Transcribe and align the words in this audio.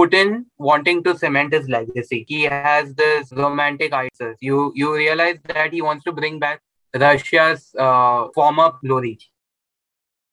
Putin 0.00 0.46
wanting 0.58 1.02
to 1.04 1.16
cement 1.16 1.52
his 1.52 1.68
legacy. 1.68 2.24
He 2.28 2.42
has 2.44 2.94
this 2.94 3.32
romantic 3.32 3.92
ideas. 3.92 4.36
You 4.40 4.72
you 4.74 4.94
realize 4.94 5.38
that 5.48 5.72
he 5.72 5.82
wants 5.82 6.04
to 6.04 6.12
bring 6.12 6.38
back 6.38 6.62
Russia's 6.94 7.74
uh, 7.78 8.28
former 8.34 8.72
glory 8.84 9.18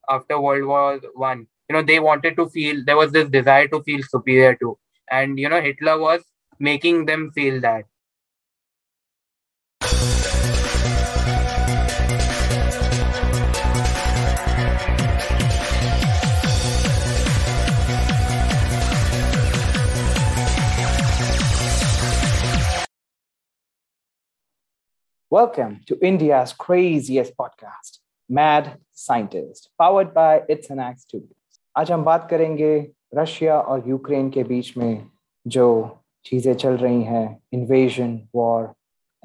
after 0.08 0.40
World 0.40 0.64
War 0.64 1.00
One. 1.14 1.46
You 1.68 1.76
know, 1.76 1.82
they 1.82 2.00
wanted 2.00 2.36
to 2.36 2.48
feel 2.48 2.82
there 2.84 2.96
was 2.96 3.12
this 3.12 3.28
desire 3.28 3.68
to 3.68 3.82
feel 3.82 4.02
superior 4.02 4.54
to, 4.56 4.78
and 5.10 5.38
you 5.38 5.48
know, 5.48 5.60
Hitler 5.60 5.98
was 5.98 6.22
making 6.58 7.06
them 7.06 7.30
feel 7.34 7.60
that. 7.60 7.84
Welcome 25.31 25.79
to 25.87 25.97
India's 25.99 26.53
craziest 26.53 27.35
podcast, 27.35 27.97
Mad 28.29 28.77
Scientist, 28.91 29.69
powered 29.79 30.13
by 30.13 30.43
It's 30.47 30.69
an 30.69 30.79
Act 30.79 30.99
Studios. 30.99 31.57
आज 31.75 31.91
हम 31.91 32.03
बात 32.03 32.27
करेंगे 32.29 32.75
Russia 33.15 33.59
और 33.59 33.87
Ukraine 33.89 34.29
के 34.29 34.43
बीच 34.43 34.77
में 34.77 35.09
जो 35.45 35.65
चीज़ें 36.25 36.53
चल 36.53 36.77
रही 36.77 37.01
हैं 37.03 37.25
इन्वेजन 37.53 38.19
वॉर 38.35 38.73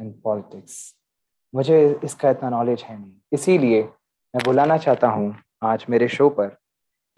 एंड 0.00 0.14
पॉलिटिक्स 0.24 0.78
मुझे 1.54 1.80
इसका 2.04 2.30
इतना 2.30 2.50
नॉलेज 2.50 2.82
है 2.82 2.98
नहीं 3.00 3.12
इसीलिए 3.32 3.82
मैं 3.82 4.44
बुलाना 4.44 4.78
चाहता 4.86 5.08
हूँ 5.08 5.34
आज 5.64 5.86
मेरे 5.90 6.08
शो 6.08 6.28
पर 6.38 6.56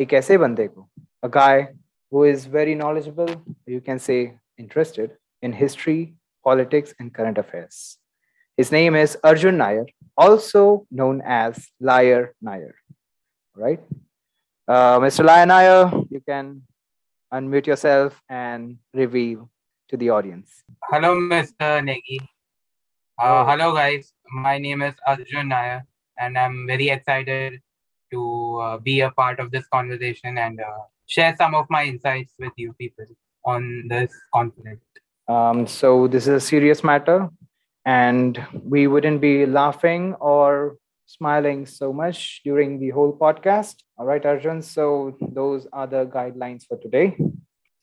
एक 0.01 0.15
ऐसे 0.15 0.39
बंदे 0.39 0.69
को 0.69 0.89
अ 1.25 1.29
गाय 1.29 1.67
who 2.13 2.25
is 2.25 2.45
very 2.47 2.75
knowledgeable, 2.75 3.29
you 3.67 3.81
can 3.81 3.99
say 4.01 4.35
interested 4.59 5.13
in 5.43 5.53
history, 5.53 6.15
politics, 6.47 6.95
and 6.99 7.15
current 7.15 7.39
affairs. 7.39 7.99
His 8.58 8.72
name 8.72 8.96
is 8.96 9.18
Arjun 9.22 9.58
Nair, 9.58 9.86
also 10.16 10.88
known 10.90 11.22
as 11.26 11.68
Liar 11.82 12.34
Nair. 12.42 12.76
Right? 13.54 13.82
Uh, 14.66 14.98
Mr. 15.00 15.26
Liar 15.26 15.46
Nair, 15.46 15.92
you 16.10 16.22
can 16.22 16.62
unmute 17.34 17.68
yourself 17.68 18.22
and 18.30 18.78
reveal 18.94 19.50
to 19.90 19.98
the 19.98 20.10
audience. 20.10 20.64
Hello, 20.84 21.16
Mr. 21.16 21.84
Negi. 21.84 22.20
Uh, 23.20 23.46
hello, 23.46 23.76
guys. 23.76 24.14
My 24.32 24.58
name 24.58 24.82
is 24.82 24.96
Arjun 25.06 25.50
Nair, 25.50 25.86
and 26.18 26.38
I'm 26.38 26.66
very 26.66 26.88
excited 26.90 27.60
to 28.12 28.60
uh, 28.62 28.78
be 28.78 29.02
a 29.02 29.12
part 29.12 29.42
of 29.42 29.52
this 29.52 29.68
conversation 29.68 30.38
and 30.38 30.62
uh, 30.62 30.88
share 31.08 31.36
some 31.36 31.56
of 31.56 31.66
my 31.70 31.84
insights 31.84 32.32
with 32.40 32.54
you 32.56 32.72
people 32.80 33.06
on 33.44 33.90
this 33.90 34.14
conflict. 34.34 34.82
Um, 35.28 35.68
so, 35.68 36.08
this 36.08 36.24
is 36.28 36.36
a 36.36 36.40
serious 36.40 36.86
matter, 36.86 37.30
and 37.85 38.41
we 38.63 38.87
wouldn't 38.87 39.21
be 39.21 39.47
laughing 39.47 40.15
or 40.15 40.77
smiling 41.07 41.67
so 41.67 41.93
much 41.93 42.41
during 42.45 42.79
the 42.79 42.91
whole 42.91 43.17
podcast. 43.17 43.77
All 43.99 44.07
right, 44.07 44.25
Arjun. 44.25 44.63
So, 44.63 45.17
those 45.21 45.67
are 45.73 45.87
the 45.87 46.07
guidelines 46.07 46.67
for 46.67 46.77
today. 46.79 47.17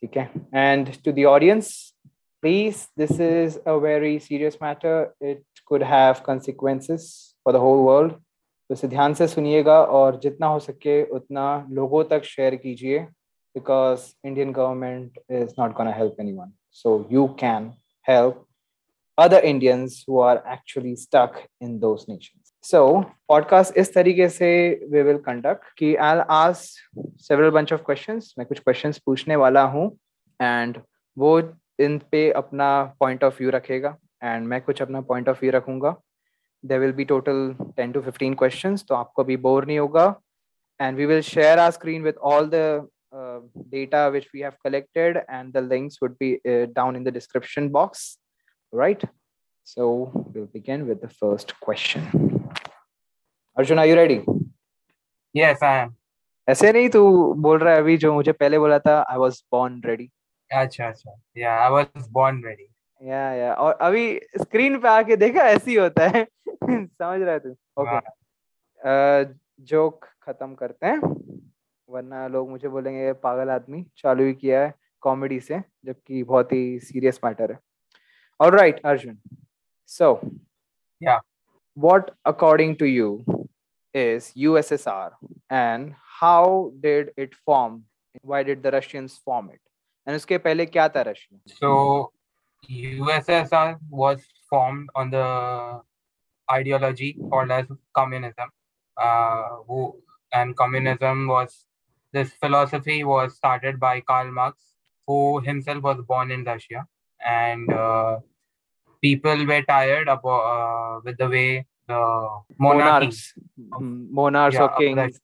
Okay. 0.03 0.29
And 0.53 0.93
to 1.03 1.11
the 1.11 1.25
audience, 1.25 1.93
please, 2.41 2.87
this 2.95 3.19
is 3.19 3.59
a 3.65 3.79
very 3.79 4.19
serious 4.19 4.61
matter. 4.61 5.13
It 5.19 5.43
could 5.65 5.83
have 5.83 6.23
consequences 6.23 7.35
for 7.43 7.51
the 7.51 7.59
whole 7.59 7.83
world. 7.83 8.15
तो 8.69 8.73
इसे 8.73 8.87
ध्यान 8.87 9.13
से 9.13 9.27
सुनिएगा 9.27 9.79
और 9.97 10.19
जितना 10.19 10.47
हो 10.47 10.59
सके 10.59 11.01
उतना 11.15 11.67
लोगों 11.71 12.03
तक 12.03 12.23
शेयर 12.23 12.55
कीजिए 12.55 13.07
because 13.57 14.13
Indian 14.23 14.51
government 14.51 15.17
is 15.29 15.57
not 15.57 15.73
going 15.73 15.87
to 15.87 15.93
help 15.93 16.17
anyone. 16.19 16.51
So 16.69 17.07
you 17.09 17.33
can 17.37 17.73
help 18.03 18.45
other 19.17 19.39
Indians 19.39 20.03
who 20.05 20.19
are 20.19 20.43
actually 20.45 20.95
stuck 20.95 21.41
in 21.59 21.79
those 21.79 22.07
nations. 22.07 22.53
So 22.61 23.05
podcast 23.31 23.77
इस 23.77 23.93
तरीके 23.93 24.29
से 24.29 24.49
we 24.91 25.03
will 25.03 25.19
conduct 25.19 25.63
कि 25.79 25.95
I'll 25.97 26.25
ask 26.29 26.73
several 27.17 27.51
bunch 27.51 27.71
of 27.71 27.83
questions. 27.83 28.33
मैं 28.37 28.45
कुछ 28.47 28.59
questions 28.67 28.99
पूछने 29.05 29.35
वाला 29.35 29.63
हूँ 29.75 29.89
and 30.41 30.81
वो 31.17 31.39
इन 31.79 31.97
पे 32.11 32.29
अपना 32.31 32.69
point 33.03 33.23
of 33.23 33.37
view 33.37 33.51
रखेगा 33.53 33.95
and 34.23 34.47
मैं 34.47 34.61
कुछ 34.61 34.81
अपना 34.81 35.05
point 35.07 35.27
of 35.27 35.39
view 35.39 35.53
रखूंगा. 35.53 35.95
There 36.63 36.79
will 36.79 36.93
be 36.93 37.05
total 37.05 37.55
10 37.77 37.93
to 37.93 38.01
15 38.01 38.35
questions 38.35 38.83
तो 38.87 38.95
आपको 38.95 39.23
भी 39.23 39.37
bore 39.37 39.65
नहीं 39.67 39.79
होगा 39.79 40.15
and 40.79 40.95
we 40.95 41.07
will 41.07 41.21
share 41.21 41.59
our 41.59 41.71
screen 41.71 42.03
with 42.03 42.17
all 42.17 42.45
the 42.45 42.87
uh, 43.11 43.39
data 43.71 44.09
which 44.11 44.27
we 44.33 44.41
have 44.41 44.55
collected 44.63 45.23
and 45.27 45.53
the 45.53 45.61
links 45.61 46.01
would 46.01 46.17
be 46.19 46.39
uh, 46.45 46.65
down 46.79 46.95
in 46.95 47.03
the 47.03 47.11
description 47.11 47.69
box 47.69 48.17
Right? 48.72 49.02
So 49.64 50.10
we'll 50.34 50.46
begin 50.46 50.86
with 50.88 51.00
the 51.00 51.08
first 51.08 51.58
question. 51.60 52.02
Arjun 53.56 53.78
are 53.78 53.86
you 53.86 53.94
ready? 53.94 54.24
Yes, 55.34 55.62
I 55.62 55.82
am. 55.82 55.96
ऐसे 56.48 56.72
नहीं 56.72 56.88
तू 56.90 57.02
बोल 57.42 57.58
रहा 57.58 57.74
है 57.74 57.80
अभी 57.80 57.96
जो 57.96 58.12
मुझे 58.14 58.32
पहले 58.32 58.58
बोला 58.58 58.78
था 58.78 59.00
I 59.10 59.18
was 59.18 59.42
born 59.54 59.80
ready. 59.86 60.08
Acha, 60.50 60.88
acha. 60.90 61.12
Yeah, 61.36 61.58
I 61.66 61.70
was 61.70 62.08
born 62.08 62.42
ready. 62.42 62.68
या 63.02 63.32
या 63.34 63.52
और 63.54 63.72
अभी 63.72 64.20
स्क्रीन 64.40 64.78
पे 64.80 64.88
आके 64.88 65.16
देखा 65.16 65.40
ऐसे 65.40 65.70
ही 65.70 65.76
होता 65.76 66.08
है. 66.08 66.24
समझ 66.56 67.20
रहा 67.20 67.32
है 67.32 67.38
तू? 67.38 67.56
ओके 67.82 69.34
जोक 69.64 70.04
खत्म 70.22 70.54
करते 70.54 70.86
हैं. 70.86 71.00
वरना 71.88 72.26
लोग 72.28 72.50
मुझे 72.50 72.68
बोलेंगे 72.68 73.12
पागल 73.12 73.50
आदमी 73.50 73.84
चालू 73.96 74.24
ही 74.24 74.34
किया 74.34 74.62
है 74.62 74.74
कॉमेडी 75.00 75.40
से 75.40 75.60
जबकि 75.84 76.22
बहुत 76.22 76.52
ही 76.52 76.78
सीरियस 76.80 77.20
मैटर 77.24 77.52
है. 77.52 77.58
All 78.41 78.51
right 78.57 78.79
Arjun 78.85 79.17
so 79.97 80.19
Yeah. 81.05 81.19
what 81.85 82.07
according 82.29 82.71
to 82.77 82.87
you 82.91 83.07
is 84.03 84.29
ussr 84.51 85.09
and 85.57 85.91
how 86.21 86.71
did 86.85 87.11
it 87.25 87.35
form 87.49 87.75
why 88.31 88.39
did 88.47 88.63
the 88.63 88.71
russians 88.75 89.17
form 89.27 89.51
it 89.55 89.61
and 90.07 90.15
उसके 90.15 90.37
पहले 90.47 90.65
क्या 90.65 90.87
था 90.95 91.01
Russia 91.09 91.39
So, 91.59 91.73
USSR 92.67 93.77
was 93.89 94.21
formed 94.49 94.89
on 94.95 95.09
the 95.11 95.81
ideology 96.51 97.09
called 97.29 97.51
as 97.51 97.67
communism. 97.95 98.49
Uh, 98.97 99.49
who 99.67 99.95
and 100.33 100.55
communism 100.57 101.27
was 101.27 101.65
this 102.13 102.31
philosophy 102.33 103.03
was 103.03 103.35
started 103.35 103.79
by 103.79 104.01
Karl 104.01 104.31
Marx, 104.31 104.73
who 105.07 105.39
himself 105.41 105.83
was 105.83 106.01
born 106.07 106.31
in 106.31 106.43
Russia, 106.43 106.85
and 107.23 107.71
uh, 107.71 108.19
people 109.02 109.46
were 109.46 109.62
tired 109.62 110.08
about 110.08 110.44
uh, 110.56 111.00
with 111.04 111.18
the 111.18 111.28
way 111.28 111.66
the 111.88 112.00
monarchs 112.58 113.34
Mm, 113.80 114.10
monarchs 114.12 114.56
Yeah, 114.56 114.64
or 114.64 114.70
kings 114.76 115.20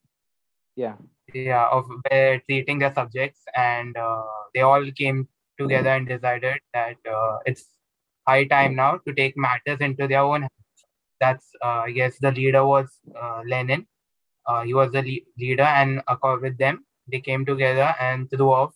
yeah 0.76 0.96
yeah, 1.34 1.66
of 1.70 1.80
were 1.88 2.40
treating 2.46 2.78
their 2.78 2.92
subjects, 2.92 3.42
and 3.54 3.96
uh, 3.96 4.22
they 4.54 4.60
all 4.60 4.84
came 4.96 5.28
together 5.58 5.90
and 5.90 6.06
decided 6.08 6.58
that 6.74 6.96
uh, 7.10 7.38
it's 7.46 7.64
high 8.26 8.44
time 8.44 8.74
now 8.74 8.98
to 9.06 9.12
take 9.14 9.36
matters 9.36 9.80
into 9.80 10.06
their 10.08 10.20
own 10.22 10.42
hands. 10.42 10.84
That's, 11.20 11.50
uh, 11.64 11.82
I 11.86 11.90
guess, 11.92 12.18
the 12.18 12.32
leader 12.32 12.64
was 12.66 12.88
uh, 13.20 13.42
Lenin. 13.46 13.86
Uh, 14.46 14.62
he 14.62 14.74
was 14.74 14.92
the 14.92 15.02
le- 15.02 15.26
leader, 15.38 15.62
and 15.64 16.02
accord 16.08 16.42
with 16.42 16.58
them, 16.58 16.84
they 17.10 17.20
came 17.20 17.44
together 17.46 17.94
and 18.00 18.30
threw 18.30 18.50
off 18.52 18.74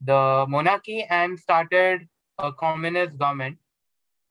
the 0.00 0.46
monarchy 0.48 1.04
and 1.08 1.38
started 1.38 2.08
a 2.38 2.52
communist 2.52 3.18
government. 3.18 3.58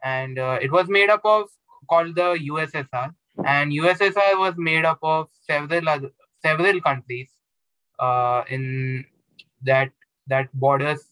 And 0.04 0.40
uh, 0.40 0.60
it 0.62 0.72
was 0.72 0.88
made 0.88 1.10
up 1.10 1.22
of 1.24 1.50
called 1.90 2.16
the 2.16 2.38
USSR, 2.52 3.14
and 3.46 3.72
USSR 3.72 4.40
was 4.40 4.54
made 4.58 4.86
up 4.86 5.00
of 5.02 5.30
several 5.42 5.90
other, 5.90 6.12
several 6.42 6.80
countries 6.82 7.30
uh, 8.00 8.44
in 8.50 9.06
that 9.64 9.92
that 10.28 10.52
borders 10.54 11.06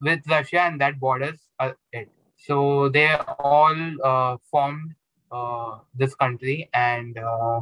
with 0.00 0.20
Russia 0.28 0.60
and 0.60 0.80
that 0.80 0.98
borders 1.00 1.38
uh, 1.58 1.72
it. 1.92 2.08
So 2.36 2.88
they 2.88 3.08
all 3.38 4.38
formed 4.50 4.94
uh, 5.32 5.78
this 5.94 6.14
country, 6.14 6.68
and 6.72 7.18
uh, 7.18 7.60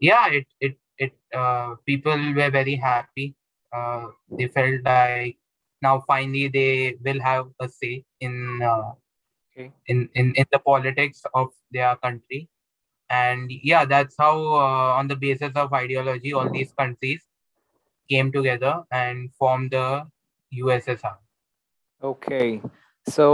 yeah, 0.00 0.28
it 0.28 0.46
it 0.60 0.76
it 0.98 1.12
uh, 1.34 1.74
people 1.86 2.16
were 2.34 2.50
very 2.50 2.76
happy. 2.76 3.34
They 4.38 4.48
felt 4.48 4.82
like 4.84 5.36
now 5.82 6.02
finally 6.06 6.48
they 6.48 6.96
will 7.04 7.20
have 7.20 7.48
a 7.60 7.68
say 7.68 8.04
in 8.20 8.62
Okay. 9.53 9.71
in, 9.87 10.07
in 10.15 10.33
in 10.35 10.45
the 10.51 10.59
politics 10.59 11.23
of 11.33 11.49
their 11.71 11.95
country, 11.97 12.47
and 13.09 13.51
yeah, 13.51 13.83
that's 13.85 14.15
how 14.17 14.35
uh, 14.59 14.91
on 14.99 15.07
the 15.07 15.15
basis 15.15 15.51
of 15.55 15.73
ideology 15.73 16.33
all 16.33 16.49
these 16.51 16.71
countries 16.73 17.25
came 18.09 18.31
together 18.31 18.83
and 18.91 19.33
formed 19.33 19.71
the 19.71 20.05
USSR. 20.51 21.17
Okay, 22.03 22.61
so 23.07 23.25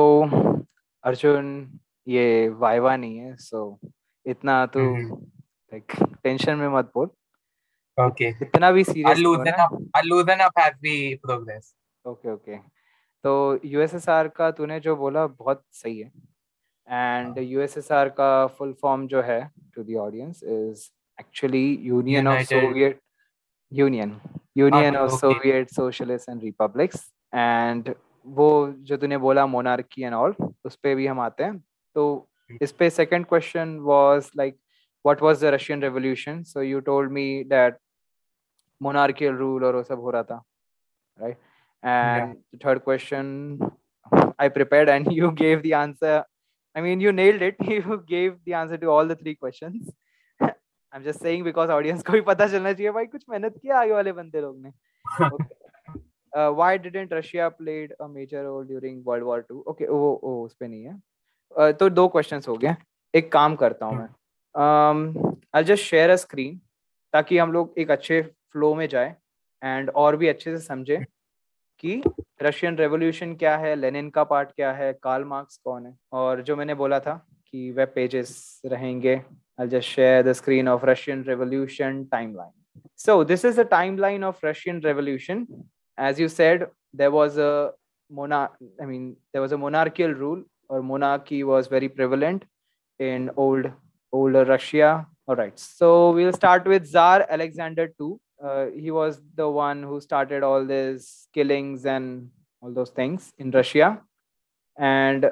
Arjun 1.06 1.80
ये 2.07 2.50
viva 2.63 2.96
नहीं 2.98 3.18
है 3.18 3.36
so 3.38 3.62
इतना 4.25 4.66
तो 4.75 4.80
Mhm. 4.80 5.12
like 5.74 5.96
tension 6.24 6.57
में 6.57 6.68
मत 6.78 6.92
बोल 6.96 7.10
Okay. 7.98 8.34
इतना 8.42 8.72
भी 8.72 8.84
I'll 8.84 8.94
serious 8.94 9.19
loosen 9.19 9.60
up. 9.66 9.75
I'll 9.96 10.10
loosen 10.13 10.42
up 10.48 10.57
as 10.63 10.74
we 10.88 10.96
progress. 11.28 11.74
Okay 12.06 12.31
okay 12.34 12.57
तो 13.25 13.61
यूएसएसआर 13.64 14.28
का 14.28 14.50
तूने 14.50 14.78
जो 14.81 14.96
बोला 14.96 15.26
बहुत 15.26 15.62
सही 15.72 15.99
है। 15.99 16.11
एंड 16.88 17.38
यूएसएसआर 17.38 18.08
का 18.11 18.46
फुल 18.49 18.72
फॉर्म 18.82 19.06
जो 19.06 19.22
है 19.22 19.40
to 19.75 19.82
the 19.82 19.96
audience 20.00 20.43
is 20.44 20.88
actually 21.19 21.67
union 21.82 22.28
of 22.28 22.43
Soviet 22.44 23.00
union 23.72 24.20
union 24.58 24.96
of 24.96 25.11
Soviet 25.12 25.75
socialist 25.75 26.28
and 26.28 26.43
republics 26.43 27.11
and 27.34 27.94
वो 28.26 28.49
जो 28.88 28.96
तूने 28.96 29.19
बोला 29.19 29.46
मोनार्की 29.46 30.02
एंड 30.02 30.14
ऑल 30.14 30.34
उस 30.64 30.76
पर 30.76 30.94
भी 30.94 31.06
हम 31.06 31.20
आते 31.20 31.44
हैं। 31.44 31.58
तो 31.96 32.28
इस 32.62 32.72
पे 32.72 32.88
second 32.90 33.26
question 33.26 33.76
was 33.82 34.31
like 34.37 34.58
what 35.05 35.22
was 35.22 35.44
the 35.44 35.52
Russian 35.55 35.82
revolution 35.82 36.43
so 36.44 36.62
you 36.62 36.81
told 36.88 37.12
me 37.12 37.44
that 37.49 37.78
monarchial 38.81 39.34
rule 39.37 39.64
और 39.64 39.76
वो 39.76 39.82
सब 39.82 40.00
हो 40.00 40.11
रहा 40.11 40.22
था 40.22 40.43
right 41.19 41.38
and 41.85 42.37
third 42.65 42.79
question 42.88 43.59
I 44.43 44.49
prepared 44.49 44.88
and 44.88 45.09
you 45.12 45.29
gave 45.38 45.62
the 45.62 45.73
answer. 45.79 46.25
I 46.77 46.81
mean, 46.81 47.00
you 47.00 47.12
nailed 47.12 47.43
it. 47.43 47.59
You 47.71 47.97
gave 48.06 48.37
the 48.44 48.55
answer 48.55 48.79
to 48.79 48.91
all 48.93 49.11
the 49.11 49.17
three 49.17 49.35
questions. 49.35 49.91
I'm 50.41 51.05
just 51.05 51.21
saying 51.21 51.44
because 51.44 51.71
audience 51.71 52.03
को 52.03 52.12
भी 52.12 52.21
पता 52.29 52.47
चलना 52.47 52.73
चाहिए 52.73 52.93
भाई 52.93 53.06
कुछ 53.06 53.25
मेहनत 53.31 53.59
किया 53.62 53.81
आगे 53.81 53.93
वाले 53.93 54.12
बंदे 54.12 54.41
लोग 54.41 54.62
ने. 54.62 54.73
Okay. 55.27 55.44
uh, 56.32 56.50
why 56.61 56.77
didn't 56.77 57.12
Russia 57.12 57.50
played 57.50 57.93
a 58.00 58.09
major 58.09 58.44
role 58.44 58.65
during 58.65 59.05
World 59.05 59.29
War 59.31 59.43
Two? 59.43 59.62
Okay, 59.73 59.88
वो 59.88 60.21
वो 60.25 60.44
उस 60.44 60.55
पे 60.61 60.69
नहीं 60.69 60.85
है. 60.85 60.97
Uh, 61.59 61.73
तो 61.79 61.88
दो 61.91 62.09
क्वेश्चंस 62.09 62.49
हो 62.49 62.56
गए 62.65 62.75
एक 63.15 63.32
काम 63.32 63.56
करता 63.62 63.87
हूँ 63.87 63.97
मैं 63.99 64.09
I 65.56 65.65
just 65.65 65.85
share 65.85 66.11
a 66.11 66.17
screen 66.17 66.61
ताकि 67.12 67.38
हम 67.38 67.53
लोग 67.53 67.75
एक 67.79 67.91
अच्छे 67.91 68.21
फ्लो 68.53 68.75
में 68.75 68.87
जाए 68.88 69.15
एंड 69.62 69.91
और 69.91 70.17
भी 70.17 70.29
अच्छे 70.29 70.56
से 70.56 70.65
समझे 70.65 71.05
कि 71.81 72.03
रशियन 72.43 72.77
रेवोल्यूशन 72.77 73.35
क्या 73.43 73.56
है 73.65 73.75
लेनिन 73.77 74.11
का 74.11 74.25
पार्ट 74.32 74.53
क्या 74.56 74.73
है 74.73 74.93
कार्ल 75.03 75.25
मार्क्स 75.32 75.56
कौन 75.65 75.87
है 75.87 75.97
और 76.21 76.43
जो 76.43 76.56
मैंने 76.56 76.75
बोला 76.85 77.00
था 77.00 77.15
कि 77.50 77.71
वेब 77.77 77.93
पेजेस 77.94 78.38
रहेंगे 78.67 79.21
I 79.61 79.69
just 79.69 79.88
share 79.88 80.23
the 80.29 80.32
screen 80.41 80.69
of 80.69 80.87
Russian 80.87 81.25
revolution 81.29 82.05
timeline 82.12 82.53
so 83.03 83.15
this 83.29 83.44
is 83.49 83.59
a 83.61 83.65
timeline 83.69 84.25
of 84.27 84.43
russian 84.47 84.81
revolution 84.85 85.44
as 86.00 86.19
you 86.19 86.29
said, 86.29 86.69
there 86.94 87.11
was 87.11 87.37
a 87.37 87.73
monarch. 88.11 88.53
I 88.81 88.87
mean, 88.87 89.17
there 89.32 89.43
was 89.43 89.53
a 89.53 89.59
monarchical 89.59 90.15
rule, 90.15 90.43
or 90.69 90.82
monarchy 90.82 91.44
was 91.44 91.69
very 91.69 91.88
prevalent 91.88 92.44
in 93.00 93.31
old 93.37 93.71
older 94.12 94.44
Russia. 94.44 95.06
All 95.29 95.37
right, 95.37 95.59
so 95.59 96.11
we'll 96.12 96.32
start 96.32 96.67
with 96.67 96.91
Tsar 96.91 97.27
Alexander 97.29 97.93
II. 98.00 98.15
Uh, 98.41 98.67
he 98.75 98.91
was 98.91 99.21
the 99.37 99.47
one 99.47 99.83
who 99.83 100.01
started 100.01 100.43
all 100.43 100.65
these 100.65 101.29
killings 101.35 101.85
and 101.85 102.31
all 102.63 102.73
those 102.73 102.91
things 102.91 103.33
in 103.39 103.51
Russia, 103.51 103.89
and 104.77 105.31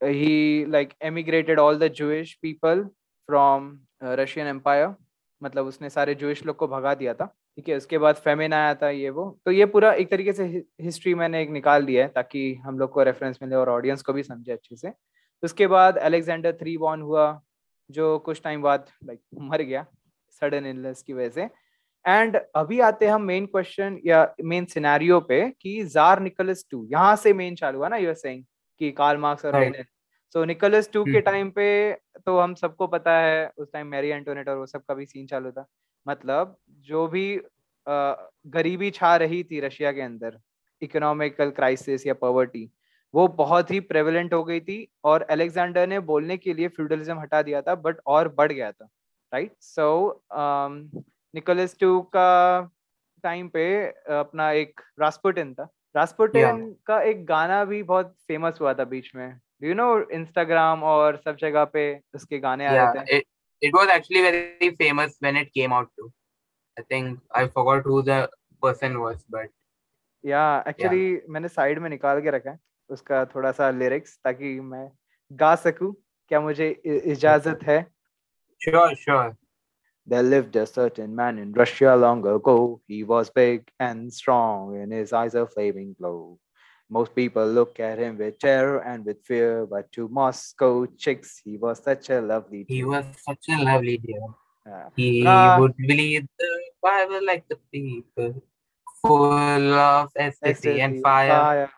he 0.00 0.64
like 0.66 0.94
emigrated 1.02 1.58
all 1.58 1.76
the 1.76 1.90
Jewish 1.90 2.38
people 2.40 2.84
from 3.28 3.80
uh, 4.02 4.16
Russian 4.16 4.46
Empire. 4.46 4.94
मतलब 5.42 5.66
उसने 5.66 5.90
सारे 5.90 6.14
Jewish 6.14 6.44
लोग 6.46 6.56
को 6.56 6.66
भगा 6.68 6.94
दिया 6.94 7.14
था। 7.14 7.26
ठीक 7.56 7.68
है 7.68 7.76
उसके 7.76 7.98
बाद 7.98 8.14
फेमिन 8.24 8.52
आया 8.52 8.74
था 8.74 8.90
ये 8.90 9.10
वो। 9.10 9.24
तो 9.44 9.50
ये 9.50 9.66
पूरा 9.74 9.92
एक 9.92 10.10
तरीके 10.10 10.32
से 10.32 10.44
हिस्ट्री 10.80 11.14
मैंने 11.14 11.42
एक 11.42 11.50
निकाल 11.50 11.84
दिया 11.86 12.04
है 12.04 12.08
ताकि 12.14 12.54
हम 12.64 12.78
लोग 12.78 12.90
को 12.92 13.02
रेफरेंस 13.02 13.38
मिले 13.42 13.56
और 13.56 13.68
ऑडियंस 13.70 14.02
को 14.02 14.12
भी 14.12 14.22
समझे 14.22 14.52
अच्छे 14.52 14.76
से। 14.76 14.92
उसके 15.42 15.66
बाद 15.66 15.98
अलेक्जेंडर 15.98 16.52
थ्री 16.60 16.76
बॉर्न 16.78 17.02
हुआ 17.02 17.26
जो 17.90 18.18
कुछ 18.26 18.42
टाइम 18.42 18.62
बाद 18.62 18.86
लाइक 19.04 19.20
मर 19.50 19.62
गया 19.62 19.86
सडन 20.40 20.66
इलनेस 20.66 21.02
की 21.02 21.12
वजह 21.12 21.28
से। 21.28 21.48
एंड 22.04 22.36
अभी 22.56 22.80
आते 22.80 23.06
हैं 23.06 23.12
हम 23.12 23.22
मेन 23.22 23.46
क्वेश्चन 23.46 23.98
या 24.06 24.34
मेन 24.44 24.64
सिनेरियो 24.64 25.20
पे 25.20 25.40
कि 25.60 25.82
जार 25.84 26.20
निकोलस 26.20 26.64
टू 26.70 26.86
यहाँ 26.90 27.16
से 27.16 27.32
मेन 27.32 27.54
चालू 27.54 27.78
हुआ 27.78 27.88
ना 27.88 27.96
यूर 27.96 28.14
सेइंग 28.14 28.44
कि 28.80 28.90
कार्ल 28.92 29.18
मार्क्स 29.18 29.44
और 29.44 29.60
लेनिन 29.60 29.84
सो 30.34 30.44
निकोलस 30.44 30.90
टू 30.92 31.04
के 31.04 31.20
टाइम 31.20 31.50
पे 31.50 31.66
तो 32.26 32.38
हम 32.38 32.54
सबको 32.54 32.86
पता 32.86 33.18
है 33.18 33.50
उस 33.56 33.68
टाइम 33.72 33.86
मैरी 33.86 34.08
एंटोनेट 34.08 34.48
और 34.48 34.56
वो 34.56 34.66
सब 34.66 34.82
का 34.84 34.94
भी 34.94 35.06
सीन 35.06 35.26
चालू 35.26 35.50
था। 35.52 35.66
मतलब 36.06 36.56
जो 36.68 37.06
भी 37.08 37.40
गरीबी 37.86 38.90
छा 38.90 39.14
रही 39.16 39.42
थी 39.44 39.60
रशिया 39.60 39.92
के 39.92 40.00
अंदर 40.00 40.38
इकोनॉमिकल 40.82 41.50
क्राइसिस 41.50 42.06
या 42.06 42.14
पॉवर्टी 42.14 42.70
वो 43.14 43.26
बहुत 43.28 43.70
ही 43.70 43.80
प्रेवलेंट 43.80 44.32
हो 44.34 44.42
गई 44.44 44.60
थी 44.60 44.76
और 45.04 45.22
अलेक्जेंडर 45.30 45.86
ने 45.86 45.98
बोलने 46.00 46.36
के 46.36 46.54
लिए 46.54 46.68
फ्यूडलिज्म 46.68 47.18
हटा 47.20 47.42
दिया 47.42 47.60
था 47.62 47.74
बट 47.74 48.00
और 48.06 48.28
बढ़ 48.28 48.52
गया 48.52 48.70
था 48.72 48.88
राइट 49.32 49.52
सो 49.60 50.24
निकोलस 51.34 51.76
टू 51.80 52.00
का 52.16 52.30
टाइम 53.24 53.48
पे 53.48 53.64
अपना 54.18 54.50
एक 54.62 54.80
रास्पुटिन 55.00 55.54
था 55.54 55.68
रास्पुटिन 55.96 56.42
yeah. 56.42 56.74
का 56.86 57.00
एक 57.02 57.24
गाना 57.26 57.64
भी 57.64 57.82
बहुत 57.82 58.14
फ़ेमस 58.28 58.58
हुआ 58.60 58.74
था 58.74 58.84
बीच 58.92 59.10
में 59.14 59.28
डू 59.32 59.68
यू 59.68 59.74
नो 59.74 59.88
इंस्टाग्राम 60.12 60.82
और 60.92 61.16
सब 61.24 61.36
जगह 61.40 61.64
पे 61.72 61.84
उसके 62.14 62.38
गाने 62.38 62.68
yeah, 62.68 62.86
आ 62.88 62.92
रहे 62.92 63.18
थे 63.20 63.22
it 63.62 63.72
was 63.72 63.88
actually 63.88 64.22
very 64.22 64.70
famous 64.80 65.14
when 65.20 65.36
it 65.36 65.52
came 65.54 65.72
out 65.72 65.90
too. 65.98 66.10
I 66.76 66.82
think 66.82 67.20
I 67.40 67.46
forgot 67.48 67.84
who 67.84 68.02
the 68.02 68.18
person 68.62 68.98
was, 69.00 69.22
but 69.30 69.52
yeah, 70.24 70.62
actually 70.66 71.04
yeah. 71.04 71.28
मैंने 71.28 71.48
साइड 71.48 71.78
में 71.78 71.88
निकाल 71.90 72.20
के 72.22 72.30
रखा 72.30 72.50
है 72.50 72.58
उसका 72.90 73.24
थोड़ा 73.34 73.52
सा 73.52 73.70
लिरिक्स 73.70 74.18
ताकि 74.24 74.58
मैं 74.72 74.88
गा 75.30 75.54
सकूँ 75.56 75.94
क्या 76.30 76.40
मुझे 76.40 76.70
इजाज़त 77.16 77.66
है 77.70 77.80
Sure, 78.60 78.90
sure. 78.96 79.30
There 80.06 80.22
lived 80.22 80.54
a 80.56 80.66
certain 80.66 81.14
man 81.16 81.38
in 81.38 81.52
Russia 81.52 81.96
long 81.96 82.26
ago. 82.26 82.80
He 82.86 83.04
was 83.04 83.30
big 83.30 83.70
and 83.80 84.12
strong, 84.12 84.76
and 84.76 84.92
his 84.92 85.12
eyes 85.12 85.34
a 85.34 85.46
flaming 85.46 85.94
glow. 85.98 86.38
Most 86.90 87.14
people 87.14 87.46
look 87.46 87.80
at 87.80 87.98
him 87.98 88.18
with 88.18 88.38
terror 88.38 88.80
and 88.80 89.04
with 89.04 89.24
fear, 89.24 89.64
but 89.64 89.90
to 89.92 90.08
Moscow 90.08 90.84
chicks, 90.98 91.40
he 91.42 91.56
was 91.56 91.82
such 91.82 92.10
a 92.10 92.20
lovely 92.20 92.64
dear. 92.64 92.76
He 92.76 92.84
was 92.84 93.06
such 93.16 93.48
a 93.48 93.64
lovely 93.64 93.96
dear. 93.96 94.20
Uh, 94.68 94.90
he 94.94 95.26
uh, 95.26 95.58
would 95.60 95.76
believe 95.76 96.26
the 96.38 96.60
Bible 96.82 97.24
like 97.24 97.48
the 97.48 97.56
people, 97.72 98.42
full 99.00 99.72
of 99.72 100.10
ecstasy 100.16 100.80
and 100.80 101.02
fire. 101.02 101.28
fire. 101.28 101.70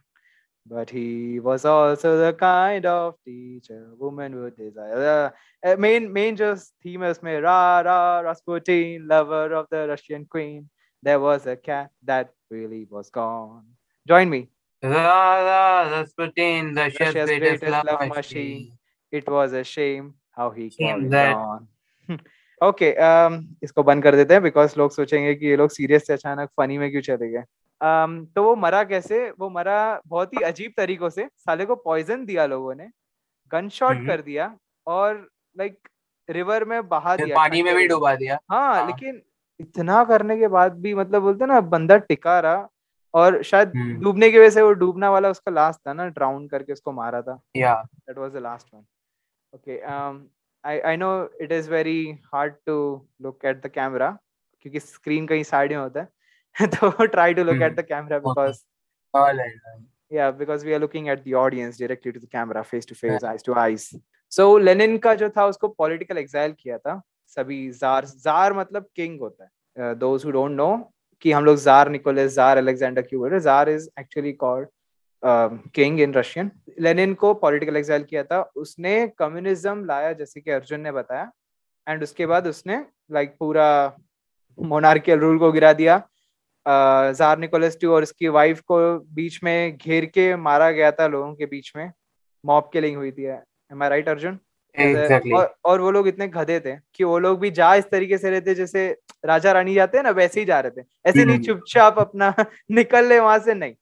But 0.66 0.92
he 0.92 1.40
was 1.40 1.66
also 1.66 2.18
the 2.20 2.34
kind 2.34 2.86
of 2.86 3.16
teacher 3.26 3.90
woman 3.98 4.36
would 4.42 4.56
desire. 4.56 5.34
Uh, 5.66 5.76
main 5.76 6.14
main 6.14 6.36
just 6.36 6.74
theme 6.84 7.02
is 7.04 7.22
me 7.24 7.36
Ra 7.36 7.80
Ra 7.80 8.20
Rasputin, 8.20 9.08
lover 9.08 9.54
of 9.54 9.68
the 9.72 9.88
Russian 9.88 10.26
queen. 10.26 10.70
There 11.02 11.20
was 11.20 11.48
a 11.48 11.56
cat 11.56 11.90
that 12.04 12.30
really 12.52 12.86
was 12.90 13.10
gone. 13.10 13.64
Join 14.08 14.30
me. 14.30 14.50
Rasputin, 14.84 16.76
the 16.76 16.94
Russia's 17.00 17.26
greatest, 17.26 17.62
greatest 17.62 17.64
love, 17.64 17.86
love 17.86 18.10
machine. 18.16 18.78
It 19.12 19.28
was 19.28 19.54
a 19.54 19.64
shame 19.64 20.14
how 20.32 20.52
he 20.52 20.70
came 20.70 21.14
on. 21.14 21.68
Okay 22.64 22.94
okay, 22.94 23.02
um, 23.02 23.44
इसको 23.64 23.84
बंद 23.84 24.04
कर 24.04 24.16
देते 24.16 24.34
हैं 24.34 24.44
because 24.44 24.74
लोग 24.78 24.92
सोचेंगे 24.92 25.34
कि 25.36 25.48
ये 25.48 25.56
लोग 25.56 25.70
सीरियस 25.70 26.08
से 26.08 26.14
अचानक 26.14 26.50
फनी 26.58 26.78
में 26.78 26.90
क्यों 26.92 27.02
चले 27.02 27.30
गए 27.30 27.44
um, 27.81 28.27
तो 28.35 28.43
वो 28.43 28.55
मरा 28.57 28.83
कैसे? 28.85 29.31
वो 29.31 29.49
मरा 29.51 30.01
बहुत 30.07 30.35
ही 30.35 30.43
अजीब 30.45 30.73
तरीकों 30.77 31.11
से 31.11 31.29
साले 31.37 31.65
को 31.65 31.77
पॉइजन 31.77 32.25
दिया 32.25 32.47
लोगों 32.47 32.75
ने 32.75 32.89
गन 33.53 33.69
शॉट 33.69 34.07
कर 34.07 34.23
दिया 34.23 34.57
और 34.87 35.29
लाइक 35.57 35.89
रिवर 36.29 36.65
में 36.65 36.89
बहा 36.89 37.17
दिया 37.17 37.37
पानी 37.37 37.63
में 37.63 37.75
भी 37.77 37.87
डुबा 37.89 38.15
दिया। 38.15 38.39
हाँ, 38.51 38.75
हाँ। 38.75 38.87
लेकिन 38.87 39.21
इतना 39.61 40.03
करने 40.05 40.37
के 40.39 40.49
बाद 40.49 40.81
भी 40.81 40.95
मतलब 40.95 41.23
बोलते 41.23 41.47
ना 41.47 41.61
बंदा 41.61 41.97
टिका 41.97 42.39
रहा 42.41 42.69
और 43.15 43.43
शायद 43.43 43.69
hmm. 43.69 44.03
डूबने 44.03 44.31
की 44.31 44.39
वजह 44.39 44.51
से 44.51 44.63
वो 44.63 44.73
डूबना 44.73 45.11
वाला 45.11 45.29
उसका 45.31 45.53
लास्ट 45.53 45.81
था 45.89 45.93
ना 45.93 46.07
ड्राउन 46.09 46.47
करके 46.49 46.73
उसको 46.73 46.93
मारा 46.93 47.23
था। 47.23 47.41
That 47.57 48.19
was 48.19 48.33
the 48.33 48.37
last 48.37 48.75
one 48.75 48.85
okay 49.55 49.81
I 50.65 50.81
I 50.81 50.97
know 50.97 51.11
it 51.41 51.53
is 51.53 51.71
very 51.71 52.19
hard 52.35 52.55
to 52.67 53.07
look 53.23 53.45
at 53.45 53.63
the 53.63 53.69
camera 53.69 54.11
क्योंकि 54.61 54.81
स्क्रीन 54.81 55.27
कहीं 55.27 55.43
साइड 55.43 55.73
में 55.73 55.79
होता 55.79 56.01
है। 56.01 56.09
तो 56.75 57.07
try 57.07 57.35
to 57.35 57.45
look 57.45 57.63
at 57.63 57.77
the 57.77 57.85
camera 57.89 58.19
because 58.19 58.65
yeah 60.11 60.31
because 60.31 60.65
we 60.65 60.75
are 60.75 60.79
looking 60.79 61.09
at 61.09 61.23
the 61.25 61.33
audience 61.35 61.79
directly 61.79 62.11
to 62.13 62.21
the 62.21 62.29
camera 62.35 62.61
face 62.65 62.87
to 62.87 62.95
face 62.95 63.25
eyes 63.25 63.43
to 63.43 63.55
eyes. 63.55 63.87
So 64.33 64.45
Lenin 64.59 64.97
का 64.99 65.15
जो 65.15 65.29
था 65.31 65.47
उसको 65.47 65.69
पॉलिटिकल 65.69 66.19
एग्जाइल 66.19 66.53
किया 66.61 66.79
था 66.79 67.01
सभी 67.37 67.59
जार 67.79 68.05
जार 68.05 68.55
मतलब 68.55 68.87
king 68.97 69.21
होता 69.21 69.45
है। 69.45 69.95
दोज 69.95 70.25
हु 70.25 70.31
डोंट 70.31 70.51
नो 70.51 70.69
कि 71.23 71.33
हम 71.33 71.45
लोग 71.45 71.57
जार 71.59 71.89
निकोलस 71.91 72.35
जार 72.35 72.57
अलेक्जेंडर 72.57 73.03
क्यों 73.03 73.21
बोल 73.21 73.31
रहे 73.31 73.41
tsar 73.41 73.69
is 73.69 73.89
actually 74.01 74.33
called 74.45 74.69
king 75.75 76.01
in 76.01 76.15
Russian 76.15 76.51
Lenin 76.81 77.15
को 77.15 77.35
पॉलिटिकल 77.35 77.77
एग्जाइल 77.77 78.03
किया 78.05 78.23
था। 78.25 78.41
उसने 78.57 78.97
कम्युनिज्म 79.19 79.85
लाया 79.85 80.13
जैसे 80.13 80.41
कि 80.41 80.51
अर्जुन 80.51 80.81
ने 80.81 80.93
बताया। 80.93 81.31
एंड 81.87 82.03
उसके 82.03 82.27
बाद 82.27 82.47
उसने 82.47 82.85
लाइक 83.13 83.29
like, 83.29 83.39
पूरा 83.39 83.97
मोनार्कियल 84.59 85.19
रूल 85.19 85.39
को 85.39 85.53
गिरा 85.53 85.73
दिया। 85.73 86.03
जार 86.69 87.39
निकोलस 87.39 87.79
टू 87.81 87.93
और 87.93 88.03
उसकी 88.03 88.29
वाइफ 88.29 88.61
को 88.61 88.99
बीच 88.99 89.41
में 89.45 89.77
घेर 89.77 90.07
के 90.07 90.37
मारा 90.37 90.71
गया 90.71 90.91
था 90.93 91.07
लोगों 91.07 91.35
के 91.35 91.47
बीच 91.47 91.73
में। 91.77 91.93
मॉब 92.45 92.71
किलिंग 92.73 92.97
हुई 92.97 93.11
थी 93.11 93.25
am 93.25 93.83
I 93.83 93.89
right 93.89 94.09
Arjun 94.09 94.39
exactly. 94.79 95.35
और, 95.35 95.55
और 95.65 95.81
वो 95.81 95.91
लोग 95.91 96.09
इतने 96.09 96.29
गधे 96.29 96.61
थे 96.61 96.77
कि 96.95 97.05
वो 97.05 97.19
लोग 97.19 97.41
भी 97.41 97.51
जा 97.51 97.75
इस 97.75 97.85
तरीके 97.91 98.19
से 98.19 98.31
रहते 98.31 98.55
जैसे 98.55 98.97
राजा 99.25 99.53
रानी 99.53 99.75
जाते 99.75 99.99
हैं 99.99 100.05
ना 100.05 100.11
वैसे 100.11 100.41
ही 100.41 100.47
जा 100.47 100.61
रहे 100.61 100.83
थे। 100.83 100.87
ऐसे 101.07 101.25
नहीं 101.25 101.37
हम्म। 101.37 101.47
चुपचाप 101.47 101.99
अपना 101.99 102.35
निकल 102.71 103.07
ले 103.07 103.21
वहाँ 103.21 103.39
से 103.39 103.55
नहीं। 103.55 103.75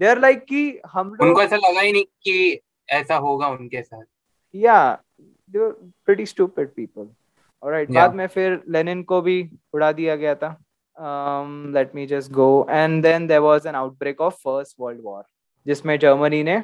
दे 0.00 0.06
आर 0.06 0.20
लाइक 0.20 0.44
कि 0.44 0.80
हम 0.86 1.08
लोग 1.08 1.22
उनको 1.22 1.42
ऐसा 1.42 1.56
लगा 1.56 1.80
ही 1.80 1.92
नहीं 1.92 2.04
कि 2.04 2.60
ऐसा 2.88 3.16
होगा 3.16 3.48
उनके 3.48 3.82
साथ। 3.82 4.04
या 4.54 5.02
they 5.24 5.70
pretty 6.06 6.26
stupid 6.26 6.68
people 6.68 7.08
alright 7.62 7.90
बाद 7.90 8.14
में 8.14 8.26
फिर 8.26 8.62
लेनिन 8.68 9.02
को 9.02 9.20
भी 9.20 9.50
उड़ा 9.72 9.92
दिया 9.92 10.16
गया 10.16 10.34
था। 10.34 10.56
um 10.95 11.49
let 11.73 11.93
me 11.95 12.05
just 12.11 12.31
go 12.31 12.45
and 12.75 13.03
then 13.05 13.27
there 13.31 13.41
was 13.41 13.65
an 13.71 13.75
outbreak 13.81 14.21
of 14.27 14.37
first 14.45 14.79
world 14.83 15.03
war 15.09 15.23
जिसमें 15.67 15.97
जर्मनी 15.99 16.41
ने 16.43 16.57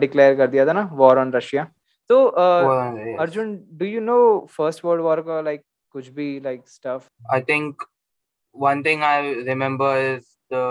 डिक्लेयर 0.00 0.34
कर 0.36 0.46
दिया 0.54 0.66
था 0.66 0.72
ना 0.72 0.88
वॉर 1.02 1.18
ऑन 1.18 1.32
रशिया 1.32 1.64
तो 2.10 2.16
uh, 2.24 2.62
वो- 2.66 2.98
yes. 2.98 3.20
Arjun 3.20 3.54
do 3.80 3.86
you 3.86 4.00
know 4.00 4.18
first 4.56 4.84
world 4.84 5.02
war 5.02 5.20
का 5.28 5.40
लाइक 5.40 5.62
कुछ 5.92 6.08
भी 6.18 6.28
like 6.44 6.68
stuff 6.68 7.08
I 7.36 7.40
think 7.50 7.86
one 8.54 8.82
thing 8.88 9.02
I 9.10 9.16
remember 9.50 9.90
is 10.00 10.24
the 10.54 10.64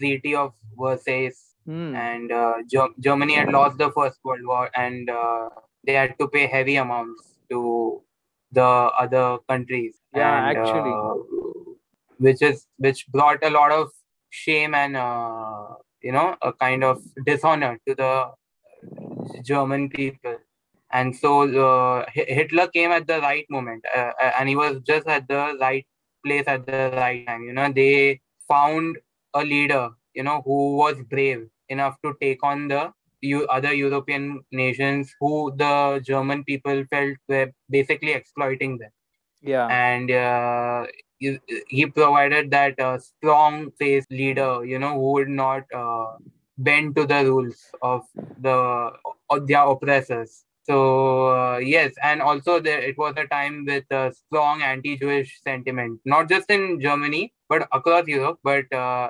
Treaty 0.00 0.34
of 0.44 0.52
Versailles, 0.84 1.40
Hmm. 1.70 1.94
and 2.04 2.32
uh, 2.36 2.54
Ger- 2.72 2.94
Germany 3.06 3.34
had 3.40 3.50
lost 3.54 3.76
the 3.82 3.86
First 3.96 4.18
World 4.28 4.46
War, 4.52 4.62
and 4.84 5.10
uh, 5.16 5.48
they 5.88 5.94
had 5.98 6.14
to 6.22 6.26
pay 6.32 6.46
heavy 6.54 6.74
amounts 6.84 7.28
to 7.52 7.60
the 8.52 8.66
other 9.04 9.22
countries. 9.52 9.92
Yeah, 10.20 10.48
and, 10.48 10.58
actually. 10.58 10.94
uh, 10.94 11.35
which 12.17 12.41
is 12.41 12.65
which 12.77 13.07
brought 13.07 13.43
a 13.43 13.49
lot 13.49 13.71
of 13.71 13.89
shame 14.29 14.73
and 14.73 14.95
uh, 14.95 15.67
you 16.01 16.11
know 16.11 16.35
a 16.41 16.53
kind 16.53 16.83
of 16.83 17.01
dishonor 17.25 17.79
to 17.87 17.95
the 17.95 18.31
German 19.43 19.89
people. 19.89 20.37
And 20.91 21.13
so 21.13 21.41
uh, 21.41 22.05
Hitler 22.13 22.67
came 22.67 22.91
at 22.91 23.07
the 23.07 23.19
right 23.19 23.45
moment, 23.49 23.83
uh, 23.95 24.11
uh, 24.21 24.31
and 24.39 24.47
he 24.47 24.55
was 24.55 24.79
just 24.85 25.05
at 25.07 25.27
the 25.27 25.57
right 25.59 25.85
place 26.25 26.45
at 26.47 26.65
the 26.65 26.91
right 26.93 27.27
time. 27.27 27.43
You 27.43 27.53
know, 27.53 27.71
they 27.71 28.21
found 28.47 28.97
a 29.33 29.43
leader, 29.43 29.89
you 30.13 30.23
know, 30.23 30.41
who 30.45 30.77
was 30.77 30.95
brave 31.09 31.47
enough 31.67 31.97
to 32.05 32.13
take 32.21 32.41
on 32.41 32.69
the 32.69 32.91
you 33.21 33.45
other 33.47 33.73
European 33.73 34.41
nations 34.51 35.13
who 35.19 35.51
the 35.57 36.01
German 36.05 36.43
people 36.43 36.85
felt 36.89 37.17
were 37.27 37.51
basically 37.69 38.11
exploiting 38.11 38.77
them 38.77 38.91
yeah 39.41 39.67
and 39.67 40.11
uh, 40.11 40.85
he, 41.18 41.38
he 41.68 41.86
provided 41.86 42.50
that 42.50 42.78
uh, 42.80 42.98
strong 42.98 43.70
faced 43.78 44.10
leader 44.10 44.64
you 44.64 44.78
know 44.78 44.94
who 44.94 45.12
would 45.12 45.28
not 45.28 45.62
uh, 45.74 46.12
bend 46.58 46.94
to 46.96 47.06
the 47.06 47.24
rules 47.24 47.60
of 47.82 48.02
the 48.40 48.56
of 49.30 49.46
their 49.46 49.62
oppressors 49.74 50.44
so 50.64 51.28
uh, 51.28 51.58
yes 51.58 51.92
and 52.02 52.20
also 52.22 52.60
there, 52.60 52.80
it 52.80 52.96
was 52.98 53.14
a 53.16 53.26
time 53.26 53.64
with 53.66 53.84
a 53.90 54.12
strong 54.12 54.62
anti-jewish 54.62 55.40
sentiment 55.42 55.98
not 56.04 56.28
just 56.28 56.50
in 56.50 56.80
germany 56.80 57.32
but 57.48 57.66
across 57.72 58.06
europe 58.06 58.38
but 58.44 58.72
uh, 58.72 59.08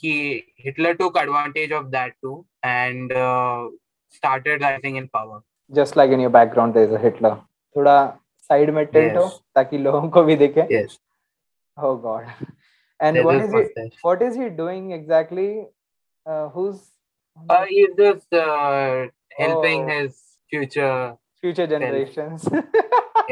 he 0.00 0.44
hitler 0.56 0.94
took 0.94 1.16
advantage 1.18 1.72
of 1.72 1.90
that 1.90 2.12
too 2.22 2.44
and 2.62 3.12
uh, 3.12 3.66
started 4.10 4.60
rising 4.62 4.96
in 4.96 5.08
power 5.08 5.40
just 5.78 5.96
like 5.96 6.10
in 6.10 6.20
your 6.20 6.30
background 6.30 6.74
there 6.74 6.84
is 6.84 6.92
a 6.92 6.98
hitler 7.08 7.36
थोड़ा 7.76 7.96
side 8.48 8.70
में 8.74 8.84
tilt 8.86 9.16
हो 9.16 9.22
Yes. 9.24 9.38
ताकि 9.54 9.78
लोगों 9.78 10.08
को 10.16 10.22
भी 10.24 10.36
दिखे 10.36 10.66
yes 10.72 10.98
oh 11.76 11.96
god 11.96 12.26
and 13.00 13.16
There's 13.16 13.24
what 13.26 13.38
this 13.38 13.46
is 13.48 13.52
he 13.52 13.60
mustache. 13.62 13.98
what 14.02 14.22
is 14.22 14.34
he 14.36 14.48
doing 14.62 14.90
exactly 15.00 15.50
uh, 16.26 16.48
who's 16.56 16.80
Uh, 17.52 17.64
he's 17.68 17.92
just 17.98 18.34
uh, 18.38 19.06
helping 19.40 19.82
Oh. 19.84 19.90
his 19.90 20.16
future, 20.52 21.16
future 21.44 21.66
generations 21.72 22.46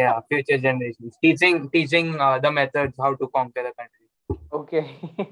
yeah, 0.01 0.21
future 0.29 0.59
generations, 0.67 1.17
teaching 1.25 1.57
teaching 1.75 2.15
uh, 2.27 2.39
the 2.45 2.53
methods 2.59 2.95
how 3.05 3.11
to 3.23 3.29
conquer 3.37 3.65
the 3.69 3.73
country. 3.81 4.07
okay 4.61 4.85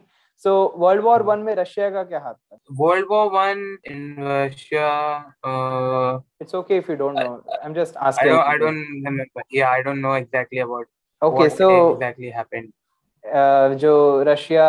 so 0.45 0.53
world 0.85 1.03
war 1.09 1.19
1 1.35 1.45
में 1.49 1.55
Russia 1.63 1.89
का 1.97 2.03
क्या 2.13 2.21
हाथ 2.27 2.35
था 2.35 2.59
World 2.83 3.09
War 3.15 3.25
One 3.37 3.63
in 3.93 4.01
Russia. 4.29 4.89
Uh, 5.51 6.19
it's 6.45 6.57
okay 6.61 6.79
if 6.83 6.89
you 6.93 6.97
don't 7.05 7.21
know 7.25 7.33
i'm 7.63 7.77
just 7.79 7.97
I 8.01 8.09
asking 8.11 8.33
don't. 8.33 8.49
I 8.55 8.57
don't 8.65 8.83
remember. 9.09 9.45
Yeah, 9.59 9.71
I 9.79 9.83
don't 9.89 10.03
know 10.09 10.15
exactly 10.25 10.59
about 10.67 10.91
okay 11.31 11.47
what 11.49 11.57
so 11.63 11.71
exactly 11.93 12.33
happened. 12.41 12.73
जो 13.24 14.24
Russia 14.24 14.68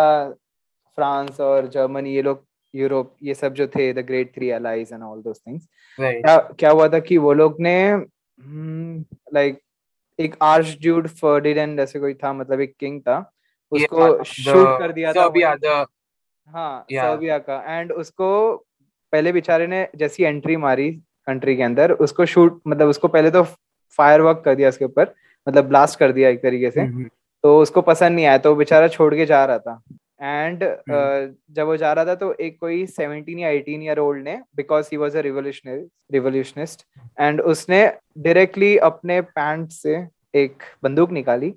France 0.99 1.41
और 1.41 1.67
Germany 1.69 2.15
ये 2.15 2.23
लोग 2.23 2.45
Europe 2.75 3.15
ये 3.23 3.35
सब 3.35 3.55
जो 3.55 3.67
थे 3.67 3.93
the 3.93 4.05
great 4.07 4.35
three 4.35 4.49
allies 4.51 4.93
and 4.93 5.03
all 5.03 5.21
those 5.23 5.41
things 5.47 5.67
क्या 6.21 6.37
क्या 6.59 6.71
हुआ 6.71 6.89
था 6.89 6.99
कि 7.01 7.17
वो 7.19 7.33
लोग 7.33 7.57
ने 7.61 7.75
लाइक 9.35 9.61
एक 10.19 10.35
आर्च 10.43 10.77
ड्यूड 10.81 11.09
फर्डिनेंड 11.09 11.81
ऐसे 11.81 12.01
कोई 12.01 12.15
था 12.15 12.33
मतलब 12.33 12.61
एक 12.61 12.75
किंग 12.81 13.01
था 13.01 13.19
उसको 13.73 14.07
शूट 14.25 14.79
कर 14.79 14.93
दिया 14.93 15.13
था 15.13 15.21
हाँ. 16.49 16.85
सर्बिया 17.03 17.39
का 17.39 17.63
एंड 17.69 17.93
उसको 17.93 18.29
पहले 19.13 19.33
बेचारे 19.33 19.67
ने 19.67 19.87
जैसी 19.97 20.25
एंट्री 20.25 20.57
मारी 20.57 20.91
कंट्री 21.27 21.57
के 21.57 21.63
अंदर 21.63 21.93
उसको 21.93 22.27
शूट 22.27 22.61
मतलब 22.67 22.89
उसको 22.89 23.09
पहले 23.09 23.31
तो 23.31 23.43
फायर 23.99 24.21
वर्क 24.21 24.43
कर 24.45 24.55
दिया 24.55 24.69
उसके 24.69 24.85
ऊपर 24.85 25.15
मतलब 25.47 25.65
ब्लास्ट 25.69 25.99
कर 25.99 26.13
दिया 26.13 26.29
एक 26.29 26.43
तरीके 26.43 26.71
से 26.71 26.81
Mhm. 26.81 27.09
तो 27.45 27.59
उसको 27.61 27.81
पसंद 27.83 28.15
नहीं 28.15 28.27
आया 28.27 28.39
तो 28.39 28.55
बेचारा 28.55 28.89
छोड़ 28.91 29.15
के 29.15 29.27
जा 29.27 29.45
रहा 29.45 29.59
था 29.61 29.83
एंड 30.23 30.63
हम्म। 30.63 31.35
जब 31.51 31.67
वो 31.67 31.77
जा 31.77 31.93
रहा 31.93 32.05
था 32.05 32.15
तो 32.15 32.33
एक 32.41 32.59
कोई 32.61 32.85
17 32.89 33.39
या 33.39 33.51
18 33.51 33.83
ईयर 33.83 33.99
ओल्ड 33.99 34.25
ने 34.25 34.37
because 34.57 34.89
he 34.93 34.97
was 34.97 35.17
a 35.19 35.21
revolutionary 35.21 35.83
revolutionist 36.13 36.85
and 37.21 37.41
उसने 37.43 37.85
डायरेक्टली 38.19 38.77
अपने 38.85 39.21
पैंट 39.33 39.71
से 39.73 39.97
एक 40.35 40.63
बंदूक 40.83 41.11
निकाली 41.13 41.55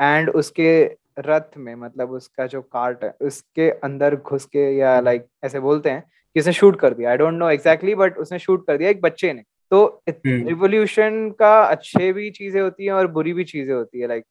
एंड 0.00 0.30
उसके 0.32 0.72
रथ 1.20 1.56
में 1.58 1.74
मतलब 1.76 2.10
उसका 2.12 2.46
जो 2.46 2.60
कार्ट 2.62 3.04
है 3.04 3.14
उसके 3.22 3.70
अंदर 3.70 4.16
घुस 4.16 4.44
के 4.46 4.70
या 4.72 4.98
लाइक 5.00 5.20
like, 5.20 5.44
ऐसे 5.44 5.60
बोलते 5.60 5.90
हैं 5.90 6.02
कि 6.36 6.40
उसने 6.40 6.52
शूट 6.54 6.80
कर 6.80 6.94
दिया 6.94 7.10
I 7.10 7.16
don't 7.16 7.34
know 7.34 7.50
exactly 7.50 7.94
but 7.96 8.18
उसने 8.18 8.38
शूट 8.40 8.66
कर 8.66 8.76
दिया 8.76 8.90
एक 8.90 9.00
बच्चे 9.00 9.32
ने 9.32 9.42
तो 9.72 9.84
हम्म। 10.08 10.46
रिवोल्यूशन 10.46 11.28
का 11.38 11.60
अच्छे 11.64 12.12
भी 12.12 12.30
चीज़ें 12.32 12.60
होती 12.60 12.84
हैं 12.84 12.92
और 12.92 13.06
बुरी 13.12 13.32
भी 13.32 13.44
चीज़ें 13.46 13.74
होती 13.74 14.00
है 14.00 14.08
लाइक 14.08 14.24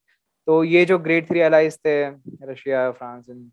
तो 0.47 0.63
ये 0.63 0.85
जो 0.85 0.97
ग्रेट 0.99 1.27
थ्री 1.29 1.39
अलाइज 1.41 1.77
थे 1.85 1.95
रशिया 2.51 2.89
फ्रांस 2.91 3.29
एंड 3.29 3.49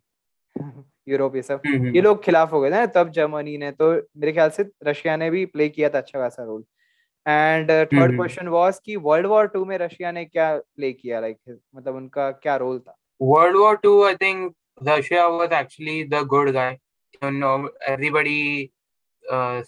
यूरोप 1.08 1.36
ये 1.36 1.42
सब 1.42 1.62
Mhm. 1.66 1.94
ये 1.94 2.00
लोग 2.02 2.22
खिलाफ 2.24 2.52
हो 2.52 2.60
गए 2.60 2.70
थे 2.70 2.74
ना 2.74 2.86
तब 2.96 3.10
जर्मनी 3.10 3.56
ने 3.58 3.70
तो 3.72 3.90
मेरे 3.92 4.32
ख्याल 4.32 4.50
से 4.50 4.68
रशिया 4.84 5.16
ने 5.16 5.30
भी 5.30 5.44
प्ले 5.54 5.68
किया 5.68 5.88
था 5.88 5.98
अच्छा 5.98 6.18
खासा 6.20 6.44
role 6.44 6.64
and 7.26 7.70
third 7.70 7.94
hmm. 7.94 8.16
Question 8.16 8.48
was 8.48 8.78
कि 8.84 8.96
वर्ल्ड 9.06 9.26
वॉर 9.26 9.46
टू 9.48 9.64
में 9.64 9.76
रशिया 9.78 10.12
ने 10.12 10.24
क्या 10.24 10.56
प्ले 10.56 10.92
किया 10.92 11.20
लाइक 11.20 11.36
like, 11.38 11.58
मतलब 11.74 11.94
उनका 11.96 12.30
क्या 12.42 12.56
रोल 12.64 12.78
था 12.78 12.96
World 13.20 13.56
War 13.56 13.74
Two, 13.82 13.98
I 14.04 14.14
think 14.20 14.54
Russia 14.80 15.24
was 15.32 15.52
actually 15.56 15.96
the 16.12 16.22
good 16.30 16.48
guy. 16.54 16.70
You 17.22 17.28
know, 17.32 17.50
everybody, 17.86 18.72
uh, 19.24 19.62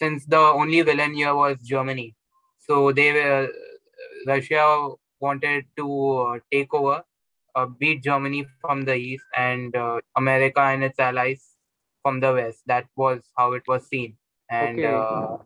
since 0.00 0.26
the 0.26 0.40
only 0.56 0.82
villain 0.82 1.14
here 1.14 1.32
was 1.34 1.54
Germany, 1.70 2.04
so 2.68 2.80
they 2.92 3.06
were 3.12 3.48
Russia 4.26 4.66
wanted 5.22 5.64
to 5.76 5.86
uh, 6.18 6.38
take 6.52 6.74
over, 6.74 6.96
uh, 7.54 7.66
beat 7.80 8.02
Germany 8.02 8.44
from 8.60 8.84
the 8.84 8.96
east, 8.96 9.24
and 9.46 9.76
uh, 9.76 10.00
America 10.16 10.60
and 10.60 10.84
its 10.84 10.98
allies 11.08 11.42
from 12.04 12.20
the 12.20 12.32
west. 12.32 12.62
That 12.66 12.86
was 12.96 13.20
how 13.40 13.52
it 13.52 13.72
was 13.74 13.86
seen, 13.88 14.14
and 14.48 14.78
Okay. 14.78 14.94
uh, 14.94 15.36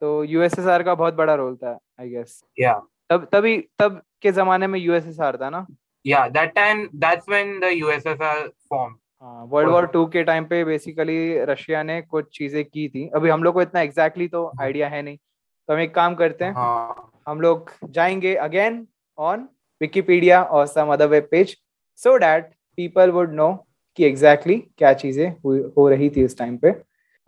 तो 0.00 0.12
USSR 0.24 0.82
का 0.82 0.94
बहुत 0.94 1.14
बड़ा 1.14 1.34
role 1.34 1.56
था 1.56 1.78
I 2.00 2.08
guess 2.10 2.40
yeah, 2.60 2.80
तब 3.10 3.28
तभी 3.32 3.56
तब 3.78 4.00
के 4.22 4.32
जमाने 4.32 4.66
में 4.66 4.78
यूएसएसआर 4.80 5.36
था 5.42 5.50
ना 5.50 5.66
yeah. 6.04 6.28
That 6.36 6.54
time, 6.56 6.88
that's 7.04 7.26
when 7.34 7.60
the 7.60 7.70
USSR 7.82 8.50
formed. 8.68 8.96
हाँ 9.22 9.44
वर्ल्ड 9.48 9.70
वॉर 9.70 9.86
टू 9.94 10.04
के 10.12 10.22
टाइम 10.24 10.44
पे 10.50 10.62
बेसिकली 10.64 11.44
रशिया 11.48 11.82
ने 11.82 12.00
कुछ 12.02 12.28
चीज़ें 12.36 12.64
की 12.64 12.88
थी 12.88 13.06
अभी 13.14 13.30
हम 13.30 13.42
लोग 13.42 13.54
को 13.54 13.62
इतना 13.62 13.80
एग्जैक्टली 13.80 14.26
exactly 14.26 14.32
तो 14.32 14.62
आइडिया 14.64 14.88
है 14.88 15.02
नहीं 15.02 15.16
तो 15.16 15.72
हम 15.72 15.80
एक 15.80 15.94
काम 15.94 16.14
करते 16.20 16.44
हैं 16.44 16.52
हाँ. 16.52 17.10
हम 17.28 17.40
लोग 17.40 17.70
जाएँगे 17.98 18.34
again 18.46 18.86
ऑन 19.19 19.47
विकिपीडिया 19.81 20.41
और 20.43 20.65
some 20.67 20.93
other 20.93 21.07
web 21.07 21.27
page 21.31 21.55
so 22.03 22.17
that 22.19 22.51
people 22.77 23.11
would 23.11 23.33
know 23.33 23.51
कि 23.97 24.05
एग्जैक्टली 24.05 24.53
exactly 24.55 24.77
क्या 24.77 24.93
चीजें 25.03 25.29
हुई- 25.45 25.63
हो 25.77 25.87
रही 25.89 26.09
थी 26.15 26.23
उस 26.25 26.37
टाइम 26.37 26.57
पे 26.65 26.73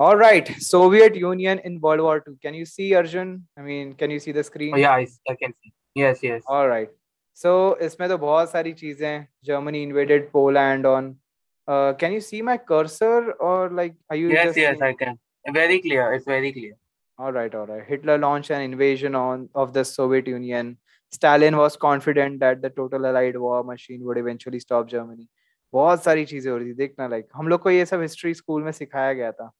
All 0.06 0.18
right, 0.22 0.50
Soviet 0.64 1.16
Union 1.20 1.60
in 1.68 1.78
World 1.84 2.02
War 2.06 2.16
II. 2.18 2.34
Can 2.46 2.58
you 2.58 2.66
see 2.72 2.88
Arjun? 2.98 3.30
I 3.60 3.64
mean, 3.68 3.94
can 4.02 4.12
you 4.16 4.20
see 4.26 4.34
the 4.38 4.42
screen? 4.50 4.74
Oh, 4.76 4.82
yeah, 4.82 4.98
I, 5.04 5.06
I 5.32 5.36
can 5.40 5.54
see. 5.54 5.72
Yes, 6.02 6.20
yes. 6.26 6.44
All 6.56 6.68
right. 6.72 6.92
So 7.44 7.54
इसमें 7.88 8.08
तो 8.10 8.18
बहुत 8.26 8.52
सारी 8.52 8.74
चीजें 8.82 9.08
हैं. 9.08 9.28
Germany 9.50 9.82
invaded 9.88 10.28
Poland 10.36 10.86
on. 10.92 11.08
Uh, 11.68 11.94
can 12.04 12.14
you 12.18 12.22
see 12.28 12.42
my 12.50 12.56
cursor 12.74 13.16
or 13.48 13.56
like 13.80 13.96
are 14.12 14.20
you 14.22 14.30
Yes, 14.36 14.46
just 14.52 14.62
yes, 14.64 14.78
seeing- 14.78 14.86
I 14.90 14.94
can. 15.02 15.18
Very 15.58 15.80
clear. 15.88 16.06
It's 16.20 16.30
very 16.34 16.54
clear. 16.60 16.76
All 17.20 17.34
right, 17.40 17.58
all 17.62 17.66
right. 17.74 17.84
Hitler 17.94 18.20
launched 18.28 18.56
an 18.60 18.68
invasion 18.70 19.20
on 19.24 19.50
of 19.64 19.74
the 19.80 19.86
Soviet 19.96 20.30
Union. 20.36 20.72
Stalin 21.13 21.57
was 21.57 21.77
confident 21.77 22.41
that 22.41 22.63
the 22.63 22.71
total 22.71 23.07
allied 23.07 23.37
war 23.37 23.63
machine 23.65 24.05
would 24.05 24.19
eventually 24.19 24.61
stop 24.61 24.89
Germany. 24.89 25.27
बहुत 25.75 26.03
सारी 26.05 26.25
चीज़ें 26.27 26.51
हो 26.53 26.57
रही 26.57 26.69
थी 26.69 26.75
देखना 26.75 27.07
like 27.09 27.27
हम 27.35 27.49
लोग 27.49 27.61
को 27.63 27.71
ये 27.71 27.85
सब 27.87 28.01
हिस्ट्री 28.03 28.33
स्कूल 28.35 28.63
में 28.63 28.73
सिखाया 28.73 29.13
गया 29.13 29.31
था। 29.33 29.51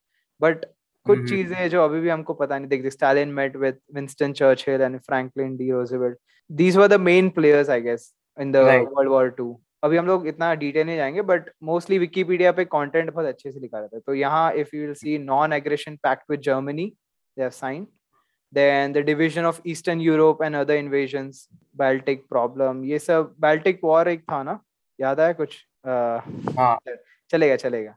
बट 0.41 0.65
कुछ 1.07 1.19
Mhm. 1.19 1.29
चीज़ें 1.29 1.69
जो 1.71 1.85
अभी 1.85 2.01
भी 2.01 2.09
हमको 2.09 2.35
पता 2.35 2.59
नहीं 2.59 2.69
देखते 2.69 2.91
Stalin 2.91 3.29
met 3.35 3.57
with 3.57 3.79
Winston 3.95 4.33
Churchill 4.33 4.81
and 4.83 4.99
Franklin 5.01 5.57
D 5.57 5.71
Roosevelt 5.71 6.19
these 6.51 6.77
were 6.77 6.87
the 6.89 7.01
main 7.01 7.29
players 7.39 7.71
I 7.71 7.81
guess 7.81 8.13
in 8.39 8.53
the 8.53 8.57
world 8.57 9.11
war 9.11 9.31
two 9.39 9.49
अभी 9.85 9.97
हम 9.97 10.07
लोग 10.07 10.27
इतना 10.29 10.53
डिटेल 10.55 10.87
नहीं 10.87 10.97
जाएँगे 10.97 11.23
बट 11.31 11.51
मोस्टली 11.65 11.99
विकीपीडिया 11.99 12.53
पे 12.53 12.65
कंटेंट 12.65 13.11
बहुत 13.13 13.27
अच्छे 13.27 13.51
से 13.53 13.61
लिखा 13.61 13.79
रहता 13.79 13.97
है। 13.97 14.01
तो 14.07 14.15
यहाँ 14.15 14.53
if 14.55 14.77
you 14.77 14.83
will 14.83 14.95
see 14.95 15.19
non 15.19 15.53
aggression 15.53 15.97
pact 16.03 16.31
with 16.31 16.41
Germany 16.41 16.87
they 17.37 17.43
have 17.43 17.51
signed 17.51 17.87
then 18.53 18.93
the 18.93 19.03
division 19.03 19.47
of 19.51 19.61
eastern 19.73 20.01
europe 20.01 20.41
and 20.47 20.57
other 20.57 20.77
invasions 20.85 21.49
baltic 21.81 22.25
problem 22.33 22.85
ये 22.85 22.99
सब 22.99 23.35
baltic 23.45 23.85
war 23.85 24.07
एक 24.09 24.23
था 24.31 24.43
ना? 24.43 24.59
याद 25.01 25.21
है 25.21 25.33
कुछ? 25.35 25.57
हाँ। 25.87 26.79
चलेगा 27.31 27.57
चलेगा। 27.57 27.95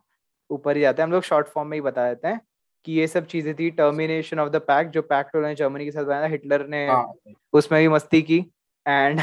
ऊपर 0.49 0.75
ही 0.75 0.81
जाते 0.81 1.01
हैं 1.01 1.07
हम 1.07 1.13
लोग 1.13 1.23
शॉर्ट 1.23 1.47
फॉर्म 1.47 1.67
में 1.69 1.77
ही 1.77 1.81
बता 1.81 2.07
देते 2.09 2.27
हैं 2.27 2.39
कि 2.85 2.93
ये 2.93 3.07
सब 3.07 3.25
चीज़ें 3.27 3.53
थी 3.59 3.69
टर्मिनेशन 3.77 4.39
ऑफ़ 4.39 4.49
द 4.49 4.61
पैक्ट 4.67 4.91
जो 4.91 5.01
पैक्ट 5.01 5.35
उन्होंने 5.35 5.55
जर्मनी 5.55 5.85
के 5.85 5.91
साथ 5.91 6.03
बनाया 6.05 6.27
हिटलर 6.33 6.65
ने 6.67 6.87
हाँ। 6.87 7.13
उसमें 7.53 7.79
भी 7.81 7.87
मस्ती 7.87 8.21
की। 8.21 8.39
And 8.85 9.19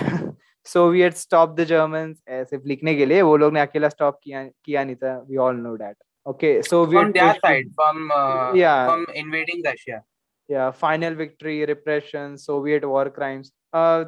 Soviet 0.67 1.15
stop 1.17 1.55
the 1.59 1.65
German 1.65 2.15
ऐसे 2.29 2.59
लिखने 2.67 2.95
के 2.95 3.07
लिए 3.07 3.23
वो 3.23 3.37
लोग 3.37 3.53
ने 3.53 3.61
अकेला 3.61 3.89
स्टॉप 3.89 4.19
किया 4.25 4.43
किया 4.65 4.85
नहीं 4.85 4.97
था 4.97 5.17
we 5.29 5.37
all 5.37 5.57
know 5.57 5.77
that 5.77 5.97
okay 6.27 6.53
from 6.59 6.69
Soviet 6.69 7.13
their 7.17 7.35
side 7.45 7.71
from 7.79 8.11
uh, 8.17 8.53
Yeah. 8.55 8.89
from 8.89 9.07
invading 9.23 9.63
Russia 9.67 10.03
या 10.53 10.71
final 10.81 11.15
victory 11.17 11.65
repression 11.65 12.35
Soviet 12.37 12.85
war 12.85 13.09
crimes 13.09 13.53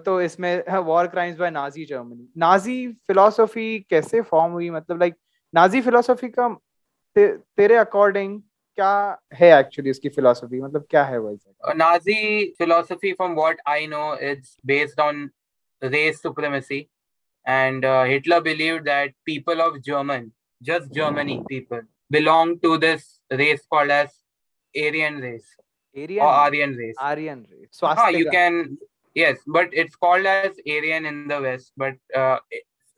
तो 0.07 0.21
इसमें 0.23 0.79
war 0.87 1.07
crimes 1.07 1.39
by 1.39 1.51
Nazi 1.51 1.85
Germany 1.85 2.29
Nazi 2.39 2.77
philosophy 3.07 3.79
कैसे 3.91 4.21
फॉर्म 4.23 4.53
हुई? 4.53 4.71
मतलब 4.71 5.01
लाइक 5.01 5.15
नाजी 5.55 5.81
फिलोसफी 5.81 6.29
का 6.29 6.49
ते, 7.17 7.27
तेरे 7.29 7.77
according 7.77 8.41
क्या 8.79 9.19
है 9.35 9.59
एक्चुअली 9.59 9.91
उसकी 9.91 10.09
फिलोसफी 10.09 10.61
मतलब 10.61 10.87
क्या 10.91 11.05
है 11.05 11.19
वो 11.19 11.39
Nazi 11.75 12.55
philosophy 12.59 13.13
from 13.13 13.35
what 13.35 13.61
I 13.69 13.87
know 13.87 14.15
it's 14.23 14.57
based 14.67 15.01
on 15.01 15.29
race 15.83 16.23
supremacy 16.23 16.87
and 17.47 17.85
Hitler 17.87 18.41
believe 18.43 18.79
that 18.83 19.15
people 19.27 19.61
of 19.61 19.79
German 19.87 20.31
just 20.63 20.93
Germany 20.95 21.39
people 21.49 21.83
belong 22.13 22.59
to 22.63 22.77
this 22.79 23.07
race 23.33 23.67
called 23.71 23.91
as 23.93 24.09
Aryan 24.75 25.21
race 25.23 25.57
Aryan 25.97 26.21
or 26.21 26.29
Aryan 26.29 26.77
race. 26.77 26.97
Aryan 26.99 27.47
race. 27.51 27.69
So, 27.71 27.87
Ah, 27.87 28.09
you 28.09 28.29
can 28.31 28.79
yes, 29.15 29.39
but 29.47 29.69
it's 29.73 29.97
called 29.97 30.27
as 30.27 30.59
Aryan 30.67 31.07
in 31.07 31.29
the 31.29 31.41
West. 31.41 31.73
But 31.77 31.95
uh, 32.15 32.39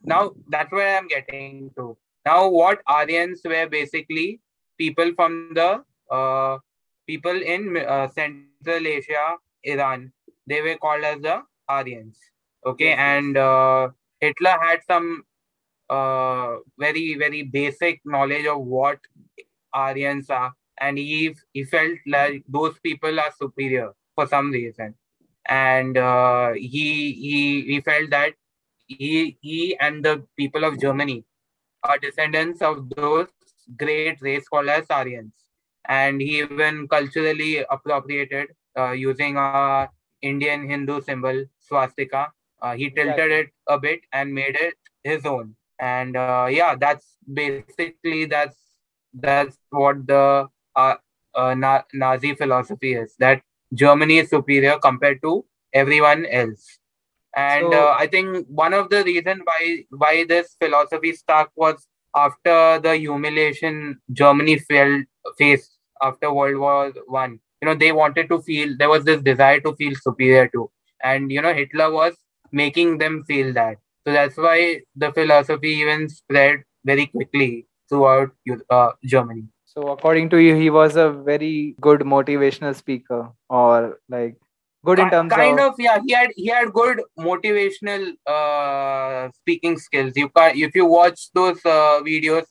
now 0.02 0.32
that's 0.48 0.72
where 0.72 0.96
I'm 0.96 1.08
getting 1.08 1.70
to. 1.76 1.96
Now, 2.24 2.48
what 2.48 2.80
Aryans 2.88 3.42
were 3.44 3.68
basically 3.68 4.40
people 4.78 5.12
from 5.14 5.54
the 5.54 5.84
uh, 6.10 6.58
people 7.06 7.40
in 7.42 7.76
uh, 7.76 8.08
Central 8.08 8.86
Asia, 8.86 9.36
Iran. 9.62 10.12
They 10.46 10.60
were 10.62 10.76
called 10.76 11.04
as 11.04 11.20
the 11.20 11.42
Aryans. 11.68 12.18
Okay, 12.64 12.92
and 12.94 13.36
uh, 13.36 13.88
Hitler 14.20 14.56
had 14.60 14.80
some 14.86 15.24
uh, 15.88 16.56
very 16.78 17.14
very 17.14 17.42
basic 17.42 18.00
knowledge 18.04 18.46
of 18.46 18.60
what 18.60 18.98
Aryans 19.72 20.30
are 20.30 20.52
and 20.80 20.98
he 20.98 21.34
he 21.52 21.64
felt 21.64 21.98
like 22.06 22.44
those 22.48 22.78
people 22.80 23.18
are 23.20 23.32
superior 23.38 23.92
for 24.14 24.26
some 24.26 24.50
reason, 24.50 24.94
and 25.46 25.96
uh, 25.96 26.52
he 26.52 27.12
he 27.12 27.62
he 27.62 27.80
felt 27.80 28.10
that 28.10 28.34
he 28.86 29.38
he 29.40 29.76
and 29.80 30.04
the 30.04 30.24
people 30.36 30.64
of 30.64 30.80
Germany 30.80 31.24
are 31.82 31.98
descendants 31.98 32.62
of 32.62 32.88
those 32.90 33.28
great 33.76 34.20
race 34.20 34.48
called 34.48 34.68
as 34.68 34.86
Aryans, 34.90 35.32
and 35.86 36.20
he 36.20 36.40
even 36.40 36.88
culturally 36.88 37.64
appropriated 37.70 38.48
uh, 38.78 38.92
using 38.92 39.36
a 39.36 39.88
Indian 40.22 40.68
Hindu 40.68 41.00
symbol 41.02 41.44
swastika. 41.58 42.32
Uh, 42.62 42.74
he 42.74 42.90
tilted 42.90 43.30
it 43.30 43.48
a 43.68 43.78
bit 43.78 44.00
and 44.12 44.32
made 44.32 44.56
it 44.56 44.74
his 45.04 45.26
own, 45.26 45.54
and 45.78 46.16
uh, 46.16 46.48
yeah, 46.50 46.74
that's 46.74 47.16
basically 47.32 48.24
that's 48.24 48.56
that's 49.14 49.58
what 49.70 50.06
the 50.06 50.48
uh, 50.76 50.94
uh, 51.34 51.54
Na- 51.54 51.82
Nazi 51.94 52.34
philosophy 52.34 52.94
is 52.94 53.14
that 53.18 53.42
Germany 53.74 54.18
is 54.18 54.30
superior 54.30 54.78
compared 54.78 55.22
to 55.22 55.44
everyone 55.72 56.26
else. 56.26 56.78
And 57.36 57.72
So- 57.72 57.88
uh, 57.88 57.96
I 57.98 58.06
think 58.06 58.46
one 58.48 58.74
of 58.74 58.90
the 58.90 59.04
reason 59.04 59.42
why 59.44 59.84
why 59.90 60.24
this 60.24 60.56
philosophy 60.62 61.12
stuck 61.12 61.50
was 61.56 61.86
after 62.14 62.80
the 62.80 62.96
humiliation 62.96 64.00
Germany 64.12 64.58
felt 64.58 65.04
faced 65.38 65.78
after 66.02 66.32
World 66.32 66.58
War 66.58 66.92
One. 67.06 67.40
You 67.62 67.66
know, 67.68 67.74
they 67.74 67.92
wanted 67.92 68.28
to 68.28 68.40
feel 68.42 68.76
there 68.78 68.88
was 68.90 69.04
this 69.04 69.20
desire 69.22 69.60
to 69.60 69.74
feel 69.76 69.94
superior 69.96 70.48
to, 70.48 70.70
and 71.02 71.30
you 71.32 71.42
know, 71.42 71.54
Hitler 71.54 71.90
was 71.92 72.14
making 72.52 72.98
them 72.98 73.24
feel 73.26 73.52
that. 73.54 73.76
So 74.06 74.12
that's 74.12 74.36
why 74.36 74.82
the 74.94 75.12
philosophy 75.12 75.70
even 75.84 76.08
spread 76.08 76.62
very 76.84 77.06
quickly 77.06 77.66
throughout 77.88 78.30
uh, 78.70 78.92
Germany. 79.04 79.44
So 79.76 79.88
according 79.88 80.30
to 80.30 80.38
you, 80.38 80.54
he 80.54 80.70
was 80.70 80.96
a 80.96 81.10
very 81.10 81.76
good 81.82 82.00
motivational 82.00 82.74
speaker, 82.74 83.30
or 83.50 83.98
like 84.08 84.36
good 84.86 84.98
in 84.98 85.10
terms 85.10 85.32
kind 85.32 85.60
of, 85.60 85.72
of 85.72 85.74
yeah 85.78 85.98
he 86.06 86.12
had 86.12 86.30
he 86.36 86.46
had 86.46 86.72
good 86.72 87.00
motivational 87.18 88.02
uh 88.34 89.30
speaking 89.38 89.76
skills 89.84 90.12
you 90.16 90.28
can 90.36 90.56
if 90.66 90.76
you 90.80 90.86
watch 90.86 91.24
those 91.38 91.64
uh, 91.64 91.96
videos 92.08 92.44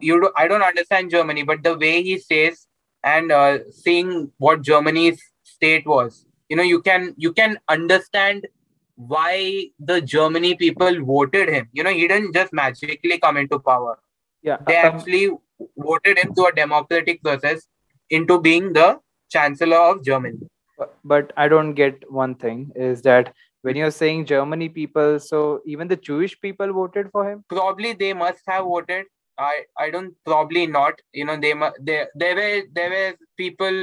you 0.00 0.20
do, 0.22 0.30
i 0.36 0.48
don't 0.48 0.66
understand 0.70 1.10
germany 1.10 1.44
but 1.50 1.62
the 1.62 1.76
way 1.84 2.02
he 2.02 2.18
says 2.18 2.66
and 3.04 3.30
uh, 3.30 3.58
seeing 3.70 4.10
what 4.38 4.62
germany's 4.70 5.22
state 5.44 5.86
was 5.86 6.26
you 6.48 6.56
know 6.56 6.68
you 6.72 6.80
can 6.82 7.14
you 7.16 7.32
can 7.32 7.56
understand 7.68 8.48
why 8.96 9.66
the 9.78 10.00
germany 10.00 10.54
people 10.64 11.00
voted 11.12 11.48
him 11.48 11.68
you 11.72 11.84
know 11.84 11.94
he 12.00 12.08
didn't 12.08 12.34
just 12.34 12.52
magically 12.52 13.18
come 13.18 13.36
into 13.36 13.58
power 13.58 13.98
yeah. 14.42 14.56
they 14.66 14.76
um, 14.78 14.94
actually 14.94 15.30
voted 15.76 16.18
him 16.18 16.34
through 16.34 16.48
a 16.48 16.54
democratic 16.54 17.22
process 17.22 17.66
into 18.10 18.40
being 18.40 18.72
the 18.72 18.88
chancellor 19.30 19.78
of 19.90 20.04
germany. 20.04 20.40
But- 20.78 20.94
but 21.12 21.32
I 21.36 21.48
don't 21.48 21.74
get 21.74 22.04
one 22.10 22.34
thing 22.44 22.60
is 22.74 23.02
that 23.02 23.32
when 23.66 23.76
you're 23.76 23.92
saying 23.96 24.26
Germany 24.26 24.68
people, 24.68 25.18
so 25.20 25.60
even 25.64 25.86
the 25.88 25.96
Jewish 25.96 26.32
people 26.44 26.72
voted 26.72 27.10
for 27.12 27.22
him. 27.30 27.44
probably 27.48 27.92
they 27.92 28.12
must 28.22 28.42
have 28.52 28.64
voted. 28.64 29.04
I 29.38 29.52
i 29.82 29.90
don't 29.96 30.14
probably 30.30 30.64
not. 30.66 30.94
You 31.20 31.26
know 31.28 31.36
they 31.44 31.52
mu- 31.60 31.76
there 31.90 32.08
were 32.40 32.62
there 32.78 32.90
were 32.94 33.12
people 33.42 33.78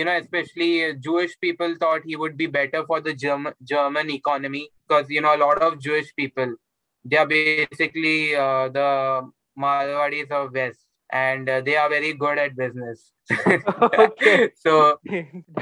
you 0.00 0.04
know 0.08 0.16
especially 0.22 0.68
jewish 1.06 1.32
people 1.44 1.72
thought 1.80 2.04
he 2.10 2.16
would 2.20 2.36
be 2.42 2.46
better 2.58 2.80
for 2.90 2.98
the 3.06 3.12
german 3.22 3.54
german 3.72 4.10
economy 4.14 4.62
because 4.84 5.10
you 5.16 5.20
know 5.24 5.34
a 5.38 5.40
lot 5.42 5.58
of 5.66 5.78
jewish 5.86 6.08
people 6.20 6.54
they 7.04 7.18
are 7.22 7.26
basically 7.32 8.34
uh, 8.44 8.68
the 8.78 8.86
marwadis 9.64 10.30
of 10.30 10.52
west 10.60 10.80
and 11.12 11.48
uh, 11.48 11.60
they 11.60 11.76
are 11.76 11.88
very 11.88 12.12
good 12.14 12.38
at 12.38 12.56
business 12.56 13.12
Okay. 13.30 14.50
so 14.56 14.98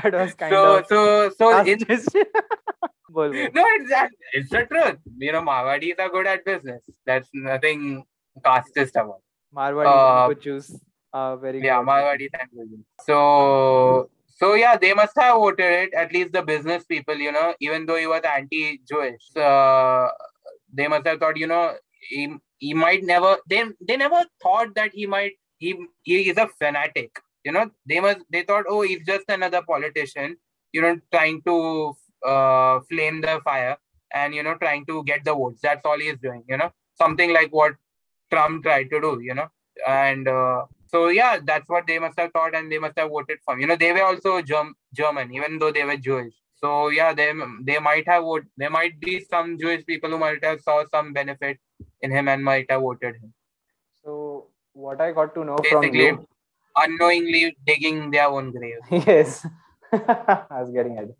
that 0.03 0.13
was 0.13 0.35
kind 0.35 0.53
so 0.55 0.77
of 0.79 0.87
so 0.87 1.31
so 1.39 1.63
in 1.65 1.79
bol. 3.11 3.31
no, 3.33 3.65
it's 3.79 3.93
it's 4.33 4.51
the 4.51 4.65
truth. 4.67 4.99
You 5.19 5.33
know, 5.33 5.43
Marwadis 5.43 5.99
are 5.99 6.09
good 6.11 6.27
at 6.27 6.45
business. 6.45 6.83
That's 7.07 7.29
nothing 7.35 8.05
casteist 8.45 8.95
about. 9.03 9.23
Marwadi 9.55 9.87
Uh, 9.87 10.31
and 10.31 10.59
are 11.13 11.37
very 11.37 11.61
Yeah, 11.63 11.79
good. 11.79 11.89
Marwadis 11.89 12.31
and. 12.41 12.85
So, 13.07 14.11
so 14.27 14.55
yeah, 14.55 14.77
they 14.77 14.95
must 14.95 15.17
have 15.17 15.37
voted 15.37 15.73
it. 15.85 15.95
At 15.95 16.13
least 16.13 16.33
the 16.33 16.43
business 16.43 16.85
people, 16.85 17.17
you 17.17 17.33
know, 17.33 17.55
even 17.61 17.87
though 17.87 17.97
he 17.97 18.07
was 18.07 18.23
anti-Jewish, 18.23 19.37
uh, 19.37 20.09
they 20.73 20.87
must 20.89 21.07
have 21.07 21.19
thought, 21.19 21.37
you 21.37 21.47
know, 21.49 21.75
he 22.09 22.37
he 22.59 22.75
might 22.75 23.03
never. 23.03 23.37
They 23.49 23.65
they 23.87 23.97
never 23.97 24.25
thought 24.43 24.75
that 24.77 24.93
he 24.95 25.07
might. 25.07 25.33
He 25.61 25.68
he 26.03 26.29
is 26.31 26.38
a 26.38 26.49
fanatic. 26.59 27.12
You 27.44 27.53
know, 27.53 27.70
they 27.87 28.01
must. 28.01 28.20
They 28.31 28.42
thought, 28.42 28.64
oh, 28.68 28.83
he's 28.83 29.05
just 29.07 29.27
another 29.29 29.62
politician. 29.62 30.37
You 30.73 30.83
know, 30.83 30.96
trying 31.12 31.42
to 31.42 31.57
uh, 32.27 32.81
flame 32.88 33.20
the 33.20 33.40
fire 33.44 33.77
and 34.12 34.35
you 34.35 34.42
know 34.42 34.57
trying 34.57 34.85
to 34.87 35.05
get 35.05 35.25
the 35.25 35.35
votes. 35.35 35.61
That's 35.62 35.85
all 35.85 35.99
he 35.99 36.09
is 36.09 36.18
doing. 36.27 36.44
You 36.49 36.57
know, 36.57 36.70
something 36.99 37.33
like 37.33 37.51
what 37.61 37.75
Trump 38.33 38.62
tried 38.64 38.90
to 38.90 39.01
do. 39.01 39.20
You 39.23 39.35
know, 39.35 39.49
and 39.87 40.29
uh, 40.29 40.64
so 40.87 41.09
yeah, 41.09 41.38
that's 41.44 41.68
what 41.68 41.87
they 41.87 41.99
must 41.99 42.18
have 42.18 42.33
thought, 42.33 42.55
and 42.55 42.70
they 42.70 42.79
must 42.79 42.99
have 42.99 43.11
voted 43.11 43.38
for 43.44 43.55
him. 43.55 43.61
You 43.61 43.66
know, 43.68 43.77
they 43.77 43.92
were 43.92 44.05
also 44.05 44.42
Germ- 44.42 44.77
German, 44.94 45.33
even 45.35 45.59
though 45.59 45.73
they 45.73 45.85
were 45.85 45.96
Jewish. 45.96 46.35
So 46.57 46.88
yeah, 46.88 47.14
they 47.14 47.33
they 47.62 47.79
might 47.79 48.07
have 48.09 48.25
voted. 48.25 48.49
There 48.57 48.70
might 48.70 49.01
be 49.01 49.25
some 49.31 49.59
Jewish 49.59 49.85
people 49.87 50.11
who 50.11 50.18
might 50.18 50.44
have 50.44 50.61
saw 50.61 50.85
some 50.90 51.12
benefit 51.12 51.59
in 52.03 52.11
him 52.11 52.29
and 52.29 52.44
might 52.44 52.70
have 52.70 52.83
voted 52.83 53.16
him. 53.16 53.33
So 54.03 54.49
what 54.87 55.01
I 55.01 55.12
got 55.12 55.35
to 55.37 55.45
know 55.45 55.59
from 55.71 55.85
you, 55.95 56.27
unknowingly 56.77 57.57
digging 57.71 58.11
their 58.11 58.29
own 58.29 58.51
grave. 58.53 59.07
yes, 59.07 59.47
I 59.93 60.61
was 60.61 60.71
getting 60.71 60.99
it. 60.99 61.16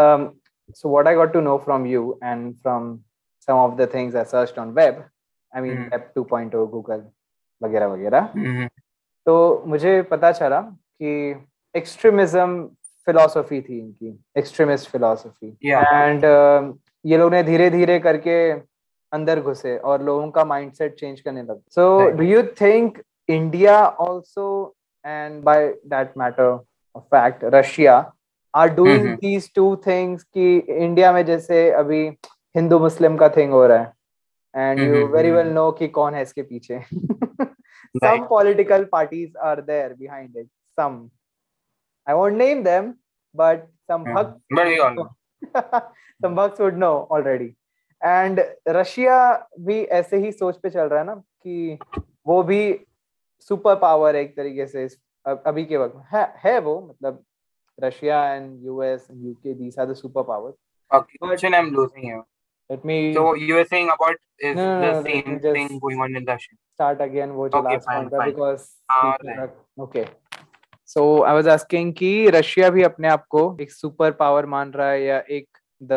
Um, 0.00 0.28
so 0.74 0.88
what 0.88 1.06
I 1.06 1.14
got 1.14 1.32
to 1.34 1.40
know 1.40 1.58
from 1.58 1.86
you 1.86 2.18
and 2.22 2.58
from 2.60 3.04
some 3.40 3.58
of 3.58 3.76
the 3.76 3.86
things 3.86 4.14
I 4.14 4.24
searched 4.24 4.58
on 4.58 4.74
web, 4.74 5.02
I 5.54 5.60
mean 5.60 5.78
Mhm. 5.78 5.90
web 5.96 6.04
2.0, 6.14 6.66
Google 6.76 7.02
वगैरह 7.62 7.86
वगैरह 7.94 8.30
Mhm. 8.36 8.68
तो 9.26 9.34
मुझे 9.72 9.90
पता 10.12 10.30
चला 10.38 10.60
कि 11.00 11.10
extremism 11.76 12.64
philosophy 13.06 13.60
थी 13.68 13.78
इनकी 13.78 14.08
extremist 14.38 14.88
philosophy 14.90 15.48
and 15.72 16.24
ये 17.10 17.16
लोग 17.18 17.30
ने 17.32 17.42
धीरे 17.42 17.68
धीरे 17.70 17.98
करके 18.06 18.36
अंदर 19.12 19.40
घुसे 19.40 19.76
और 19.78 20.02
लोगों 20.02 20.30
का 20.30 20.44
माइंडसेट 20.44 20.94
चेंज 20.98 21.20
करने 21.20 21.42
लगे 21.42 21.60
so 21.74 22.10
do 22.16 22.24
you 22.24 22.42
think 22.60 23.02
India 23.28 23.78
also 23.78 24.48
and 25.04 25.42
by 25.44 25.68
that 25.94 26.12
matter 26.18 26.56
fact 27.14 27.44
Russia 27.54 27.96
are 28.54 28.74
doing 28.74 29.08
these 29.18 29.52
two 29.54 29.74
things 29.86 30.22
कि 30.34 30.56
इंडिया 30.58 31.12
में 31.12 31.24
जैसे 31.26 31.70
अभी 31.82 32.06
हिंदू 32.56 32.78
मुस्लिम 32.78 33.16
का 33.16 33.28
थिंग 33.36 33.52
हो 33.52 33.66
रहा 33.66 33.78
है 33.78 34.70
and 34.70 34.80
you 34.80 35.06
very 35.16 35.30
well 35.30 35.52
know 35.52 35.70
कि 35.78 35.88
कौन 35.98 36.14
है 36.14 36.22
इसके 36.22 36.42
पीछे 36.42 36.80
some 38.02 38.26
political 38.28 38.84
parties 38.86 39.32
are 39.46 39.60
there 39.60 39.94
behind 39.94 40.36
it 40.42 40.46
some 40.78 40.94
i 42.06 42.14
won't 42.14 42.36
name 42.36 42.62
them 42.62 42.94
but 43.34 43.66
some 43.90 44.06
yeah. 44.06 44.30
but 44.50 44.66
we 44.66 44.78
all 44.78 44.94
know. 44.94 45.10
some 46.22 46.34
bugs 46.34 46.58
would 46.58 46.78
know 46.78 46.94
already 47.10 47.54
and 48.02 48.40
Russia 48.68 49.18
भी 49.60 49.82
ऐसे 49.98 50.16
ही 50.16 50.32
सोच 50.32 50.56
पे 50.56 50.70
चल 50.70 50.88
रहा 50.88 51.00
है 51.00 51.06
ना 51.06 51.14
कि 51.14 51.78
वो 52.26 52.42
भी 52.42 52.62
सुपर 53.50 53.74
पावर 53.76 54.16
एक 54.16 54.36
तरीके 54.36 54.66
से 54.66 54.88
अभी 55.26 55.64
के 55.64 55.76
वक्त 55.76 56.02
है 56.14 56.24
है 56.44 56.58
वो 56.60 56.80
मतलब 56.80 57.22
Russia 57.78 58.24
and 58.34 58.64
US 58.64 59.06
UK 59.12 59.54
these 59.54 59.78
are 59.78 59.86
the 59.86 59.94
super 59.94 60.22
power 60.22 60.52
question 60.90 61.54
I 61.54 61.60
am 61.60 61.70
losing 61.74 62.10
you 62.10 62.18
let 62.70 62.86
me 62.86 63.12
so 63.14 63.34
you 63.36 63.58
are 63.58 63.64
saying 63.66 63.90
about 63.90 64.18
is 64.40 64.58
the 64.58 65.02
same 65.06 65.38
thing 65.38 65.78
going 65.80 66.00
on 66.02 66.16
in 66.16 66.28
Russia 66.28 66.56
start 66.56 67.00
again 67.00 67.30
वो 67.30 67.48
जो 67.48 67.62
last 67.62 67.86
point 67.86 68.12
था 68.12 68.24
because 68.24 68.68
okay 69.82 70.04
so 70.88 71.02
I 71.22 71.34
was 71.34 71.48
asking 71.48 71.92
कि 71.94 72.12
Russia 72.30 72.70
भी 72.70 72.82
अपने 72.82 73.08
आप 73.08 73.26
को 73.30 73.44
एक 73.60 73.70
super 73.72 74.10
power 74.14 74.46
मान 74.46 74.72
रहा 74.72 74.90
है 74.90 75.02
या 75.02 75.22
एक 75.30 75.58
द 75.82 75.92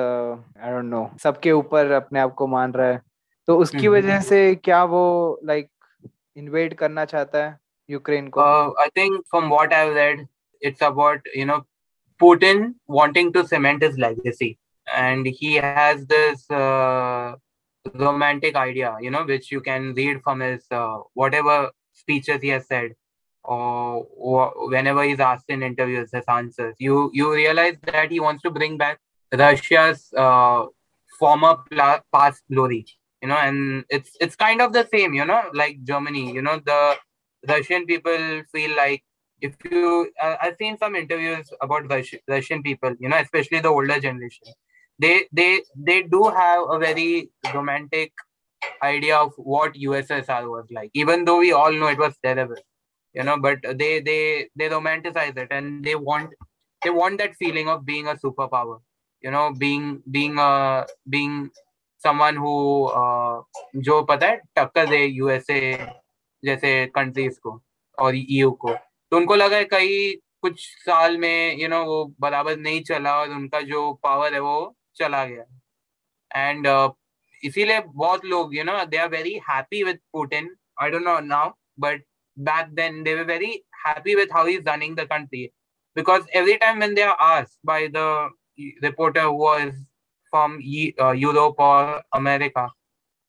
आई 0.59 0.71
डोंट 0.71 0.85
नो 0.85 1.09
सबके 1.23 1.51
ऊपर 1.51 1.91
अपने 1.91 2.19
आप 2.19 2.33
को 2.33 2.47
मान 2.47 2.73
रहा 2.73 2.87
है 2.87 3.01
तो 3.47 3.57
उसकी 3.59 3.87
वजह 3.87 4.19
से 4.29 4.39
क्या 4.55 4.83
वो 4.93 5.05
लाइक 5.45 5.69
इन्वेड 6.37 6.73
करना 6.77 7.05
चाहता 7.05 7.45
है 7.45 7.57
यूक्रेन 7.89 8.27
को 8.37 8.41
I 8.81 8.89
think 8.97 9.21
from 9.31 9.49
what 9.49 9.73
I 9.73 9.85
have 9.85 9.95
read 9.97 10.27
it's 10.61 10.83
about 10.83 11.29
you 11.37 11.45
know 11.45 11.63
Putin 12.19 12.75
wanting 12.87 13.33
to 13.33 13.45
cement 13.45 13.83
his 13.83 13.97
legacy 13.97 14.57
and 14.87 15.25
he 15.25 15.55
has 15.55 16.05
this 16.05 16.49
uh, 16.49 17.35
romantic 17.93 18.55
idea 18.55 18.95
you 19.01 19.11
know 19.11 19.25
which 19.25 19.51
you 19.51 19.59
can 19.61 19.93
read 19.93 20.21
from 20.23 20.39
his 20.39 20.65
uh, 20.71 20.97
whatever 21.13 21.71
speeches 21.93 22.41
he 22.41 22.49
has 22.49 22.65
said 22.67 22.91
or 23.43 24.69
whenever 24.69 25.03
he's 25.03 25.19
asked 25.19 25.49
in 25.49 25.61
interviews 25.61 26.09
his 26.11 26.23
answers 26.27 26.75
you 26.79 27.11
you 27.13 27.33
realize 27.33 27.75
that 27.83 28.09
he 28.09 28.19
wants 28.19 28.41
to 28.41 28.49
bring 28.49 28.77
back 28.77 28.99
Russia's 29.33 30.11
uh, 30.17 30.65
former 31.19 31.57
past 32.13 32.43
glory, 32.51 32.85
you 33.21 33.27
know, 33.29 33.37
and 33.37 33.85
it's 33.89 34.11
it's 34.19 34.35
kind 34.35 34.61
of 34.61 34.73
the 34.73 34.87
same, 34.93 35.13
you 35.13 35.25
know, 35.25 35.41
like 35.53 35.83
Germany, 35.83 36.33
you 36.33 36.41
know, 36.41 36.59
the 36.65 36.95
Russian 37.47 37.85
people 37.85 38.43
feel 38.51 38.75
like 38.75 39.03
if 39.41 39.55
you, 39.65 40.09
uh, 40.21 40.35
I've 40.41 40.55
seen 40.57 40.77
some 40.77 40.95
interviews 40.95 41.49
about 41.61 41.89
Russian 41.89 42.19
Russian 42.27 42.63
people, 42.63 42.95
you 42.99 43.09
know, 43.09 43.17
especially 43.17 43.59
the 43.59 43.69
older 43.69 43.99
generation. 43.99 44.47
They 44.99 45.25
they 45.31 45.61
they 45.75 46.03
do 46.03 46.23
have 46.29 46.63
a 46.69 46.79
very 46.79 47.29
romantic 47.53 48.13
idea 48.81 49.17
of 49.17 49.33
what 49.37 49.75
USSR 49.75 50.49
was 50.49 50.65
like, 50.71 50.91
even 50.93 51.25
though 51.25 51.39
we 51.39 51.51
all 51.51 51.71
know 51.71 51.87
it 51.87 51.97
was 51.99 52.15
terrible, 52.23 52.61
you 53.13 53.23
know. 53.23 53.37
But 53.39 53.59
they 53.63 53.99
they 54.01 54.49
they 54.55 54.69
romanticize 54.69 55.37
it 55.37 55.47
and 55.51 55.83
they 55.83 55.95
want 55.95 56.31
they 56.83 56.89
want 56.91 57.17
that 57.19 57.35
feeling 57.35 57.69
of 57.69 57.85
being 57.85 58.07
a 58.07 58.15
superpower 58.15 58.79
you 59.25 59.31
know 59.31 59.49
being 59.59 59.97
being 60.09 60.39
being 61.09 61.47
someone 62.01 62.37
who 62.37 62.51
जो 63.85 64.01
पता 64.09 64.27
है, 64.27 64.35
टक्कर 64.55 64.85
दे 64.89 65.03
USA 65.05 65.59
जैसे 66.43 66.85
countries 66.95 67.39
को 67.43 67.59
और 67.97 68.15
EU 68.15 68.51
को। 68.51 68.73
तो 68.73 69.17
उनको 69.17 69.35
लगा 69.35 69.57
है 69.57 69.65
कई 69.71 70.13
कुछ 70.41 70.59
साल 70.85 71.17
में 71.17 71.57
यू 71.61 71.67
नो 71.67 71.83
वो 71.85 72.03
बराबर 72.19 72.57
नहीं 72.57 72.81
चला 72.83 73.15
और 73.19 73.29
उनका 73.35 73.61
जो 73.71 73.91
पावर 74.03 74.33
है 74.33 74.39
वो 74.39 74.75
चला 74.97 75.23
गया। 75.25 75.45
एंड 76.31 76.67
uh, 76.67 76.91
इसीलिए 77.43 77.79
बहुत 77.79 78.25
लोग 78.25 78.55
you 78.55 78.63
know 78.63 78.83
they 78.85 78.97
are 78.97 79.09
very 79.09 79.33
happy 79.49 79.83
with 79.83 79.99
Putin 80.13 80.55
I 80.81 80.89
don't 80.89 81.03
know 81.03 81.19
now 81.19 81.49
but 81.79 82.03
back 82.37 82.67
then 82.75 83.01
they 83.03 83.15
were 83.15 83.23
very 83.25 83.51
happy 83.87 84.15
with 84.15 84.29
how 84.33 84.47
is 84.47 84.69
running 84.69 84.95
the 84.97 85.07
country 85.11 85.45
because 85.97 86.29
every 86.37 86.55
time 86.63 86.77
when 86.77 86.93
they 86.95 87.01
are 87.01 87.15
asked 87.27 87.57
by 87.65 87.87
the 87.87 88.31
reporter 88.82 89.22
who 89.22 89.36
was 89.36 89.72
from 90.30 90.58
uh, 91.00 91.12
Europe 91.12 91.56
or 91.58 92.02
America, 92.12 92.68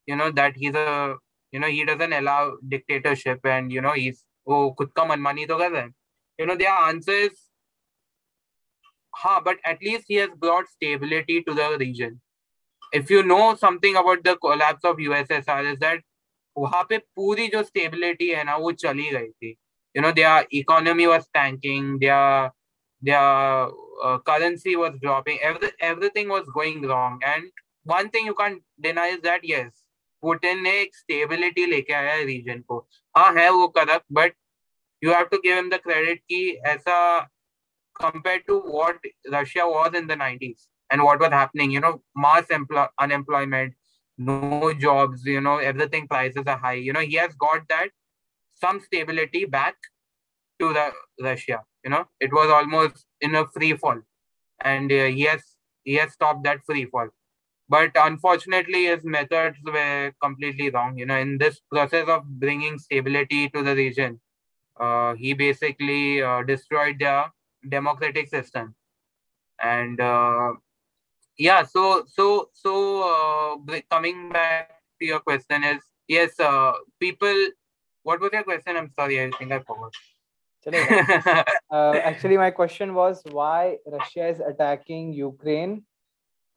you 0.06 0.16
know, 0.16 0.32
that 0.32 0.56
he's 0.56 0.76
a, 0.76 1.16
you 1.52 1.60
know, 1.60 1.68
he 1.68 1.86
doesn't 1.86 2.14
allow 2.14 2.54
dictatorship 2.68 3.40
and, 3.46 3.72
you 3.72 3.82
know, 3.82 3.94
he's, 3.94 4.24
oh, 4.48 4.74
खुद 4.76 4.92
का 4.98 5.06
मनमानी 5.06 5.46
तो 5.48 5.58
कर 5.58 5.72
रहे 5.72 5.90
You 6.40 6.46
know, 6.48 6.56
their 6.56 6.72
answer 6.72 7.12
is, 7.12 7.32
ha, 9.16 9.42
but 9.44 9.58
at 9.66 9.82
least 9.82 10.06
he 10.08 10.16
has 10.16 10.30
brought 10.36 10.68
stability 10.68 11.44
to 11.44 11.54
the 11.54 11.78
region. 11.78 12.22
If 12.94 13.10
you 13.10 13.24
know 13.24 13.56
something 13.56 13.96
about 13.96 14.24
the 14.24 14.36
collapse 14.38 14.84
of 14.84 14.98
USSR, 14.98 15.74
is 15.74 15.80
that 15.80 16.02
वहां 16.58 16.84
पे 16.84 16.98
पूरी 16.98 17.48
जो 17.48 17.64
स्टेबिलिटी 17.64 18.30
है 18.30 18.44
ना 18.44 18.56
वो 18.64 18.72
चली 18.84 19.10
गई 19.10 19.28
थी 19.28 19.50
you 19.98 20.02
know 20.02 20.12
there 20.12 20.48
economy 20.60 21.06
was 21.06 21.28
tanking 21.34 22.00
there 22.00 22.50
their 23.06 23.68
uh, 24.04 24.18
currency 24.20 24.76
was 24.76 24.94
dropping 25.02 25.40
Every, 25.42 25.70
everything 25.80 26.30
was 26.30 26.46
going 26.54 26.82
wrong 26.84 27.20
and 27.26 27.44
one 27.84 28.10
thing 28.10 28.26
you 28.26 28.36
can't 28.36 28.62
deny 28.80 29.08
is 29.08 29.22
that 29.22 29.44
yes 29.44 29.72
putin 30.24 30.62
ने 30.64 30.80
एक 30.82 30.96
stability 30.96 31.66
लेके 31.70 31.94
आया 31.94 32.14
है 32.14 32.26
region 32.26 32.64
को 32.68 32.88
हाँ 33.18 33.34
है 33.36 33.50
वो 33.52 33.68
corrupt 33.78 34.06
but 34.10 34.34
you 35.02 35.14
have 35.14 35.30
to 35.30 35.40
give 35.44 35.58
him 35.58 35.70
the 35.70 35.80
credit 35.80 36.20
कि 36.32 36.42
ऐसा 36.68 37.28
compared 38.00 38.46
to 38.48 38.60
what 38.60 38.98
Russia 39.32 39.66
was 39.66 39.94
in 39.94 40.08
the 40.08 40.16
90s 40.16 40.68
and 40.92 41.04
what 41.04 41.20
was 41.20 41.32
happening 41.32 41.72
you 41.72 41.80
know 41.80 42.02
mass 42.16 42.46
empl- 42.58 42.90
unemployment 43.00 43.74
no 44.18 44.74
jobs 44.74 45.26
you 45.26 45.42
know 45.42 45.58
everything 45.58 46.08
prices 46.08 46.44
are 46.46 46.58
high 46.58 46.80
you 46.88 46.94
know 46.94 47.00
he 47.00 47.16
has 47.16 47.34
got 47.36 47.68
that 47.70 47.90
some 48.64 48.80
stability 48.80 49.46
back 49.46 49.76
to 50.59 50.73
the 50.73 50.91
Russia 51.21 51.61
you 51.87 51.91
know? 51.91 52.05
It 52.21 52.33
was 52.33 52.51
almost 52.51 53.07
in 53.21 53.37
a 53.37 53.47
free 53.47 53.75
fall. 53.77 54.01
And 54.61 54.91
uh, 54.91 55.05
he 55.05 55.23
has 55.23 55.43
he 55.85 55.95
has 55.95 56.13
stopped 56.13 56.43
that 56.45 56.65
free 56.67 56.85
fall. 56.87 57.09
But 57.69 57.93
unfortunately 57.95 58.87
his 58.87 59.05
methods 59.05 59.59
were 59.65 60.13
completely 60.23 60.71
wrong. 60.71 60.99
You 60.99 61.07
know 61.07 61.19
in 61.27 61.39
this 61.39 61.61
process 61.71 62.09
of 62.09 62.25
bringing 62.45 62.79
stability 62.79 63.49
to 63.51 63.63
the 63.63 63.75
region 63.75 64.21
uh, 64.81 65.15
he 65.15 65.33
basically 65.33 66.23
uh, 66.23 66.43
destroyed 66.43 66.97
the 66.99 67.25
democratic 67.69 68.29
system. 68.29 68.75
And 69.63 70.01
uh, 70.01 70.55
yeah 71.39 71.63
so 71.63 72.05
so 72.09 72.51
so 72.53 72.75
uh, 73.13 73.81
coming 73.91 74.33
back 74.33 74.83
to 74.99 75.07
your 75.07 75.21
question 75.21 75.63
is 75.63 75.83
yes 76.09 76.41
uh, 76.41 76.73
people 76.99 77.47
what 78.03 78.21
was 78.21 78.31
your 78.33 78.45
question? 78.45 78.77
I'm 78.77 78.91
sorry 78.99 79.21
i 79.23 79.31
think 79.39 79.53
i 79.53 79.59
forgot 79.59 79.93
uh, 81.71 81.93
actually, 82.03 82.37
my 82.37 82.51
question 82.51 82.95
was 82.95 83.23
why 83.31 83.79
Russia 83.87 84.29
is 84.29 84.41
attacking 84.41 85.13
Ukraine, 85.13 85.85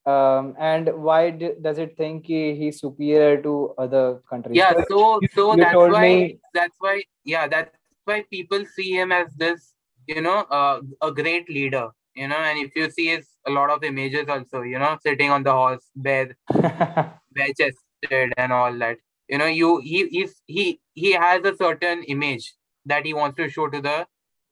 um, 0.06 0.56
and 0.60 0.90
why 0.96 1.30
d- 1.30 1.54
does 1.62 1.78
it 1.78 1.96
think 1.98 2.26
he, 2.26 2.56
he's 2.56 2.80
superior 2.80 3.42
to 3.42 3.74
other 3.78 4.22
countries? 4.30 4.58
Yeah, 4.58 4.74
so 4.90 5.20
so 5.34 5.56
that's 5.56 5.76
why 5.76 6.08
me... 6.08 6.40
that's 6.54 6.76
why 6.80 7.04
yeah 7.24 7.48
that's 7.48 7.72
why 8.06 8.24
people 8.32 8.66
see 8.76 8.92
him 8.92 9.12
as 9.12 9.28
this 9.36 9.74
you 10.08 10.22
know 10.22 10.40
uh, 10.60 10.82
a 11.02 11.12
great 11.12 11.50
leader 11.50 11.90
you 12.16 12.28
know 12.28 12.38
and 12.50 12.60
if 12.60 12.76
you 12.76 12.90
see 12.90 13.08
his 13.08 13.28
a 13.48 13.52
lot 13.52 13.70
of 13.70 13.84
images 13.84 14.28
also 14.28 14.62
you 14.62 14.80
know 14.80 14.98
sitting 15.02 15.30
on 15.30 15.44
the 15.44 15.52
horse 15.52 15.86
bare 15.96 16.36
bare 16.54 17.54
chested 17.60 18.34
and 18.38 18.52
all 18.52 18.74
that 18.78 18.98
you 19.28 19.38
know 19.38 19.46
you 19.46 19.80
he 19.80 20.28
he 20.48 20.82
he 20.94 21.12
has 21.12 21.44
a 21.46 21.56
certain 21.56 22.04
image 22.16 22.54
that 22.90 23.06
he 23.06 23.14
wants 23.14 23.38
to 23.38 23.50
show 23.50 23.68
to 23.70 23.82
the 23.82 24.06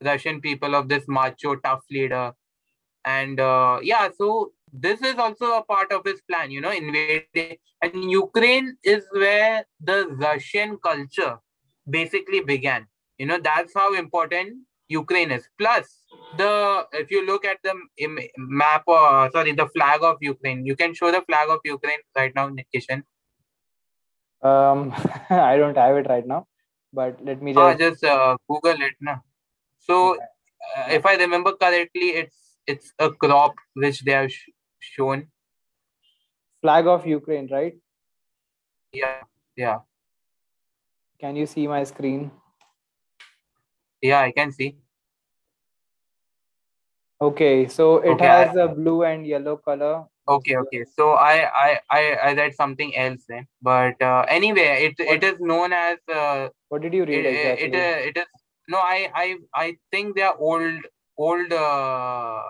Russian 0.03 0.41
people 0.41 0.75
of 0.75 0.89
this 0.89 1.05
macho, 1.07 1.55
tough 1.55 1.83
leader. 1.91 2.33
And 3.05 3.39
uh, 3.39 3.79
yeah, 3.81 4.09
so 4.15 4.51
this 4.71 5.01
is 5.01 5.15
also 5.15 5.57
a 5.57 5.63
part 5.63 5.91
of 5.91 6.05
his 6.05 6.21
plan, 6.29 6.51
you 6.51 6.61
know, 6.61 6.71
invading. 6.71 7.57
And 7.81 8.11
Ukraine 8.11 8.77
is 8.83 9.05
where 9.11 9.65
the 9.79 10.07
Russian 10.09 10.77
culture 10.77 11.37
basically 11.89 12.41
began. 12.41 12.87
You 13.17 13.27
know, 13.27 13.39
that's 13.43 13.73
how 13.73 13.93
important 13.95 14.57
Ukraine 14.87 15.31
is. 15.31 15.47
Plus, 15.57 16.03
the 16.37 16.85
if 16.93 17.11
you 17.11 17.25
look 17.25 17.45
at 17.45 17.57
the 17.63 17.73
map, 18.37 18.83
or 18.87 19.29
sorry, 19.31 19.53
the 19.53 19.67
flag 19.67 20.03
of 20.03 20.17
Ukraine, 20.21 20.65
you 20.65 20.75
can 20.75 20.93
show 20.93 21.11
the 21.11 21.21
flag 21.21 21.49
of 21.49 21.59
Ukraine 21.65 21.99
right 22.15 22.33
now, 22.35 22.49
Kishan. 22.73 23.03
Um, 24.41 24.93
I 25.29 25.57
don't 25.57 25.77
have 25.77 25.97
it 25.97 26.07
right 26.07 26.25
now 26.25 26.47
but 26.93 27.23
let 27.23 27.41
me 27.41 27.53
just, 27.53 27.77
uh, 27.77 27.77
just 27.77 28.03
uh, 28.03 28.37
Google 28.49 28.81
it. 28.81 28.93
No? 29.01 29.15
So, 29.79 30.15
uh, 30.15 30.87
if 30.89 31.05
I 31.05 31.15
remember 31.15 31.53
correctly, 31.53 32.09
it's 32.21 32.57
it's 32.67 32.93
a 32.99 33.11
crop 33.11 33.55
which 33.75 34.03
they 34.03 34.13
have 34.13 34.31
sh- 34.31 34.49
shown. 34.79 35.31
Flag 36.61 36.85
of 36.85 37.07
Ukraine, 37.07 37.47
right? 37.49 37.79
Yeah, 38.91 39.23
yeah, 39.55 39.81
Can 41.19 41.35
you 41.35 41.45
see 41.45 41.67
my 41.67 41.83
screen? 41.83 42.31
yeah. 44.01 44.19
I 44.21 44.31
can 44.31 44.51
see. 44.51 44.77
Okay, 47.21 47.67
so 47.67 47.97
it 47.97 48.19
Okay, 48.19 48.27
has 48.27 48.55
a 48.55 48.67
blue 48.67 49.03
and 49.03 49.25
yellow 49.25 49.57
color 49.57 50.07
Okay, 50.28 50.56
okay. 50.56 50.84
So 50.96 51.12
I 51.12 51.34
I 51.66 51.80
I, 51.90 52.02
I 52.30 52.34
read 52.34 52.54
something 52.54 52.94
else 52.96 53.24
then. 53.28 53.46
But 53.60 54.00
uh, 54.00 54.24
anyway, 54.28 54.66
it 54.88 55.00
it 55.14 55.24
is 55.24 55.40
known 55.40 55.72
as 55.72 55.98
uh, 56.08 56.48
What 56.68 56.82
did 56.82 56.94
you 56.94 57.02
it, 57.02 57.06
read 57.06 57.26
it, 57.26 57.34
exactly? 57.36 57.80
uh, 57.80 57.98
it 58.10 58.16
is 58.16 58.26
no. 58.68 58.78
I 58.78 59.10
I 59.14 59.36
I 59.54 59.76
think 59.90 60.14
their 60.16 60.34
old 60.38 60.86
old 61.18 61.52
uh, 61.52 62.42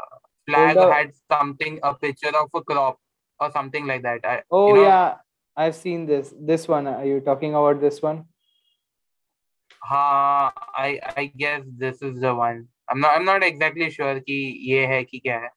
flag 0.46 0.76
Older- 0.76 0.92
had 0.92 1.14
something 1.32 1.80
a 1.82 1.94
picture 1.94 2.34
of 2.42 2.50
a 2.54 2.62
crop 2.62 2.98
or 3.40 3.50
something 3.50 3.86
like 3.86 4.02
that. 4.02 4.20
I, 4.24 4.42
Oh 4.50 4.68
you 4.68 4.74
know, 4.74 4.82
yeah, 4.82 5.16
I've 5.56 5.74
seen 5.74 6.06
this. 6.06 6.34
This 6.38 6.68
one. 6.68 6.86
Are 6.86 7.04
you 7.04 7.20
talking 7.20 7.54
about 7.54 7.80
this 7.80 8.02
one? 8.02 8.24
हाँ 9.84 10.52
I 10.78 11.00
I 11.16 11.24
guess 11.36 11.62
this 11.78 12.02
is 12.02 12.20
the 12.20 12.34
one. 12.34 12.68
I'm 12.88 13.00
not 13.00 13.16
I'm 13.16 13.24
not 13.24 13.42
exactly 13.42 13.90
sure 13.90 14.20
कि 14.20 14.36
ये 14.70 14.86
है 14.86 15.02
कि 15.04 15.18
क्या 15.18 15.38
है. 15.40 15.50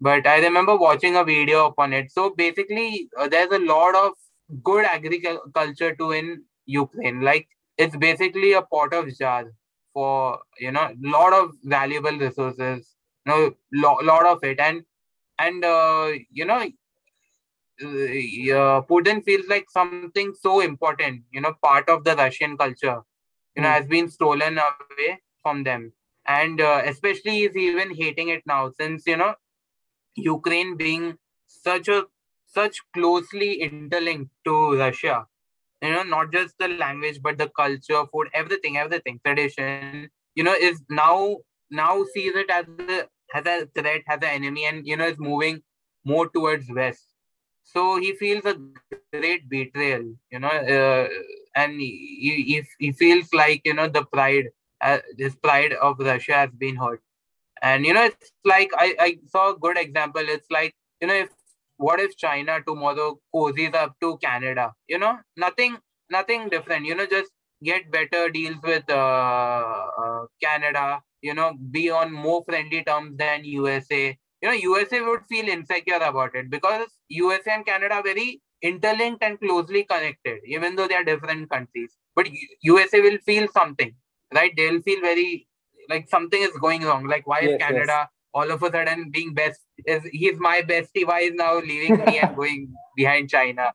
but 0.00 0.26
I 0.26 0.38
remember 0.40 0.76
watching 0.76 1.16
a 1.16 1.24
video 1.24 1.66
upon 1.66 1.92
it. 1.92 2.10
So 2.10 2.30
basically, 2.30 3.08
uh, 3.18 3.28
there's 3.28 3.50
a 3.52 3.58
lot 3.58 3.94
of 3.94 4.12
good 4.62 4.84
agriculture 4.84 5.94
too 5.94 6.12
in 6.12 6.44
Ukraine. 6.66 7.20
Like 7.20 7.48
it's 7.76 7.96
basically 7.96 8.52
a 8.52 8.62
pot 8.62 8.92
of 8.94 9.16
jar 9.16 9.44
for 9.92 10.38
you 10.58 10.70
know 10.72 10.88
a 10.90 10.94
lot 11.00 11.32
of 11.32 11.50
valuable 11.64 12.16
resources. 12.18 12.96
You 13.26 13.32
know, 13.32 13.54
lo- 13.72 13.98
lot 14.02 14.26
of 14.26 14.42
it, 14.44 14.60
and 14.60 14.82
and 15.38 15.64
uh, 15.64 16.10
you 16.30 16.44
know, 16.44 16.62
uh, 17.82 18.80
Putin 18.90 19.24
feels 19.24 19.46
like 19.48 19.70
something 19.70 20.18
so 20.20 20.46
important. 20.60 21.08
You 21.16 21.26
know, 21.28 21.40
part 21.62 21.76
of 21.76 22.04
the 22.04 22.04
Russian 22.04 22.56
culture. 22.56 23.00
You 23.54 23.62
know, 23.62 23.68
Hmm. 23.68 23.74
has 23.74 23.86
been 23.86 24.08
stolen 24.08 24.58
away 24.58 25.20
from 25.42 25.64
them, 25.64 25.92
and 26.26 26.60
uh, 26.60 26.82
especially 26.84 27.32
he's 27.40 27.56
even 27.56 27.94
hating 27.94 28.28
it 28.28 28.42
now 28.46 28.70
since 28.70 29.06
you 29.06 29.16
know 29.16 29.34
Ukraine 30.16 30.76
being 30.76 31.16
such 31.46 31.88
a 31.88 32.04
such 32.46 32.80
closely 32.94 33.60
interlinked 33.62 34.30
to 34.44 34.76
Russia. 34.78 35.26
You 35.82 35.90
know, 35.92 36.02
not 36.02 36.32
just 36.32 36.54
the 36.58 36.68
language, 36.68 37.20
but 37.22 37.38
the 37.38 37.48
culture, 37.48 38.02
food, 38.12 38.28
everything, 38.34 38.78
everything, 38.78 39.20
tradition. 39.24 40.10
You 40.34 40.44
know, 40.44 40.54
is 40.54 40.82
now 40.90 41.38
now 41.70 42.04
sees 42.14 42.34
it 42.34 42.50
as 42.50 42.66
a 42.68 43.08
as 43.34 43.46
a 43.46 43.66
threat, 43.74 44.02
as 44.08 44.18
an 44.22 44.24
enemy, 44.24 44.64
and 44.66 44.86
you 44.86 44.96
know 44.96 45.06
is 45.06 45.18
moving 45.18 45.62
more 46.04 46.28
towards 46.28 46.70
west. 46.70 47.04
So 47.64 47.98
he 48.00 48.14
feels 48.14 48.44
a 48.46 48.56
great 49.12 49.48
betrayal. 49.48 50.14
You 50.30 50.40
know, 50.40 50.48
uh, 50.48 51.08
and 51.56 51.80
he, 51.80 52.42
he 52.48 52.64
he 52.78 52.92
feels 52.92 53.32
like 53.34 53.62
you 53.64 53.74
know 53.74 53.88
the 53.88 54.04
pride, 54.04 54.46
uh, 54.80 54.98
this 55.18 55.34
pride 55.36 55.72
of 55.74 55.98
Russia 55.98 56.34
has 56.34 56.50
been 56.50 56.76
hurt 56.76 57.02
and 57.62 57.84
you 57.86 57.94
know 57.94 58.04
it's 58.04 58.32
like 58.44 58.70
I, 58.76 58.94
I 59.00 59.18
saw 59.26 59.52
a 59.52 59.58
good 59.58 59.78
example. 59.78 60.22
It's 60.26 60.50
like 60.50 60.74
you 61.00 61.08
know 61.08 61.14
if 61.14 61.28
what 61.76 62.00
if 62.00 62.16
china 62.16 62.60
tomorrow 62.66 63.18
cozies 63.34 63.74
up 63.74 63.94
to 64.00 64.18
canada? 64.18 64.72
You 64.88 64.98
know 64.98 65.18
nothing 65.36 65.76
nothing 66.10 66.48
different. 66.48 66.86
You 66.86 66.94
know 66.94 67.06
just 67.06 67.30
get 67.62 67.90
better 67.90 68.28
deals 68.30 68.56
with 68.62 68.84
uh, 68.90 69.86
uh, 70.02 70.26
canada 70.42 71.00
you 71.22 71.34
know 71.34 71.54
be 71.70 71.90
on 71.90 72.12
more 72.12 72.44
friendly 72.46 72.84
terms 72.84 73.16
than 73.16 73.44
usa 73.44 74.18
you 74.42 74.48
know 74.48 74.54
usa 74.54 75.00
would 75.00 75.22
feel 75.26 75.48
insecure 75.48 76.02
about 76.10 76.34
it 76.34 76.50
because 76.50 76.86
usa 77.08 77.50
and 77.52 77.64
canada 77.64 77.94
are 77.94 78.02
very 78.02 78.42
interlinked 78.62 79.22
and 79.22 79.40
closely 79.40 79.84
connected 79.84 80.38
even 80.46 80.76
though 80.76 80.86
they 80.86 80.94
are 80.94 81.04
different 81.04 81.48
countries. 81.50 81.96
But 82.14 82.28
usa 82.62 83.00
will 83.00 83.18
feel 83.24 83.48
something 83.48 83.94
right? 84.34 84.52
They'll 84.56 84.80
feel 84.82 85.00
very 85.00 85.45
like 85.88 86.08
something 86.08 86.40
is 86.42 86.52
going 86.60 86.82
wrong. 86.82 87.06
Like 87.06 87.26
why 87.26 87.40
Yes, 87.40 87.50
is 87.50 87.56
yes. 87.68 87.68
Canada 87.68 88.08
all 88.34 88.50
of 88.50 88.62
a 88.62 88.70
sudden 88.70 89.10
being 89.10 89.34
best? 89.34 89.60
Is 89.86 90.04
he's 90.12 90.38
my 90.38 90.62
bestie? 90.62 91.06
Why 91.06 91.20
is 91.20 91.34
now 91.34 91.58
leaving 91.58 92.02
me 92.04 92.18
and 92.18 92.34
going 92.36 92.74
behind 92.96 93.30
China? 93.30 93.72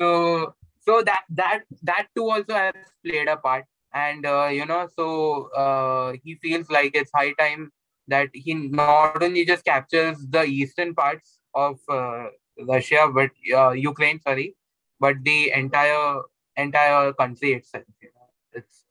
So 0.00 0.54
so 0.80 1.02
that 1.02 1.22
that 1.30 1.62
that 1.82 2.08
too 2.16 2.30
also 2.30 2.54
has 2.54 2.74
played 3.04 3.28
a 3.28 3.36
part, 3.36 3.64
and 3.92 4.24
uh, 4.26 4.48
you 4.52 4.66
know 4.66 4.88
so 4.96 5.48
uh, 5.52 6.14
he 6.22 6.34
feels 6.36 6.70
like 6.70 6.94
it's 6.94 7.10
high 7.14 7.32
time 7.32 7.72
that 8.08 8.28
he 8.34 8.54
not 8.54 9.22
only 9.22 9.44
just 9.44 9.64
captures 9.64 10.26
the 10.28 10.42
eastern 10.44 10.94
parts 10.94 11.40
of 11.54 11.78
uh, 11.88 12.26
Russia, 12.58 13.10
but 13.12 13.30
uh, 13.54 13.70
Ukraine, 13.70 14.20
sorry, 14.20 14.54
but 14.98 15.16
the 15.22 15.50
entire 15.52 16.20
entire 16.56 17.12
country 17.12 17.52
itself. 17.54 17.84
You 18.00 18.08
know, 18.14 18.28
it's, 18.52 18.84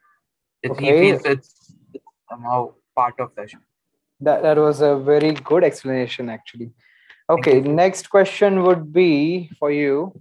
it's 0.63 0.79
he 0.79 0.93
feels 0.93 1.25
it's 1.25 1.58
somehow 2.28 2.72
part 2.96 3.18
of 3.18 3.30
Russia. 3.36 3.58
That 4.20 4.42
that 4.42 4.56
was 4.56 4.80
a 4.80 4.96
very 4.96 5.32
good 5.32 5.64
explanation, 5.64 6.28
actually. 6.28 6.72
Okay, 7.30 7.56
you. 7.56 7.62
next 7.62 8.10
question 8.10 8.62
would 8.62 8.92
be 8.92 9.50
for 9.58 9.70
you 9.70 10.12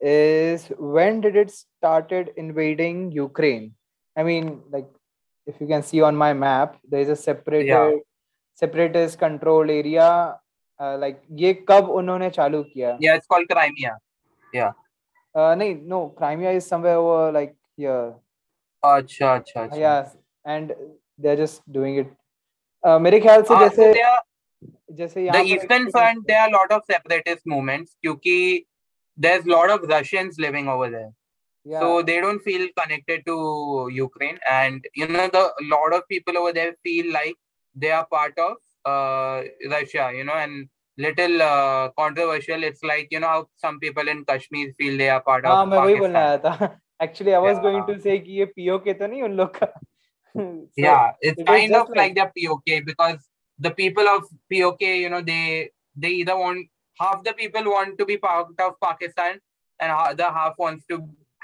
is 0.00 0.66
when 0.78 1.20
did 1.20 1.36
it 1.36 1.50
started 1.50 2.32
invading 2.36 3.12
Ukraine? 3.12 3.74
I 4.16 4.22
mean, 4.22 4.62
like 4.70 4.88
if 5.46 5.60
you 5.60 5.66
can 5.66 5.82
see 5.82 6.00
on 6.00 6.16
my 6.16 6.32
map, 6.32 6.76
there 6.88 7.00
is 7.00 7.08
a 7.08 7.16
separated 7.16 8.00
separatist 8.54 9.18
control 9.18 9.70
area. 9.70 10.38
Uh, 10.78 10.96
like 10.98 11.22
ये 11.32 11.52
कब 11.68 11.88
उन्होंने 11.88 12.30
चालू 12.30 12.62
किया? 12.74 12.98
Yeah, 13.00 13.16
it's 13.16 13.26
called 13.26 13.48
Crimea. 13.48 13.96
Uh, 15.34 15.54
नहीं, 15.54 15.82
no, 15.82 16.08
Crimea 16.18 16.52
is 16.52 16.66
somewhere 16.66 16.96
over 16.96 17.32
like 17.32 17.54
here. 17.76 18.14
अच्छा 18.84 19.34
अच्छा 19.34 19.64
अच्छा 19.66 19.78
Yeah, 19.78 20.10
and 20.44 20.74
they're 21.20 21.40
just 21.42 21.62
doing 21.78 21.98
it. 22.04 22.08
Uh, 22.82 22.98
मेरे 23.08 23.20
ख्याल 23.20 23.42
से 23.42 23.54
Ah, 23.54 23.58
so 23.58 23.68
जैसे 23.68 23.92
they 23.94 24.02
are, 24.08 24.22
जैसे 24.98 25.20
the 25.20 25.26
यहाँ 25.26 25.42
पर 25.44 25.50
Eastern 25.56 25.86
एक- 25.86 25.92
Front, 25.96 26.26
there 26.28 26.40
are 26.40 26.48
a 26.48 26.56
lot 26.56 26.72
of 26.78 26.82
separatist 26.92 27.46
movements 27.54 27.96
क्योंकि 28.04 28.64
there's 29.18 29.46
a 29.46 29.50
lot 29.54 29.70
of 29.76 29.88
Russians 29.92 30.38
living 30.46 30.68
over 30.68 30.88
there. 30.96 31.10
Yeah. 31.66 31.80
So 31.80 32.02
they 32.02 32.20
don't 32.20 32.42
feel 32.48 32.68
connected 32.80 33.24
to 33.26 33.36
Ukraine, 33.92 34.38
and 34.56 34.84
you 35.02 35.08
know 35.08 35.26
the 35.36 35.40
a 35.62 35.64
lot 35.70 35.94
of 35.98 36.06
people 36.14 36.38
over 36.40 36.52
there 36.58 36.74
feel 36.88 37.12
like 37.12 37.36
they 37.76 37.90
are 37.90 38.06
part 38.16 38.38
of 38.38 38.52
uh, 38.84 39.42
Russia. 39.72 40.04
You 40.18 40.24
know, 40.28 40.36
and 40.42 40.68
little 40.98 41.42
uh, 41.46 41.88
controversial. 42.02 42.62
It's 42.70 42.84
like 42.92 43.08
you 43.16 43.20
know 43.24 43.32
how 43.34 43.40
some 43.64 43.80
people 43.80 44.12
in 44.14 44.24
Kashmir 44.30 44.70
feel 44.82 44.96
they 45.02 45.08
are 45.16 45.20
part 45.30 45.44
हाँ 45.46 45.56
of 45.64 45.68
मैं 45.72 45.78
वही 45.78 45.96
बोलने 46.04 46.12
Pakistan. 46.12 46.22
आया 46.22 46.36
था 46.46 46.78
actually 47.02 47.32
I 47.32 47.40
was 47.46 47.54
Yeah. 47.56 47.62
Going 47.62 47.82
to 47.86 47.98
से 48.02 48.18
कि 48.18 48.38
ये 48.38 48.44
PoK 48.58 48.92
तो 49.02 49.06
नहीं 49.06 49.22
उन 49.22 49.32
लोग 49.42 49.58
का 49.58 49.72
So, 50.34 50.42
yeah 50.76 51.12
it's 51.20 51.40
it 51.40 51.42
is 51.42 51.46
kind 51.48 51.70
just 51.74 51.90
of 51.90 51.96
like, 51.96 52.16
like- 52.16 52.16
the 52.34 52.46
POK 52.46 52.84
because 52.84 53.20
the 53.58 53.70
people 53.70 54.08
of 54.14 54.24
POK 54.52 54.82
you 54.82 55.08
know 55.12 55.20
they 55.22 55.70
they 55.96 56.08
either 56.22 56.36
want 56.36 56.66
half 57.00 57.22
the 57.28 57.32
people 57.32 57.64
want 57.74 57.96
to 57.98 58.04
be 58.10 58.16
part 58.18 58.48
of 58.66 58.74
Pakistan 58.82 59.38
and 59.80 59.92
ha- 59.92 60.12
the 60.12 60.28
half 60.38 60.58
wants 60.58 60.84
to 60.90 60.98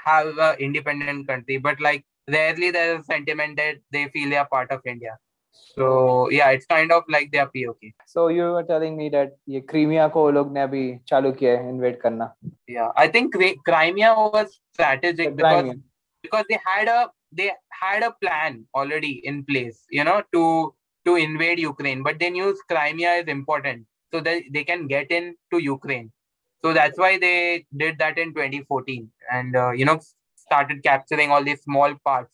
have 0.05 0.37
an 0.37 0.55
independent 0.59 1.27
country 1.27 1.57
but 1.57 1.81
like 1.87 2.05
rarely 2.35 2.69
there's 2.75 3.01
a 3.01 3.03
sentiment 3.03 3.57
that 3.57 3.77
they 3.91 4.07
feel 4.09 4.29
they 4.29 4.37
are 4.43 4.47
part 4.53 4.69
of 4.77 4.81
India 4.93 5.17
so 5.53 6.29
yeah 6.35 6.49
it's 6.51 6.65
kind 6.75 6.91
of 6.91 7.03
like 7.15 7.31
they 7.31 7.39
are 7.39 7.49
POK 7.55 7.89
so 8.05 8.27
you 8.27 8.51
were 8.57 8.63
telling 8.69 8.95
me 9.01 9.09
that 9.17 9.33
ये 9.55 9.59
Crimea 9.73 10.07
को 10.13 10.21
वो 10.23 10.31
लोग 10.37 10.53
ने 10.53 10.61
अभी 10.61 10.83
चालू 11.07 11.31
किया 11.41 11.57
है 11.57 11.69
invade 11.69 11.99
करना 12.01 12.31
yeah 12.77 12.91
I 12.95 13.07
think 13.17 13.33
Cri- 13.39 13.57
Crimea 13.71 14.13
was 14.19 14.55
strategic 14.73 15.35
because 15.35 15.63
Crimea 15.63 15.81
because 16.23 16.45
they 16.49 16.59
had 16.71 16.87
a 16.87 17.01
they 17.31 17.51
had 17.81 18.03
a 18.03 18.11
plan 18.21 18.63
already 18.75 19.13
in 19.31 19.43
place 19.43 19.79
you 19.89 20.03
know 20.03 20.21
to 20.31 20.43
to 21.05 21.15
invade 21.15 21.59
ukraine 21.59 22.03
but 22.03 22.19
they 22.19 22.29
knew 22.29 22.49
crimea 22.71 23.13
is 23.21 23.27
important 23.27 23.85
so 24.13 24.19
that 24.27 24.43
they 24.51 24.63
can 24.63 24.87
get 24.87 25.11
into 25.19 25.57
ukraine 25.59 26.11
so 26.63 26.73
that's 26.73 26.99
why 27.03 27.17
they 27.17 27.65
did 27.83 27.97
that 27.99 28.17
in 28.17 28.33
2014 28.33 29.09
and 29.31 29.55
uh, 29.55 29.71
you 29.71 29.85
know 29.85 29.99
started 30.45 30.83
capturing 30.83 31.31
all 31.31 31.43
these 31.43 31.61
small 31.61 31.95
parts 32.05 32.31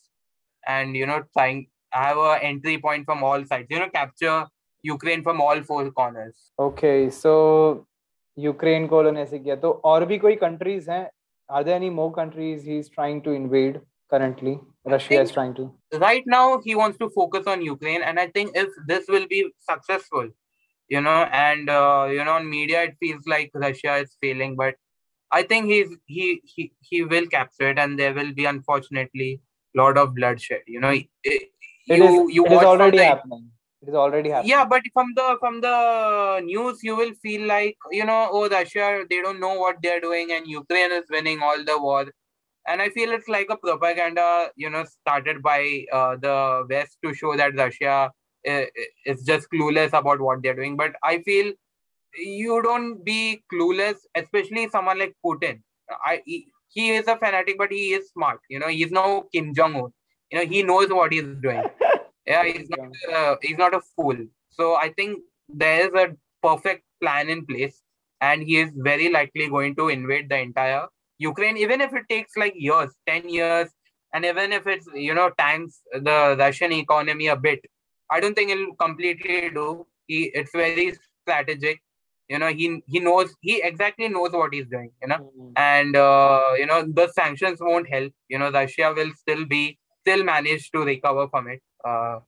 and 0.67 0.95
you 0.95 1.05
know 1.11 1.19
trying 1.37 1.67
have 1.91 2.17
a 2.17 2.31
entry 2.43 2.77
point 2.77 3.05
from 3.05 3.23
all 3.23 3.45
sides 3.51 3.67
you 3.69 3.79
know 3.79 3.89
capture 3.89 4.39
ukraine 4.83 5.23
from 5.27 5.41
all 5.41 5.61
four 5.69 5.83
corners 5.91 6.35
okay 6.65 6.93
so 7.11 7.31
Ukraine 8.37 8.87
को 8.87 8.99
उन्होंने 8.99 9.21
ऐसे 9.21 9.39
किया 9.39 9.55
तो 9.63 9.71
और 9.91 10.05
भी 10.05 10.17
कोई 10.17 10.35
countries 10.43 10.89
हैं 10.89 11.05
are 11.49 11.63
there 11.63 11.77
any 11.77 11.89
more 12.01 12.11
countries 12.15 12.67
he 12.67 12.77
is 12.79 12.91
trying 12.93 13.21
to 13.21 13.33
invade 13.33 13.79
currently 14.14 14.58
russia 14.96 15.20
is 15.26 15.32
trying 15.38 15.54
to 15.60 15.70
right 15.98 16.24
now 16.26 16.60
he 16.64 16.74
wants 16.74 16.98
to 16.98 17.08
focus 17.10 17.46
on 17.46 17.62
Ukraine, 17.62 18.02
and 18.02 18.18
I 18.18 18.28
think 18.28 18.52
if 18.54 18.68
this 18.86 19.06
will 19.08 19.26
be 19.26 19.52
successful, 19.60 20.28
you 20.88 21.00
know, 21.00 21.22
and 21.32 21.70
uh, 21.70 22.08
you 22.10 22.24
know, 22.24 22.32
on 22.32 22.48
media 22.48 22.82
it 22.82 22.96
feels 23.00 23.26
like 23.26 23.50
Russia 23.54 23.96
is 23.96 24.16
failing, 24.20 24.56
but 24.56 24.74
I 25.30 25.42
think 25.42 25.66
he's 25.66 25.96
he 26.06 26.42
he 26.44 26.72
he 26.80 27.02
will 27.02 27.26
capture 27.26 27.70
it, 27.70 27.78
and 27.78 27.98
there 27.98 28.14
will 28.14 28.32
be 28.32 28.44
unfortunately 28.44 29.40
lot 29.74 29.98
of 29.98 30.14
bloodshed. 30.14 30.62
You 30.66 30.80
know, 30.80 30.90
it, 30.90 31.06
it 31.22 31.50
you 31.86 32.04
is 32.04 32.34
you 32.34 32.46
it 32.46 32.52
is 32.52 32.62
already 32.62 32.98
happening 32.98 33.50
it 33.82 33.90
is 33.90 33.94
already 33.94 34.30
happening 34.30 34.50
yeah, 34.50 34.64
but 34.64 34.82
from 34.92 35.12
the 35.14 35.36
from 35.40 35.60
the 35.60 36.40
news, 36.44 36.82
you 36.82 36.96
will 36.96 37.12
feel 37.22 37.46
like 37.46 37.76
you 37.90 38.04
know, 38.04 38.28
oh, 38.30 38.48
Russia, 38.48 39.04
they 39.08 39.20
don't 39.20 39.40
know 39.40 39.54
what 39.54 39.76
they're 39.82 40.00
doing, 40.00 40.32
and 40.32 40.46
Ukraine 40.46 40.92
is 40.92 41.04
winning 41.10 41.40
all 41.42 41.64
the 41.64 41.78
war. 41.78 42.06
And 42.66 42.80
I 42.80 42.88
feel 42.90 43.12
it's 43.12 43.28
like 43.28 43.48
a 43.50 43.56
propaganda, 43.56 44.50
you 44.56 44.70
know, 44.70 44.84
started 44.84 45.42
by 45.42 45.84
uh, 45.92 46.16
the 46.16 46.66
West 46.68 46.98
to 47.04 47.14
show 47.14 47.36
that 47.36 47.56
Russia 47.56 48.10
uh, 48.48 48.64
is 49.06 49.22
just 49.24 49.48
clueless 49.52 49.92
about 49.92 50.20
what 50.20 50.42
they're 50.42 50.54
doing. 50.54 50.76
But 50.76 50.92
I 51.02 51.22
feel 51.22 51.52
you 52.16 52.62
don't 52.62 53.04
be 53.04 53.42
clueless, 53.52 53.96
especially 54.14 54.68
someone 54.68 54.98
like 54.98 55.14
Putin. 55.24 55.60
I 56.04 56.22
he, 56.24 56.46
he 56.68 56.90
is 56.90 57.06
a 57.06 57.16
fanatic, 57.16 57.56
but 57.58 57.70
he 57.70 57.92
is 57.92 58.08
smart. 58.10 58.40
You 58.48 58.58
know, 58.58 58.68
he's 58.68 58.90
no 58.90 59.26
Kim 59.32 59.54
Jong 59.54 59.76
Un. 59.76 59.92
You 60.30 60.38
know, 60.38 60.46
he 60.46 60.62
knows 60.62 60.88
what 60.88 61.12
he's 61.12 61.24
doing. 61.40 61.64
Yeah, 62.26 62.42
he's 62.44 62.70
not. 62.70 63.14
Uh, 63.14 63.36
he's 63.42 63.58
not 63.58 63.74
a 63.74 63.82
fool. 63.94 64.16
So 64.48 64.76
I 64.76 64.88
think 64.96 65.18
there 65.50 65.86
is 65.86 65.92
a 65.92 66.16
perfect 66.42 66.84
plan 67.02 67.28
in 67.28 67.44
place, 67.44 67.82
and 68.22 68.42
he 68.42 68.56
is 68.56 68.70
very 68.74 69.10
likely 69.12 69.50
going 69.50 69.76
to 69.76 69.90
invade 69.90 70.30
the 70.30 70.38
entire 70.38 70.86
Ukraine, 71.18 71.56
even 71.56 71.80
if 71.80 71.92
it 71.94 72.04
takes 72.08 72.36
like 72.36 72.54
years, 72.56 72.90
10 73.06 73.28
years, 73.28 73.68
and 74.12 74.24
even 74.24 74.52
if 74.52 74.66
it's, 74.66 74.86
you 74.94 75.14
know, 75.14 75.30
tanks 75.38 75.80
the 75.92 76.36
Russian 76.38 76.72
economy 76.72 77.28
a 77.28 77.36
bit, 77.36 77.60
I 78.10 78.20
don't 78.20 78.34
think 78.34 78.50
it'll 78.50 78.74
completely 78.76 79.50
do. 79.50 79.86
He, 80.06 80.24
it's 80.34 80.52
very 80.52 80.94
strategic. 81.22 81.80
You 82.28 82.38
know, 82.38 82.48
he 82.48 82.82
he 82.86 83.00
knows 83.00 83.34
he 83.40 83.60
exactly 83.62 84.08
knows 84.08 84.32
what 84.32 84.54
he's 84.54 84.66
doing. 84.66 84.90
You 85.02 85.08
know, 85.08 85.16
mm-hmm. 85.16 85.52
and 85.56 85.94
uh, 85.94 86.52
you 86.56 86.66
know 86.66 86.82
the 86.82 87.08
sanctions 87.12 87.58
won't 87.60 87.88
help. 87.88 88.12
You 88.28 88.38
know, 88.38 88.50
Russia 88.50 88.94
will 88.96 89.10
still 89.14 89.44
be 89.44 89.78
still 90.00 90.24
manage 90.24 90.70
to 90.70 90.84
recover 90.84 91.28
from 91.28 91.48
it. 91.48 91.60
Uh, 91.84 92.20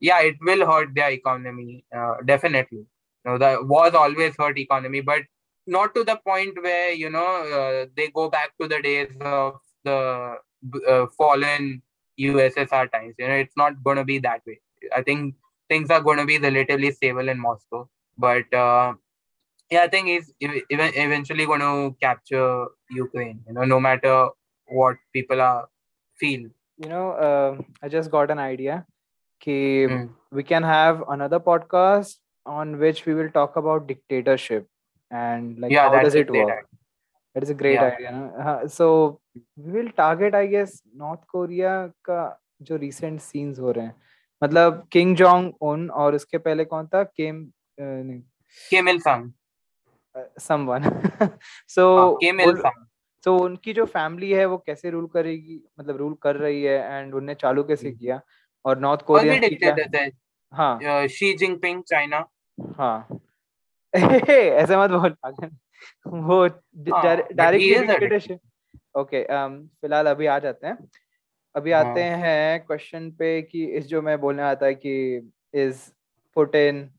yeah, 0.00 0.20
it 0.22 0.36
will 0.40 0.66
hurt 0.66 0.94
their 0.94 1.10
economy 1.10 1.84
uh, 1.96 2.14
definitely. 2.24 2.86
You 3.24 3.30
know, 3.32 3.38
the 3.38 3.64
wars 3.64 3.94
always 3.94 4.34
hurt 4.36 4.58
economy, 4.58 5.00
but 5.00 5.22
not 5.66 5.94
to 5.94 6.04
the 6.04 6.16
point 6.16 6.62
where 6.62 6.92
you 6.92 7.10
know 7.10 7.26
uh, 7.58 7.86
they 7.96 8.08
go 8.08 8.28
back 8.28 8.52
to 8.60 8.68
the 8.68 8.80
days 8.82 9.16
of 9.20 9.54
the 9.84 10.36
uh, 10.88 11.06
fallen 11.16 11.82
USSR 12.18 12.90
times. 12.90 13.14
You 13.18 13.28
know, 13.28 13.34
it's 13.34 13.56
not 13.56 13.82
going 13.82 13.96
to 13.96 14.04
be 14.04 14.18
that 14.18 14.42
way. 14.46 14.60
I 14.94 15.02
think 15.02 15.34
things 15.68 15.90
are 15.90 16.00
going 16.00 16.18
to 16.18 16.26
be 16.26 16.38
relatively 16.38 16.90
stable 16.92 17.28
in 17.28 17.38
Moscow, 17.38 17.88
but 18.18 18.52
uh, 18.52 18.94
yeah, 19.70 19.82
I 19.82 19.88
think 19.88 20.08
he's 20.08 20.32
eventually 20.40 21.46
going 21.46 21.60
to 21.60 21.96
capture 22.00 22.66
Ukraine. 22.90 23.40
You 23.46 23.54
know, 23.54 23.64
no 23.64 23.80
matter 23.80 24.28
what 24.66 24.96
people 25.12 25.40
are 25.40 25.68
feel. 26.16 26.48
You 26.78 26.88
know, 26.88 27.10
uh, 27.12 27.62
I 27.82 27.88
just 27.88 28.10
got 28.10 28.30
an 28.30 28.38
idea. 28.38 28.86
Mm. 29.46 30.08
we 30.32 30.42
can 30.42 30.62
have 30.62 31.04
another 31.06 31.38
podcast 31.38 32.16
on 32.46 32.78
which 32.78 33.04
we 33.04 33.12
will 33.12 33.28
talk 33.28 33.56
about 33.56 33.86
dictatorship 33.86 34.66
and 35.12 35.58
like 35.58 35.72
yeah, 35.72 35.88
how 35.88 36.02
does 36.02 36.14
it 36.14 36.30
work? 36.30 36.48
Idea. 36.48 36.62
that 37.34 37.44
is 37.44 37.50
a 37.50 37.54
great 37.54 37.74
yeah. 37.74 37.92
idea 37.92 38.10
uh, 38.42 38.68
so 38.68 39.20
we 39.58 39.72
will 39.72 39.90
target 39.90 40.34
i 40.34 40.46
guess 40.46 40.72
north 40.96 41.22
korea 41.36 41.92
का 42.04 42.40
जो 42.62 42.78
recent 42.78 43.20
scenes 43.20 43.58
हो 43.58 43.70
रहे 43.70 43.84
हैं। 43.84 43.96
मतलब 44.44 44.88
king 44.92 45.16
Jong 45.16 45.52
Un 45.60 45.90
और 45.90 46.14
उसके 46.14 46.38
पहले 46.38 46.64
कौन 46.64 46.86
था? 46.86 47.04
किम 47.04 47.52
किम 48.70 48.88
इल 48.88 49.00
संग 49.00 49.32
समवन 50.38 50.82
सो 51.68 52.16
किम 52.16 52.40
इल 52.40 52.56
संग 52.56 52.86
तो 53.24 53.38
उनकी 53.38 53.72
जो 53.72 53.84
फैमिली 53.84 54.30
है 54.30 54.46
वो 54.46 54.58
कैसे 54.58 54.90
रूल 54.90 55.06
करेगी? 55.06 55.60
मतलब 55.80 55.96
रूल 55.96 56.14
कर 56.22 56.36
रही 56.36 56.62
है 56.62 56.92
एंड 56.92 57.14
उन्हें 57.14 57.36
चालू 57.36 57.62
कैसे 57.62 57.90
hmm. 57.90 57.98
किया? 57.98 58.20
और 58.64 58.78
नॉर्थ 58.78 59.02
कोरिया 59.02 60.06
हाँ 60.54 61.06
शी 61.06 61.34
जिनपिंग 61.34 61.82
चाइना 61.82 62.26
हाँ। 62.78 63.23
ऐसे 64.28 64.76
मत 64.76 64.90
बोल 64.90 65.10
पागल। 65.10 65.50
वो 66.06 66.46
डायरेक्ट 67.36 68.32
ओके 68.96 69.22
फ़िलहाल 69.58 70.06
अभी 70.06 70.26
आ 70.26 70.38
जाते 70.38 70.66
हैं। 70.66 70.76
अभी 71.54 71.72
हाँ। 71.72 71.84
आते 71.84 72.02
हैं 72.02 72.66
क्वेश्चन 72.66 73.10
पे 73.10 73.42
कि 73.42 73.64
इस 73.64 73.86
जो 73.86 74.02
मैं 74.02 74.20
बोलने 74.20 74.42
आता 74.42 74.66
है 74.66 74.74
कि 74.74 74.96
is 75.54 75.90
Putin 76.54 76.90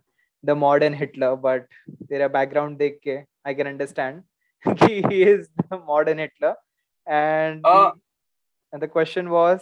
the 0.46 0.50
modern 0.50 0.94
Hitler 0.94 1.36
but 1.36 1.68
तेरा 2.10 2.28
बैकग्राउंड 2.28 2.78
देख 2.78 3.00
के 3.04 3.18
आई 3.48 3.54
कैन 3.54 3.68
अंडरस्टैंड 3.68 4.24
कि 4.68 5.02
he 5.08 5.24
is 5.24 5.48
the 5.62 5.84
modern 5.88 6.20
Hitler 6.20 6.56
and 7.08 7.64
and 8.74 8.84
the 8.84 8.88
question 8.90 9.30
was 9.30 9.62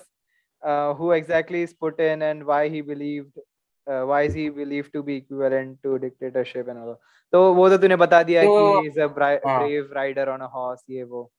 uh, 0.64 0.94
who 0.96 1.12
exactly 1.12 1.62
is 1.62 1.74
Putin 1.74 2.24
and 2.32 2.46
why 2.46 2.70
he 2.70 2.82
believed 2.82 3.38
uh, 3.38 3.42
why 3.88 4.22
is 4.24 4.34
he 4.34 4.50
believed 4.50 4.94
to 4.94 5.04
be 5.04 5.16
equivalent 5.16 5.82
to 5.84 5.98
dictatorship 6.00 6.68
and 6.68 6.80
all 6.80 6.96
तो 7.34 7.54
वो 7.54 7.70
तो 7.70 7.78
तूने 7.78 7.96
बता 7.96 8.22
दिया 8.24 8.44
तो, 8.44 8.82
कि 8.82 8.88
is 8.88 9.00
a 9.00 9.08
brave 9.08 9.90
rider 9.94 10.30
on 10.30 10.40
a 10.40 10.50
horse 10.54 10.84
ये 10.90 11.04
वो। 11.04 11.32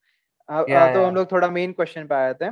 आ, 0.49 0.63
तो 0.63 1.05
हम 1.05 1.15
लोग 1.15 1.31
थोड़ा 1.33 1.49
मेन 1.51 1.73
क्वेश्चन 1.73 2.07
पे 2.07 2.15
आए 2.15 2.35
थे 2.35 2.51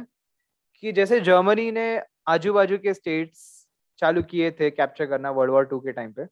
कि 0.82 0.92
जैसे 0.92 1.20
जर्मनी 1.20 1.70
ने 1.70 1.86
आजू 2.28 2.52
बाजू 2.52 2.78
के 2.78 2.94
स्टेट्स 2.94 3.66
चालू 3.98 4.22
किए 4.22 4.50
थे 4.60 4.70
कैप्चर 4.70 5.06
करना 5.06 5.30
वर्ल्ड 5.30 5.52
वॉर 5.52 5.64
टू 5.64 5.80
के 5.80 5.92
टाइम 5.92 6.12
पे 6.12 6.26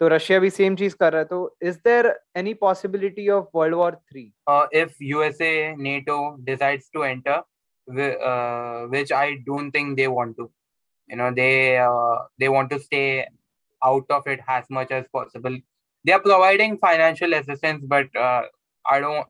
तो 0.00 0.08
रशिया 0.08 0.38
भी 0.38 0.50
सेम 0.50 0.76
चीज़ 0.76 0.96
कर 1.00 1.12
रहा 1.12 1.20
है 1.20 1.26
तो 1.26 1.56
is 1.62 1.78
there 1.84 2.20
any 2.36 2.54
possibility 2.54 3.28
of 3.28 3.46
world 3.54 3.74
war 3.74 3.94
three 3.94 4.32
if 4.80 4.94
USA 5.02 5.74
NATO 5.78 6.18
decides 6.40 6.90
to 6.94 7.04
enter 7.04 7.42
which 7.88 9.10
I 9.12 9.38
don't 9.46 9.70
think 9.72 9.96
they 9.96 10.08
want 10.08 10.36
to. 10.36 10.50
You 11.08 11.16
know, 11.16 11.32
they 11.34 11.78
uh, 11.78 12.18
they 12.38 12.48
want 12.48 12.70
to 12.70 12.80
stay 12.80 13.26
out 13.84 14.06
of 14.10 14.26
it 14.26 14.40
as 14.48 14.64
much 14.70 14.90
as 14.90 15.06
possible. 15.12 15.56
they 16.04 16.12
are 16.12 16.20
providing 16.20 16.78
financial 16.78 17.32
assistance, 17.34 17.84
but 17.86 18.14
uh, 18.16 18.42
I 18.88 19.00
don't. 19.00 19.26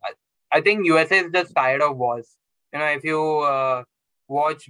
I 0.53 0.61
think 0.61 0.87
USA 0.87 1.19
is 1.21 1.31
just 1.33 1.55
tired 1.55 1.83
of 1.83 1.97
wars. 1.97 2.37
You 2.73 2.79
know, 2.81 2.87
if 2.87 3.05
you 3.05 3.21
uh, 3.41 3.85
watch 4.29 4.69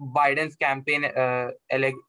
Biden's 0.00 0.56
campaign, 0.56 1.04
uh, 1.04 1.50
ele- 1.70 2.00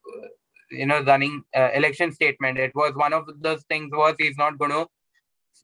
you 0.71 0.85
know, 0.85 1.01
running 1.03 1.43
uh, 1.55 1.69
election 1.73 2.11
statement, 2.11 2.57
it 2.57 2.73
was 2.75 2.93
one 2.95 3.13
of 3.13 3.25
those 3.41 3.63
things 3.63 3.89
was 3.91 4.15
he's 4.19 4.37
not 4.37 4.57
going 4.57 4.71
to 4.71 4.87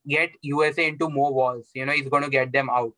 get 0.08 0.32
USA 0.42 0.88
into 0.88 1.10
more 1.10 1.34
wars. 1.34 1.70
You 1.74 1.86
know, 1.86 1.94
he's 1.94 2.10
going 2.10 2.24
to 2.24 2.30
get 2.30 2.52
them 2.52 2.70
out, 2.70 2.94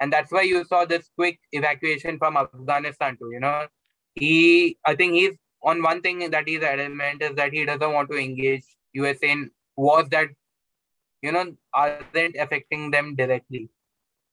and 0.00 0.12
that's 0.12 0.32
why 0.32 0.42
you 0.42 0.64
saw 0.64 0.84
this 0.84 1.10
quick 1.16 1.40
evacuation 1.52 2.18
from 2.18 2.36
Afghanistan 2.36 3.16
too. 3.16 3.30
You 3.32 3.40
know, 3.40 3.66
he, 4.14 4.78
I 4.84 4.94
think 4.94 5.14
he's 5.14 5.36
on 5.62 5.82
one 5.82 6.00
thing 6.00 6.30
that 6.30 6.48
he's 6.48 6.62
adamant 6.62 7.22
is 7.22 7.34
that 7.36 7.52
he 7.52 7.64
doesn't 7.64 7.92
want 7.92 8.10
to 8.10 8.16
engage 8.16 8.64
USA 8.92 9.30
in 9.30 9.50
wars 9.76 10.08
that 10.10 10.28
you 11.22 11.32
know 11.32 11.54
aren't 11.74 12.36
affecting 12.38 12.90
them 12.90 13.14
directly. 13.14 13.68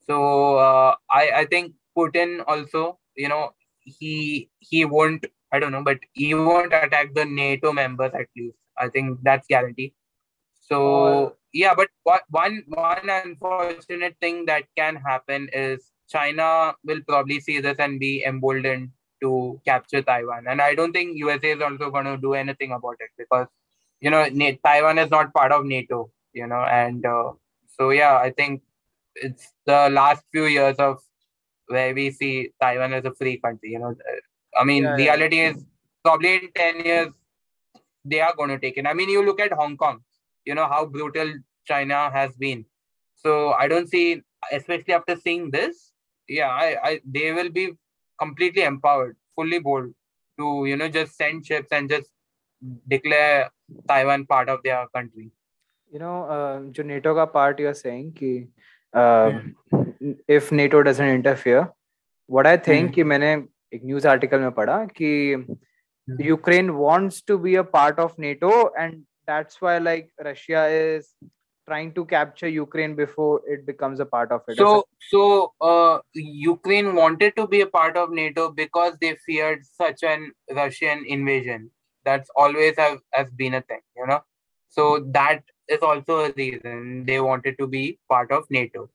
So 0.08 0.58
uh, 0.58 0.96
I 1.12 1.32
I 1.42 1.46
think 1.46 1.74
Putin 1.98 2.44
also 2.48 3.00
you 3.16 3.30
know 3.30 3.52
he 3.82 4.50
he 4.60 4.86
won't 4.86 5.26
I 5.52 5.60
don't 5.60 5.72
know 5.72 5.84
but 5.84 6.00
he 6.14 6.34
won't 6.34 6.74
attack 6.74 7.14
the 7.14 7.26
NATO 7.26 7.74
members 7.74 8.12
at 8.14 8.28
least. 8.36 8.58
I 8.78 8.90
think 8.90 9.20
that's 9.24 9.48
guaranteed. 9.48 9.94
So 10.62 11.36
yeah, 11.54 11.74
but 11.76 11.90
one 12.30 12.64
one 12.68 13.10
unfortunate 13.10 14.16
thing 14.22 14.46
that 14.46 14.64
can 14.76 14.96
happen 14.96 15.50
is 15.54 15.92
China 16.10 16.76
will 16.84 17.02
probably 17.08 17.40
see 17.40 17.60
this 17.60 17.78
and 17.80 18.00
be 18.00 18.24
emboldened 18.26 18.92
to 19.22 19.60
capture 19.66 20.02
Taiwan. 20.02 20.46
And 20.48 20.62
I 20.62 20.76
don't 20.76 20.94
think 20.94 21.18
USA 21.18 21.52
is 21.52 21.62
also 21.62 21.90
going 21.90 22.06
to 22.06 22.18
do 22.18 22.34
anything 22.34 22.72
about 22.72 22.96
it 23.00 23.10
because 23.18 23.48
you 24.00 24.10
know 24.10 24.28
Taiwan 24.64 25.00
is 25.00 25.10
not 25.10 25.34
part 25.34 25.52
of 25.52 25.66
NATO, 25.66 26.12
you 26.34 26.48
know, 26.48 26.62
and 26.62 27.06
uh, 27.06 27.32
so 27.78 27.90
yeah, 27.92 28.18
I 28.18 28.32
think 28.32 28.62
it's 29.16 29.52
the 29.66 29.90
last 29.90 30.24
few 30.32 30.46
years 30.46 30.76
of 30.78 31.00
where 31.68 31.94
we 31.94 32.12
see 32.12 32.52
Taiwan 32.62 32.94
as 32.94 33.06
a 33.06 33.14
free 33.14 33.38
country. 33.38 33.72
You 33.72 33.80
know, 33.80 33.96
I 34.58 34.64
mean, 34.64 34.84
yeah, 34.84 34.96
reality 34.96 35.38
yeah. 35.38 35.52
is 35.52 35.66
probably 36.04 36.36
in 36.36 36.52
ten 36.56 36.86
years 36.86 37.14
they 38.06 38.22
are 38.22 38.34
going 38.36 38.50
to 38.50 38.60
take 38.60 38.78
it. 38.78 38.88
I 38.88 38.94
mean, 38.94 39.10
you 39.10 39.26
look 39.26 39.40
at 39.40 39.52
Hong 39.52 39.78
Kong. 39.78 40.02
You 40.46 40.56
know 40.56 40.68
how 40.68 40.86
brutal 40.86 41.34
China 41.66 42.10
has 42.12 42.36
been. 42.36 42.66
So 43.16 43.52
I 43.54 43.68
don't 43.68 43.90
see, 43.90 44.22
especially 44.52 44.94
after 44.94 45.18
seeing 45.18 45.52
this, 45.52 45.92
yeah, 46.30 46.50
I, 46.50 46.78
I 46.84 47.02
they 47.06 47.32
will 47.34 47.50
be 47.50 47.72
completely 48.19 48.63
empowered, 48.63 49.17
fully 49.35 49.59
bold 49.59 49.93
to 50.39 50.65
you 50.67 50.77
know 50.77 50.89
just 50.89 51.17
send 51.17 51.47
ships 51.47 51.73
and 51.73 51.89
just 51.89 52.11
declare 52.89 53.51
Taiwan 53.89 54.27
part 54.27 54.49
of 54.49 54.63
their 54.63 54.87
country. 54.95 55.31
You 55.93 55.99
know, 55.99 56.23
uh, 56.25 56.61
जो 56.73 56.85
NATO 56.87 57.15
का 57.15 57.33
part 57.33 57.59
you're 57.59 57.75
saying 57.75 58.13
कि 58.13 58.49
uh, 58.95 59.41
if 60.29 60.53
NATO 60.53 60.83
doesn't 60.83 61.09
interfere, 61.09 61.69
what 62.27 62.47
I 62.47 62.57
think 62.57 62.95
कि 62.95 63.05
मैंने 63.05 63.35
एक 63.75 63.85
news 63.85 64.07
article 64.07 64.39
में 64.39 64.51
पढ़ा 64.53 64.85
कि 65.01 65.59
Ukraine 66.21 66.77
wants 66.77 67.23
to 67.23 67.39
be 67.39 67.57
a 67.57 67.65
part 67.65 67.99
of 67.99 68.19
NATO 68.19 68.71
and 68.79 69.03
that's 69.27 69.61
why 69.61 69.79
like 69.79 70.11
Russia 70.25 70.67
is 70.67 71.15
trying 71.67 71.93
to 71.95 72.05
capture 72.05 72.49
Ukraine 72.49 72.95
before 72.97 73.41
it 73.47 73.67
becomes 73.67 74.01
a 74.01 74.07
part 74.07 74.33
of 74.33 74.43
it. 74.49 74.57
So, 74.57 74.85
so 75.11 75.53
uh, 75.61 75.99
Ukraine 76.15 76.95
wanted 76.95 77.37
to 77.37 77.47
be 77.47 77.61
a 77.61 77.67
part 77.67 77.97
of 77.97 78.11
NATO 78.11 78.51
because 78.51 78.97
they 79.01 79.17
feared 79.27 79.65
such 79.65 80.03
an 80.03 80.33
Russian 80.51 81.05
invasion 81.07 81.71
that's 82.05 82.31
always 82.37 82.75
have, 82.79 82.99
has 83.13 83.31
been 83.31 83.55
a 83.55 83.61
thing 83.63 83.81
you 83.97 84.07
know 84.07 84.21
so 84.69 85.05
that 85.13 85.43
is 85.69 85.79
also 85.83 86.27
a 86.27 86.33
reason 86.37 87.05
they 87.07 87.21
wanted 87.21 87.57
to 87.59 87.67
be 87.67 87.99
part 88.09 88.31
of 88.33 88.45
nato 88.51 88.89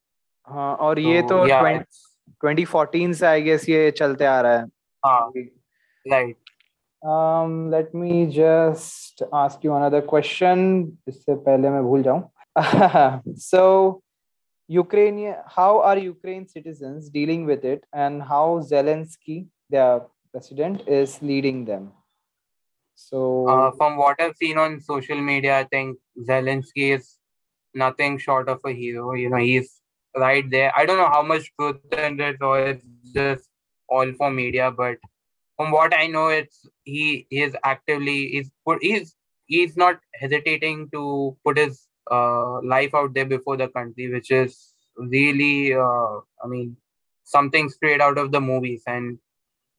हाँ 0.48 0.74
और 0.80 0.98
ये 0.98 1.22
तो 1.28 1.46
yeah, 1.46 1.82
2014 2.44 3.12
से 3.14 3.26
I 3.26 3.40
guess 3.40 3.68
ये 3.68 3.90
चलते 3.90 4.24
आ 4.24 4.40
रहा 4.40 4.52
है. 4.58 4.64
हाँ, 5.04 5.32
right. 6.10 6.36
Um, 7.02 7.70
let 7.70 7.92
me 7.94 8.26
just 8.26 9.22
ask 9.32 9.62
you 9.62 9.74
another 9.74 10.00
question. 10.00 10.98
इससे 11.08 11.34
पहले 11.34 11.70
मैं 11.70 11.82
भूल 11.82 12.02
जाऊं. 12.02 12.22
so, 13.35 14.01
Ukraine, 14.67 15.35
how 15.47 15.81
are 15.81 15.97
Ukraine 15.97 16.47
citizens 16.47 17.09
dealing 17.09 17.45
with 17.45 17.65
it, 17.65 17.83
and 17.93 18.21
how 18.21 18.61
Zelensky, 18.61 19.47
their 19.69 20.01
president, 20.31 20.87
is 20.87 21.21
leading 21.21 21.65
them? 21.65 21.91
So, 22.95 23.47
Uh, 23.47 23.71
from 23.71 23.97
what 23.97 24.21
I've 24.21 24.35
seen 24.37 24.57
on 24.57 24.79
social 24.79 25.19
media, 25.19 25.59
I 25.59 25.63
think 25.65 25.97
Zelensky 26.29 26.93
is 26.97 27.17
nothing 27.73 28.17
short 28.17 28.49
of 28.49 28.59
a 28.65 28.71
hero. 28.71 29.13
You 29.13 29.29
know, 29.29 29.37
he's 29.37 29.81
right 30.15 30.49
there. 30.49 30.71
I 30.75 30.85
don't 30.85 30.97
know 30.97 31.09
how 31.09 31.23
much 31.23 31.51
truth 31.59 31.77
in 31.91 32.19
it 32.19 32.41
or 32.41 32.59
it's 32.59 32.85
just 33.13 33.49
all 33.87 34.11
for 34.13 34.29
media, 34.31 34.71
but 34.71 34.97
from 35.57 35.71
what 35.71 35.93
I 35.93 36.07
know, 36.07 36.27
it's 36.27 36.67
he 36.83 37.27
he 37.29 37.41
is 37.41 37.55
actively 37.63 38.27
he's 38.29 38.51
put 38.65 38.81
he's 38.81 39.15
he's 39.45 39.75
not 39.75 39.99
hesitating 40.13 40.89
to 40.91 41.35
put 41.43 41.57
his 41.57 41.87
uh, 42.11 42.61
life 42.61 42.93
out 42.93 43.13
there 43.13 43.25
before 43.25 43.57
the 43.57 43.67
country, 43.67 44.11
which 44.11 44.31
is 44.31 44.73
really 44.97 45.73
uh, 45.73 46.17
I 46.43 46.47
mean 46.47 46.77
something 47.23 47.69
straight 47.69 48.01
out 48.01 48.17
of 48.17 48.31
the 48.31 48.41
movies. 48.41 48.83
And 48.87 49.19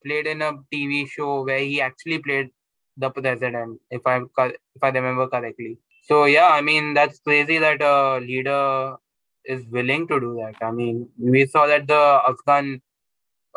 played 0.04 0.26
in 0.26 0.42
a 0.42 0.52
TV 0.72 1.06
show 1.06 1.44
where 1.44 1.58
he 1.58 1.80
actually 1.80 2.18
played 2.18 2.50
the 2.96 3.10
president, 3.10 3.80
if 3.90 4.02
I 4.06 4.18
if 4.18 4.82
I 4.82 4.88
remember 4.90 5.28
correctly. 5.28 5.78
So 6.02 6.24
yeah, 6.24 6.48
I 6.48 6.60
mean 6.62 6.94
that's 6.94 7.20
crazy 7.20 7.58
that 7.58 7.82
a 7.82 8.18
leader 8.20 8.96
is 9.44 9.66
willing 9.70 10.06
to 10.08 10.20
do 10.20 10.36
that. 10.40 10.64
I 10.64 10.70
mean, 10.72 11.08
we 11.18 11.46
saw 11.46 11.66
that 11.66 11.86
the 11.88 12.20
Afghan 12.28 12.80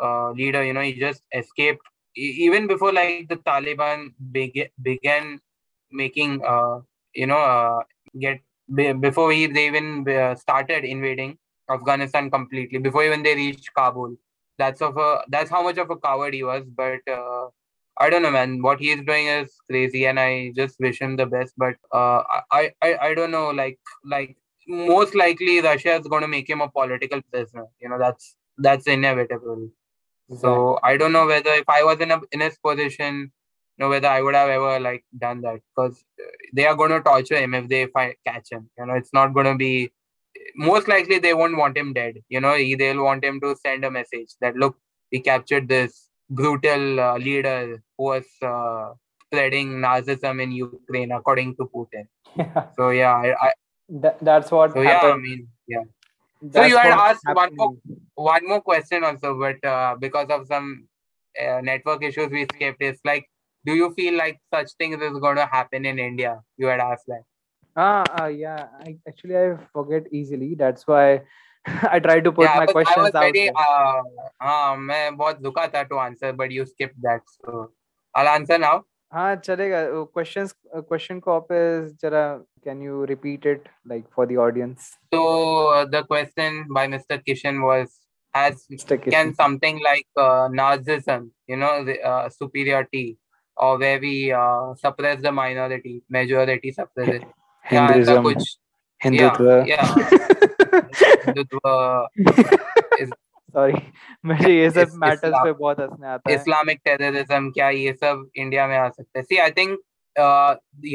uh, 0.02 0.30
leader, 0.32 0.64
you 0.64 0.72
know, 0.72 0.80
he 0.82 0.94
just 0.94 1.22
escaped 1.34 1.82
even 2.16 2.66
before 2.66 2.92
like 2.92 3.28
the 3.28 3.36
Taliban 3.36 4.12
beg- 4.18 4.70
began 4.82 5.40
making, 5.90 6.42
uh, 6.46 6.80
you 7.14 7.26
know, 7.26 7.38
uh, 7.38 7.80
get 8.18 8.40
be- 8.74 8.92
before 8.92 9.32
he, 9.32 9.46
they 9.46 9.66
even 9.66 10.08
uh, 10.08 10.34
started 10.34 10.84
invading 10.84 11.38
Afghanistan 11.70 12.30
completely. 12.30 12.78
Before 12.78 13.04
even 13.04 13.22
they 13.22 13.34
reached 13.34 13.72
Kabul, 13.74 14.16
that's 14.58 14.80
of 14.82 14.96
a 14.96 15.22
that's 15.28 15.50
how 15.50 15.62
much 15.62 15.78
of 15.78 15.90
a 15.90 15.96
coward 15.96 16.34
he 16.34 16.42
was. 16.42 16.64
But 16.76 17.00
uh, 17.10 17.48
I 17.98 18.10
don't 18.10 18.22
know, 18.22 18.30
man. 18.30 18.62
What 18.62 18.80
he 18.80 18.90
is 18.90 19.02
doing 19.04 19.26
is 19.26 19.54
crazy, 19.70 20.06
and 20.06 20.18
I 20.18 20.52
just 20.56 20.78
wish 20.80 21.00
him 21.00 21.16
the 21.16 21.26
best. 21.26 21.54
But 21.56 21.74
uh, 21.92 22.22
I, 22.52 22.72
I 22.82 22.96
I 23.08 23.14
don't 23.14 23.30
know, 23.30 23.50
like 23.50 23.78
like 24.04 24.36
most 24.66 25.14
likely 25.14 25.60
Russia 25.60 25.94
is 25.96 26.06
going 26.08 26.22
to 26.22 26.28
make 26.28 26.48
him 26.48 26.60
a 26.60 26.68
political 26.70 27.20
prisoner. 27.32 27.66
You 27.80 27.88
know, 27.90 27.98
that's 27.98 28.36
that's 28.58 28.86
inevitable. 28.86 29.68
So 30.36 30.78
I 30.82 30.96
don't 30.96 31.12
know 31.12 31.26
whether 31.26 31.50
if 31.50 31.68
I 31.68 31.82
was 31.82 32.00
in 32.00 32.10
a 32.10 32.20
in 32.32 32.40
his 32.40 32.56
position, 32.58 33.32
you 33.76 33.84
know, 33.84 33.88
whether 33.88 34.08
I 34.08 34.22
would 34.22 34.34
have 34.34 34.48
ever 34.48 34.78
like 34.78 35.04
done 35.18 35.40
that 35.42 35.60
because 35.74 36.04
they 36.52 36.66
are 36.66 36.76
going 36.76 36.90
to 36.90 37.00
torture 37.00 37.36
him 37.36 37.54
if 37.54 37.68
they 37.68 37.86
fi- 37.86 38.16
catch 38.26 38.52
him. 38.52 38.70
You 38.78 38.86
know, 38.86 38.94
it's 38.94 39.12
not 39.12 39.34
going 39.34 39.46
to 39.46 39.56
be. 39.56 39.90
Most 40.54 40.88
likely, 40.88 41.18
they 41.18 41.34
won't 41.34 41.56
want 41.56 41.76
him 41.76 41.92
dead. 41.92 42.18
You 42.28 42.40
know, 42.40 42.56
they'll 42.56 43.02
want 43.02 43.24
him 43.24 43.40
to 43.40 43.56
send 43.56 43.84
a 43.84 43.90
message 43.90 44.34
that 44.40 44.56
look, 44.56 44.76
we 45.10 45.20
captured 45.20 45.68
this 45.68 46.08
brutal 46.28 47.00
uh, 47.00 47.18
leader 47.18 47.82
who 47.98 48.04
was 48.04 48.24
uh, 48.42 48.92
spreading 49.26 49.80
Nazism 49.80 50.40
in 50.42 50.52
Ukraine, 50.52 51.12
according 51.12 51.56
to 51.56 51.68
Putin. 51.74 52.06
Yeah. 52.36 52.66
So 52.76 52.90
yeah, 52.90 53.12
I, 53.12 53.34
I 53.46 53.52
That, 53.88 54.18
that's 54.22 54.50
what 54.52 54.72
so 54.72 54.82
yeah, 54.82 55.00
I 55.02 55.16
mean 55.16 55.48
yeah 55.66 55.82
so 56.52 56.64
you 56.64 56.76
had 56.76 56.92
asked 56.92 57.24
one 57.32 57.54
more 57.54 57.74
one 58.14 58.48
more 58.48 58.60
question 58.60 59.04
also 59.04 59.38
but 59.38 59.62
uh, 59.64 59.94
because 59.98 60.28
of 60.30 60.46
some 60.46 60.88
uh, 61.38 61.60
network 61.60 62.02
issues 62.02 62.30
we 62.30 62.44
skipped. 62.44 62.82
It's 62.82 63.00
like 63.04 63.26
do 63.64 63.74
you 63.74 63.92
feel 63.92 64.16
like 64.16 64.40
such 64.52 64.72
things 64.78 65.00
is 65.02 65.18
going 65.18 65.36
to 65.36 65.46
happen 65.46 65.84
in 65.84 65.98
india? 65.98 66.40
You 66.56 66.66
had 66.66 66.80
asked 66.80 67.06
that. 67.08 67.24
Ah 67.76 68.04
uh, 68.22 68.26
yeah. 68.26 68.68
I, 68.80 68.96
actually 69.06 69.36
i 69.36 69.56
forget 69.72 70.12
easily. 70.12 70.54
That's 70.54 70.86
why 70.86 71.22
i 71.94 72.00
try 72.00 72.20
to 72.20 72.32
put 72.32 72.44
yeah, 72.44 72.56
my 72.56 72.66
questions 72.66 72.96
I 72.96 73.02
was 73.02 73.12
very, 73.12 73.50
out 73.50 73.54
there. 73.54 74.48
uh, 74.48 74.48
uh, 74.48 74.76
I 74.90 75.10
was 75.10 75.36
to 75.90 75.98
answer 75.98 76.32
but 76.32 76.50
you 76.50 76.64
skipped 76.64 76.96
that 77.02 77.20
so 77.36 77.72
i'll 78.14 78.28
answer 78.28 78.58
now. 78.58 78.84
हाँ 79.12 79.34
चलेगा। 79.36 79.78
Questions 79.90 80.52
question 80.74 81.18
को 81.20 81.30
आप 81.32 81.46
जरा 82.02 82.22
can 82.64 82.82
you 82.82 83.04
repeat 83.04 83.46
it 83.46 83.68
like 83.88 84.04
for 84.16 84.26
the 84.26 84.36
audience 84.38 84.90
तो 85.12 85.84
the 85.90 86.02
question 86.08 86.64
by 86.74 86.86
mister 86.88 87.16
Kishan 87.16 87.58
was 87.58 87.86
has 88.34 88.84
can 88.92 89.32
something 89.32 89.80
like 89.84 90.06
narcissism 90.54 91.30
you 91.50 91.56
know 91.56 91.70
superiority 92.30 93.16
और 93.56 93.76
way 93.78 93.96
we 93.98 94.14
suppress 94.82 95.18
the 95.20 95.32
minority 95.40 96.00
majority 96.12 96.70
suppress 96.72 97.08
it 97.14 97.26
Hinduism 97.64 98.22
कुछ। 98.22 98.56
हिंदुत्व 99.00 99.50
या 99.68 99.82
Hindutva 101.26 101.58
sorry 103.55 103.73
मुझे 104.25 104.51
ये 104.53 104.69
सब 104.71 104.81
इस- 104.81 104.95
matters 105.03 105.23
इस्लाम- 105.25 105.45
पे 105.45 105.51
बहुत 105.59 105.79
हंसने 105.79 106.07
आता 106.07 106.29
है 106.31 106.35
इस्लामिक 106.35 106.79
टेररिज्म 106.85 107.49
क्या 107.57 107.69
ये 107.69 107.93
सब 107.93 108.29
इंडिया 108.43 108.67
में 108.67 108.77
आ 108.77 108.87
सकता 108.89 109.19
है 109.19 109.23
सी 109.23 109.37
आई 109.45 109.51
थिंक 109.59 109.79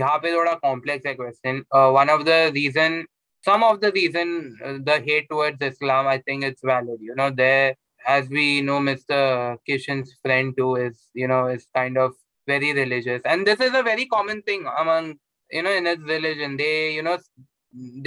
यहाँ 0.00 0.18
पे 0.24 0.32
थोड़ा 0.34 0.54
कॉम्प्लेक्स 0.66 1.06
है 1.06 1.14
question 1.14 1.62
one 1.98 2.10
of 2.18 2.22
the 2.30 2.42
reason 2.60 3.04
some 3.44 3.62
of 3.66 3.76
the 3.82 3.88
reason 3.94 4.30
uh, 4.68 4.72
the 4.86 4.94
hate 5.04 5.26
towards 5.32 5.62
islam 5.66 6.08
i 6.12 6.14
think 6.28 6.46
it's 6.48 6.64
valid 6.70 7.04
you 7.08 7.14
know 7.20 7.28
there 7.40 7.68
as 8.14 8.26
we 8.38 8.44
know 8.66 8.76
mr 8.88 9.20
kishan's 9.70 10.10
friend 10.26 10.54
too 10.58 10.68
is 10.82 10.98
you 11.22 11.28
know 11.32 11.38
is 11.54 11.64
kind 11.78 12.00
of 12.04 12.12
very 12.48 12.72
religious 12.80 13.28
and 13.34 13.50
this 13.50 13.64
is 13.68 13.78
a 13.80 13.82
very 13.88 14.06
common 14.16 14.42
thing 14.50 14.66
among 14.82 15.08
you 15.50 15.62
know 15.68 15.74
in 15.80 15.88
his 15.92 16.04
religion 16.12 16.58
they 16.62 16.74
you 16.98 17.06
know 17.08 17.16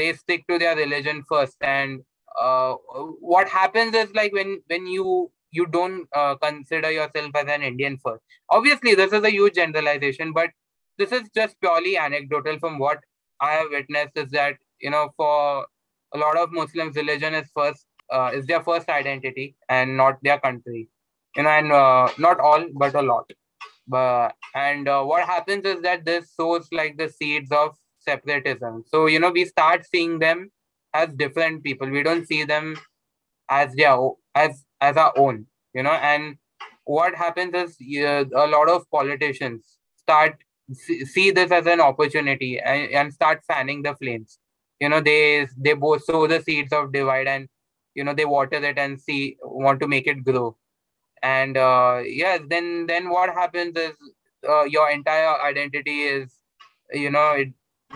they 0.02 0.10
stick 0.14 0.46
to 0.48 0.60
their 0.60 0.76
religion 0.76 1.24
first 1.34 1.70
and 1.74 2.02
uh, 2.41 2.75
what 3.21 3.49
happens 3.49 3.95
is 3.95 4.13
like 4.15 4.33
when 4.33 4.61
when 4.69 4.87
you 4.87 5.31
you 5.51 5.67
don't 5.67 6.07
uh, 6.15 6.35
consider 6.37 6.91
yourself 6.91 7.35
as 7.35 7.47
an 7.49 7.63
indian 7.63 7.99
first. 8.05 8.23
Obviously 8.51 8.95
this 8.95 9.13
is 9.13 9.25
a 9.25 9.31
huge 9.31 9.55
generalization 9.55 10.33
but 10.33 10.51
this 10.99 11.13
is 11.13 11.23
just 11.35 11.61
purely 11.61 11.97
anecdotal 11.97 12.59
from 12.59 12.79
what 12.79 12.99
i 13.41 13.53
have 13.53 13.69
witnessed 13.71 14.17
is 14.17 14.31
that 14.31 14.57
you 14.81 14.91
know 14.91 15.09
for 15.17 15.65
a 16.15 16.19
lot 16.19 16.37
of 16.37 16.51
muslims 16.53 16.97
religion 16.97 17.35
is 17.35 17.49
first 17.55 17.87
uh, 18.11 18.31
is 18.35 18.47
their 18.47 18.63
first 18.63 18.89
identity 18.89 19.57
and 19.69 19.97
not 19.97 20.17
their 20.23 20.39
country. 20.41 20.89
You 21.37 21.43
know 21.43 21.51
and 21.51 21.73
uh, 21.73 22.09
not 22.19 22.41
all 22.41 22.67
but 22.75 22.95
a 22.95 23.03
lot. 23.03 23.31
But 23.87 24.35
and 24.55 24.89
uh, 24.89 25.05
what 25.05 25.25
happens 25.25 25.65
is 25.65 25.83
that 25.83 26.05
this 26.05 26.33
sows 26.35 26.69
like 26.73 26.97
the 26.97 27.09
seeds 27.09 27.53
of 27.53 27.77
separatism. 28.01 28.85
So 28.87 29.07
you 29.07 29.21
know 29.21 29.31
we 29.31 29.45
start 29.45 29.87
seeing 29.87 30.19
them 30.19 30.51
as 30.95 31.09
different 31.15 31.63
people. 31.63 31.89
We 31.89 32.03
don't 32.03 32.27
see 32.27 32.45
them 32.45 32.77
as 33.51 33.75
their 33.75 33.97
as 34.35 34.65
as 34.81 34.97
our 34.97 35.13
own 35.17 35.47
you 35.75 35.83
know? 35.83 35.93
And 35.93 36.37
what 36.85 37.15
happens 37.15 37.55
is 37.55 37.77
uh, 38.05 38.25
a 38.35 38.47
lot 38.47 38.69
of 38.69 38.91
politicians 38.91 39.79
start 39.97 40.37
see, 40.73 41.31
this 41.31 41.51
as 41.51 41.67
an 41.67 41.81
opportunity 41.81 42.59
and, 42.59 42.91
and 42.93 43.13
start 43.13 43.43
fanning 43.47 43.83
the 43.83 43.95
flames. 43.95 44.39
You 44.81 44.89
know 44.89 45.01
they 45.01 45.47
they 45.57 45.73
both 45.73 46.05
sow 46.05 46.27
the 46.27 46.41
seeds 46.41 46.73
of 46.73 46.93
divide 46.93 47.27
and 47.27 47.49
you 47.95 48.05
know 48.05 48.15
they 48.15 48.25
water 48.25 48.63
it 48.63 48.79
and 48.79 49.01
see 49.01 49.37
want 49.43 49.81
to 49.81 49.89
make 49.89 50.07
it 50.07 50.25
grow. 50.25 50.57
And 51.23 51.57
uh, 51.57 52.03
yes 52.05 52.43
then 52.49 52.87
then 52.87 53.11
what 53.11 53.31
happens 53.31 53.77
is 53.77 53.93
uh, 54.49 54.65
your 54.65 54.91
entire 54.91 55.41
identity 55.43 56.03
is 56.03 56.33
you 56.93 57.11
know 57.11 57.33
it 57.33 57.49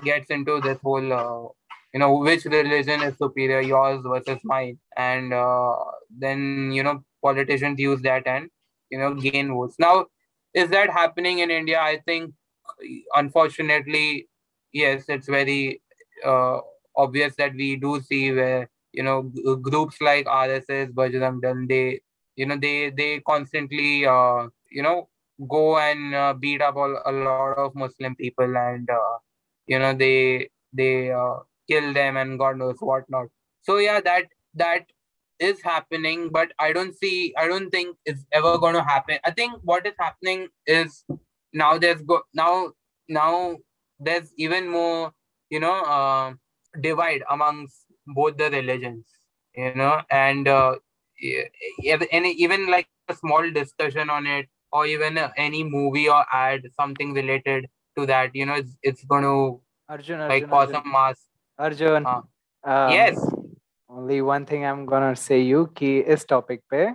gets 0.04 0.30
into 0.30 0.60
this 0.60 0.78
whole 0.82 1.12
uh, 1.12 1.48
you 1.92 2.00
know 2.00 2.14
which 2.18 2.44
religion 2.44 3.02
is 3.02 3.16
superior 3.18 3.60
yours 3.60 4.02
versus 4.04 4.40
mine. 4.44 4.78
And 4.96 5.32
uh, 5.32 5.76
then 6.10 6.70
you 6.72 6.82
know 6.82 7.02
politicians 7.22 7.78
use 7.78 8.02
that 8.02 8.26
and 8.26 8.50
you 8.90 8.98
know 8.98 9.14
gain 9.14 9.52
votes. 9.52 9.76
Now 9.78 10.06
is 10.54 10.70
that 10.70 10.90
happening 10.90 11.38
in 11.38 11.50
india? 11.50 11.80
I 11.80 11.98
think 12.06 12.32
unfortunately 13.14 14.28
yes 14.72 15.04
it's 15.08 15.28
very 15.28 15.80
uh, 16.24 16.58
obvious 16.96 17.34
that 17.36 17.52
we 17.54 17.76
do 17.76 18.00
see 18.00 18.32
where 18.32 18.68
you 18.92 19.02
know 19.02 19.30
g- 19.34 19.56
groups 19.60 20.00
like 20.00 20.26
rss 20.26 20.92
bajrang 21.00 21.40
dal 21.44 21.60
they 21.68 22.00
you 22.36 22.46
know 22.46 22.56
they 22.56 22.90
they 22.90 23.20
constantly 23.20 24.06
uh, 24.06 24.46
you 24.70 24.82
know 24.82 25.08
go 25.48 25.78
and 25.78 26.14
uh, 26.14 26.34
beat 26.34 26.60
up 26.62 26.76
all, 26.76 26.94
a 27.06 27.12
lot 27.12 27.58
of 27.58 27.74
muslim 27.74 28.14
people 28.16 28.56
and 28.56 28.88
uh, 28.90 29.16
you 29.66 29.78
know 29.78 29.92
they 29.94 30.48
they 30.72 31.10
uh, 31.10 31.36
kill 31.72 31.92
them 31.92 32.16
and 32.16 32.38
god 32.38 32.58
knows 32.62 32.88
what 32.90 33.14
not 33.16 33.26
so 33.62 33.78
yeah 33.78 34.00
that 34.00 34.26
that 34.54 34.86
is 35.48 35.62
happening 35.62 36.28
but 36.38 36.52
i 36.58 36.72
don't 36.72 36.96
see 37.02 37.34
i 37.36 37.48
don't 37.48 37.70
think 37.70 37.96
it's 38.04 38.24
ever 38.32 38.56
going 38.58 38.74
to 38.74 38.82
happen 38.82 39.18
i 39.24 39.30
think 39.30 39.54
what 39.62 39.86
is 39.86 39.94
happening 39.98 40.46
is 40.66 41.04
now 41.52 41.78
there's 41.78 42.02
go 42.02 42.20
now 42.34 42.70
now 43.08 43.56
there's 43.98 44.32
even 44.36 44.68
more 44.68 45.12
you 45.50 45.60
know 45.60 45.82
uh, 45.96 46.32
divide 46.80 47.22
amongst 47.30 47.86
both 48.06 48.36
the 48.36 48.50
religions 48.50 49.04
you 49.54 49.74
know 49.74 50.00
and 50.10 50.48
uh, 50.48 50.74
and 52.12 52.26
even 52.26 52.70
like 52.70 52.88
a 53.08 53.14
small 53.14 53.50
discussion 53.50 54.10
on 54.10 54.26
it 54.26 54.48
or 54.72 54.86
even 54.86 55.18
uh, 55.18 55.30
any 55.36 55.62
movie 55.62 56.08
or 56.08 56.24
ad 56.32 56.62
something 56.80 57.12
related 57.12 57.68
to 57.96 58.06
that 58.06 58.34
you 58.34 58.46
know 58.46 58.54
it's, 58.54 58.76
it's 58.82 59.04
going 59.04 59.22
to 59.22 59.60
Arjun, 59.88 60.20
like 60.20 60.30
Arjun, 60.30 60.48
cause 60.48 60.68
Arjun. 60.68 60.82
some 60.82 60.92
mass 60.92 61.20
Arjun. 61.59 62.03
हाँ. 62.05 62.21
um, 62.63 62.91
yes 62.93 63.19
Only 63.89 64.21
one 64.21 64.45
thing 64.45 64.63
I'm 64.65 64.85
gonna 64.85 65.15
say 65.15 65.39
you 65.41 65.65
कि 65.77 65.97
इस 66.15 66.25
topic 66.31 66.59
पे 66.73 66.87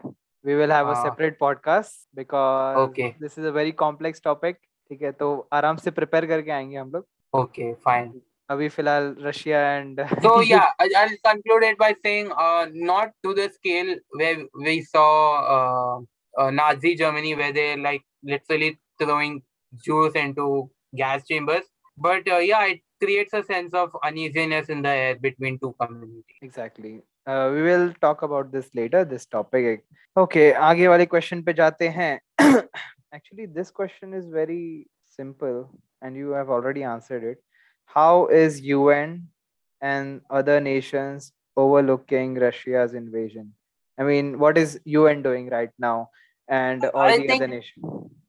we 0.45 0.55
will 0.59 0.71
have 0.71 0.89
a 0.89 0.95
हाँ. 0.95 1.05
separate 1.05 1.39
podcast 1.39 1.95
because 2.15 2.79
Okay. 2.89 3.15
this 3.21 3.39
is 3.39 3.45
a 3.45 3.53
very 3.53 3.73
complex 3.73 4.21
topic. 4.21 4.57
ठीक 4.91 5.03
है 5.03 5.11
तो 5.13 5.27
आराम 5.53 5.77
से 5.77 5.91
prepare 5.91 6.27
करके 6.29 6.51
आएंगे 6.51 6.77
हम 6.77 6.91
लोग 6.95 7.07
okay 7.41 7.75
fine 7.89 8.11
अभी 8.51 8.69
फिलहाल 8.69 9.15
Russia 9.25 9.61
and 9.73 10.01
so 10.25 10.33
yeah 10.47 10.65
I- 10.85 10.89
i'll 11.03 11.15
conclude 11.27 11.65
it 11.69 11.79
by 11.83 11.89
saying 12.07 12.31
uh 12.47 12.67
not 12.91 13.13
to 13.27 13.33
the 13.39 13.47
scale 13.53 13.93
where 14.21 14.43
we 14.67 14.75
saw 14.89 15.07
uh, 15.55 15.95
uh 16.43 16.51
nazi 16.59 16.95
germany 17.03 17.35
where 17.41 17.53
they 17.59 17.69
like 17.87 18.05
literally 18.33 18.71
throwing 19.03 19.39
jews 19.87 20.19
into 20.25 20.49
gas 21.03 21.25
chambers 21.31 21.65
but 22.09 22.29
uh, 22.29 22.43
yeah 22.51 22.67
it 22.75 22.83
creates 23.03 23.33
a 23.35 23.43
sense 23.43 23.75
of 23.75 23.97
uneasiness 24.05 24.69
in 24.69 24.83
the 24.83 24.89
air 25.05 25.15
between 25.27 25.59
two 25.59 25.75
communities 25.81 26.39
exactly 26.49 26.93
uh, 27.27 27.51
we 27.55 27.63
will 27.69 27.93
talk 28.07 28.23
about 28.29 28.53
this 28.53 28.69
later 28.81 29.05
this 29.05 29.27
topic 29.27 29.85
okay 30.25 30.47
आगे 30.71 30.89
वाले 30.89 31.07
question 31.15 31.43
पे 31.49 31.53
जाते 31.63 31.89
हैं 31.99 32.13
actually 33.19 33.47
this 33.59 33.71
question 33.81 34.15
is 34.21 34.29
very 34.41 34.89
simple 35.17 35.59
and 36.01 36.17
you 36.17 36.31
have 36.41 36.51
already 36.57 36.83
answered 36.95 37.25
it 37.33 37.39
how 37.97 38.27
is 38.43 38.61
UN 38.69 39.11
and 39.81 40.21
other 40.31 40.61
nations 40.61 41.33
overlooking 41.57 42.35
Russia's 42.45 42.95
invasion 42.95 43.53
I 43.99 44.05
mean 44.11 44.39
what 44.39 44.57
is 44.65 44.79
UN 44.97 45.23
doing 45.23 45.49
right 45.55 45.75
now 45.79 45.97
and 46.49 46.85
all 46.95 47.03
I 47.09 47.17
the 47.19 47.27
think- 47.27 47.43
other 47.43 47.49
nations 47.49 47.85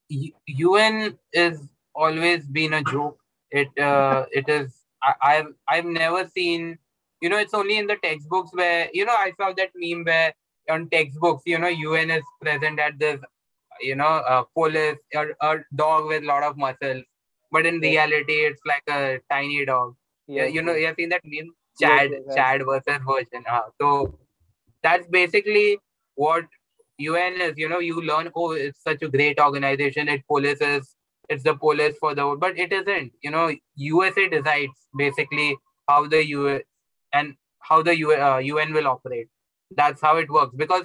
U- 0.10 0.76
un 0.80 1.18
is 1.32 1.62
always 1.96 2.46
been 2.58 2.74
a 2.74 2.84
joke 2.84 3.18
it 3.51 3.69
uh 3.79 4.25
it 4.33 4.49
is 4.49 4.85
I, 5.03 5.15
i've 5.23 5.47
i've 5.69 5.85
never 5.85 6.27
seen 6.29 6.79
you 7.21 7.29
know 7.29 7.39
it's 7.39 7.55
only 7.55 7.79
in 7.79 7.87
the 7.87 7.97
textbooks 7.97 8.51
where 8.53 8.89
you 8.93 9.05
know 9.05 9.15
i 9.15 9.33
saw 9.41 9.53
that 9.57 9.71
meme 9.75 10.05
where 10.05 10.35
on 10.71 10.89
textbooks 10.91 11.43
you 11.47 11.59
know 11.59 11.69
un 11.69 12.11
is 12.11 12.23
present 12.41 12.79
at 12.79 12.99
this 12.99 13.21
you 13.81 13.95
know 13.97 14.23
a 14.35 14.45
police 14.55 14.99
or 15.15 15.35
a 15.41 15.57
dog 15.75 16.07
with 16.07 16.23
a 16.23 16.27
lot 16.27 16.43
of 16.43 16.57
muscles. 16.57 17.03
But 17.51 17.67
in 17.67 17.81
Yes. 17.83 17.83
reality 17.83 18.35
it's 18.49 18.61
like 18.67 18.83
a 18.89 19.21
tiny 19.31 19.65
dog. 19.65 19.95
Yeah, 20.27 20.47
you 20.47 20.63
know 20.63 20.75
you 20.75 20.87
have 20.87 20.97
seen 20.97 21.09
that 21.11 21.23
meme? 21.25 21.51
Chad 21.81 22.11
chad 22.35 22.63
versus 22.67 23.01
version 23.07 23.45
uh, 23.51 23.61
so 23.81 24.19
that's 24.83 25.07
basically 25.09 25.79
what 26.17 26.45
un 26.99 27.41
is 27.41 27.55
you 27.57 27.69
know 27.69 27.79
you 27.79 28.01
learn 28.03 28.31
oh 28.35 28.51
it's 28.53 28.83
such 28.83 29.03
a 29.03 29.09
great 29.09 29.39
organization 29.41 30.09
it 30.09 30.23
polices 30.31 30.95
it's 31.29 31.45
the 31.45 31.55
police 31.55 31.97
for 31.99 32.15
the 32.15 32.27
world 32.27 32.41
but 32.41 32.59
it 32.59 32.73
isn't. 32.73 33.13
You 33.23 33.31
know 33.31 33.55
usa 33.75 34.29
decides 34.29 34.89
basically 34.97 35.57
how 35.89 36.07
the 36.07 36.27
u 36.27 36.61
and 37.13 37.35
how 37.61 37.83
the 37.83 37.97
U, 37.97 38.13
uh, 38.13 38.41
un 38.41 38.73
will 38.73 38.87
operate. 38.87 39.29
That's 39.71 40.01
how 40.01 40.17
it 40.17 40.31
works 40.31 40.55
because 40.57 40.85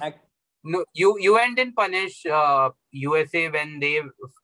no 0.62 0.84
you 0.94 1.36
un 1.38 1.54
didn't 1.54 1.76
punish 1.76 2.26
uh, 2.26 2.70
usa 2.92 3.48
when 3.50 3.80
they 3.80 4.00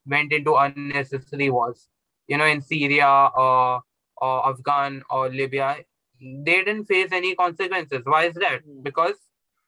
went 0.07 0.32
into 0.32 0.55
unnecessary 0.55 1.51
wars. 1.51 1.88
You 2.28 2.38
know 2.38 2.46
in 2.46 2.61
syria 2.61 3.30
or 3.36 3.82
or 4.18 4.48
afghan 4.48 5.03
or 5.11 5.28
libya 5.28 5.76
they 6.20 6.62
didn't 6.64 6.84
face 6.84 7.11
any 7.12 7.34
consequences. 7.34 8.03
Why 8.05 8.24
is 8.26 8.34
that? 8.34 8.61
Hmm. 8.64 8.82
because 8.82 9.16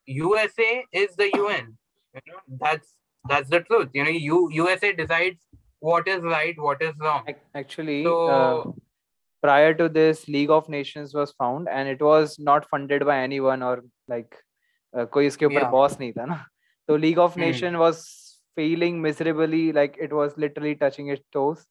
usa 0.06 0.84
is 0.92 1.14
the 1.16 1.30
un 1.34 1.76
you 2.14 2.32
know 2.32 2.58
that's 2.60 2.94
that's 3.28 3.48
the 3.50 3.60
truth. 3.60 3.90
You 3.92 4.04
know 4.04 4.10
you 4.10 4.48
usa 4.50 4.92
decides 4.92 5.40
what 5.82 6.08
is 6.14 6.24
right 6.32 6.58
what 6.64 6.82
is 6.88 6.94
wrong 7.04 7.28
actually 7.60 7.98
So- 8.04 8.16
uh, 8.30 8.72
prior 9.42 9.70
to 9.78 9.86
this 9.94 10.20
league 10.28 10.50
of 10.56 10.68
nations 10.72 11.12
was 11.20 11.30
found 11.42 11.68
and 11.76 11.92
it 11.92 12.02
was 12.08 12.34
not 12.48 12.66
funded 12.72 13.04
by 13.06 13.16
anyone 13.22 13.62
or 13.68 13.72
like 14.08 14.36
uh, 14.94 15.04
कोई 15.16 15.26
इसके 15.26 15.46
ऊपर. 15.46 15.64
Boss 15.70 15.96
नहीं 16.00 16.12
था 16.18 16.24
ना 16.26 16.44
तो 16.88 16.96
league 17.04 17.18
of 17.18 17.32
Hmm. 17.34 17.40
Nation 17.44 17.76
was 17.82 18.02
failing 18.56 19.00
miserably 19.06 19.62
like 19.78 19.98
it 20.06 20.12
was 20.18 20.36
literally 20.44 20.74
touching 20.82 21.08
its 21.14 21.24
toes 21.36 21.64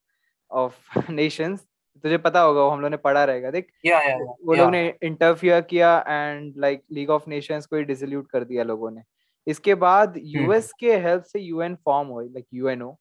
of 0.51 0.75
nations 1.21 1.61
तुझे 2.03 2.17
पता 2.25 2.39
होगा 2.41 2.61
वो 2.63 2.69
हम 2.69 2.81
लोग 2.81 2.91
ने 2.91 2.97
पढ़ा 3.05 3.23
रहेगा 3.29 3.51
देख 3.51 3.67
yeah 3.85 4.01
yeah, 4.07 4.19
yeah. 4.19 4.35
वो 4.47 4.53
लोग. 4.55 4.69
ने 4.71 4.83
इंटरफियर 5.03 5.61
किया 5.69 5.93
and 6.07 6.53
like 6.65 6.83
league 6.97 7.09
of 7.17 7.29
nations 7.29 7.65
को 7.65 7.75
ही 7.75 7.83
डिसोल्यूट 7.93 8.27
कर 8.31 8.43
दिया 8.51 8.63
लोगों 8.63 8.91
ने 8.91 9.01
इसके 9.47 9.75
बाद 9.83 10.13
यूएस 10.35 10.71
के 10.79 10.97
हेल्प 11.07 11.23
से 11.31 11.39
यूएन 11.39 11.75
फॉर्म 11.85 12.07
हुई 12.17 12.27
लाइक 12.27 12.45
यूएनओ 12.53 12.91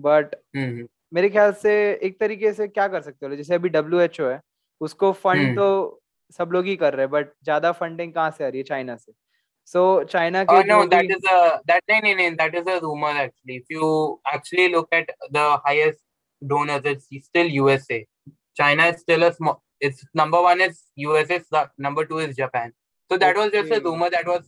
बट 0.00 0.34
Mhm. 0.56 0.86
मेरे 1.12 1.28
ख्याल 1.30 1.52
से 1.62 1.72
एक 2.02 2.18
तरीके 2.20 2.52
से 2.52 2.68
क्या 2.68 2.86
कर 2.88 3.00
सकते 3.00 3.26
हो 3.26 3.36
जैसे 3.36 3.54
अभी 3.54 3.68
डब्ल्यू 3.68 4.00
एच 4.00 4.20
ओ 4.20 4.28
है 4.28 4.40
उसको 4.80 5.12
फंड 5.12 5.42
हम्म। 5.42 5.54
तो 5.56 6.00
सब 6.36 6.52
लोग 6.52 6.64
ही 6.66 6.76
कर 6.76 6.94
रहे 6.94 7.06
हैं 7.06 7.10
बट 7.10 7.32
ज़्यादा 7.44 7.72
फंडिंग 7.72 8.12
कहाँ 8.14 8.30
से 8.30 8.44
आ 8.44 8.48
रही 8.48 8.58
है 8.58 8.64
चाइना 8.64 8.96
से 8.96 9.12
सो 9.68 9.82
चाइना 10.04 10.42
के 10.44 10.56
Oh 10.56 10.62
no, 10.70 10.78
that 10.94 11.12
is 11.16 11.28
a 11.34 11.36
that 11.68 11.92
no, 11.92 12.14
no, 12.14 12.30
that 12.40 12.56
is 12.60 12.66
a 12.72 12.80
rumor 12.80 13.12
actually. 13.24 13.56
If 13.56 13.76
you 13.76 13.90
actually 14.32 14.68
look 14.72 14.96
at 14.98 15.12
the 15.36 15.44
highest 15.66 16.00
donors, 16.42 16.82
it's 16.84 17.06
still 17.26 17.52
USA. 17.58 18.00
China 18.54 18.88
is 18.94 19.00
still 19.00 19.22
a 19.28 19.32
small. 19.32 19.62
It's 19.80 20.04
number 20.14 20.42
one 20.42 20.60
is 20.60 20.82
USA. 20.96 21.38
Number 21.78 22.04
two 22.04 22.18
is 22.18 22.36
Japan. 22.36 22.74
So 23.10 23.18
that 23.18 23.36
okay. 23.36 23.44
was 23.44 23.52
just 23.52 23.72
a 23.72 23.80
rumor 23.80 24.10
that 24.10 24.26
was 24.26 24.44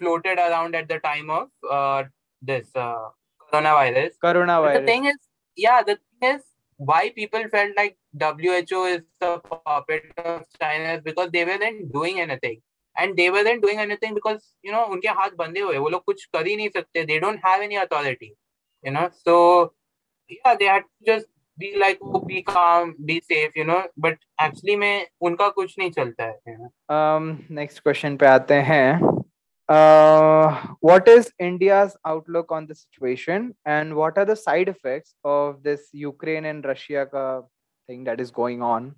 floated 0.00 0.38
around 0.38 0.74
at 0.74 0.88
the 0.88 0.98
time 1.00 1.30
of 1.30 1.48
uh, 1.70 2.04
this 2.42 2.70
uh, 2.76 3.08
coronavirus. 3.52 4.10
Corona 4.24 4.60
But 4.62 4.80
the 4.80 4.86
thing 4.86 5.06
is, 5.06 5.16
yeah, 5.56 5.82
the 5.82 5.96
thing 5.96 6.36
is 6.36 6.42
why 6.76 7.10
people 7.10 7.48
felt 7.48 7.76
like 7.76 7.96
WHO 8.20 8.84
is 8.84 9.02
the 9.20 9.38
puppet 9.38 10.02
of 10.18 10.44
China 10.60 10.94
is 10.94 11.02
because 11.02 11.30
they 11.30 11.44
weren't 11.44 11.92
doing 11.92 12.20
anything. 12.20 12.60
And 12.96 13.16
they 13.16 13.30
weren't 13.30 13.62
doing 13.62 13.78
anything 13.78 14.14
because, 14.14 14.40
you 14.62 14.72
know, 14.72 14.84
उनके 14.94 15.08
हाथ 15.18 15.36
बंधे 15.36 15.60
हुए 15.60 15.78
वो 15.78 15.88
लोग 15.88 16.04
कुछ 16.04 16.24
कर 16.34 16.46
ही 16.46 16.56
नहीं 16.56 16.68
सकते 16.70 17.06
they 17.06 17.18
don't 17.20 17.40
have 17.44 17.62
any 17.66 17.76
authority 17.82 18.34
you 18.82 18.92
know 18.92 19.08
so 19.26 19.72
yeah 20.28 20.56
they 20.56 20.66
had 20.66 20.82
to 20.82 21.06
just 21.06 21.26
be 21.58 21.76
like 21.78 21.98
oh, 22.02 22.20
be 22.20 22.42
calm 22.42 22.94
be 23.04 23.20
safe 23.20 23.56
you 23.56 23.64
know 23.64 23.82
but 23.96 24.18
actually 24.38 24.76
में 24.76 25.06
उनका 25.20 25.48
कुछ 25.48 25.74
नहीं 25.78 25.90
चलता 25.90 26.24
है 26.24 26.56
know? 26.58 26.70
um 26.96 27.32
next 27.58 27.82
question 27.86 28.18
पे 28.18 28.26
आते 28.26 28.54
हैं 28.70 29.21
uh 29.69 30.67
what 30.79 31.07
is 31.07 31.29
india's 31.39 31.97
outlook 32.05 32.51
on 32.51 32.67
the 32.67 32.75
situation 32.75 33.53
and 33.65 33.93
what 33.93 34.17
are 34.17 34.23
the 34.23 34.35
side 34.35 34.69
effects 34.69 35.15
of 35.25 35.61
this 35.61 35.89
ukraine 35.93 36.45
and 36.45 36.65
russia 36.65 37.05
का 37.13 37.25
thing 37.89 38.05
that 38.05 38.21
is 38.21 38.31
going 38.31 38.61
on 38.61 38.93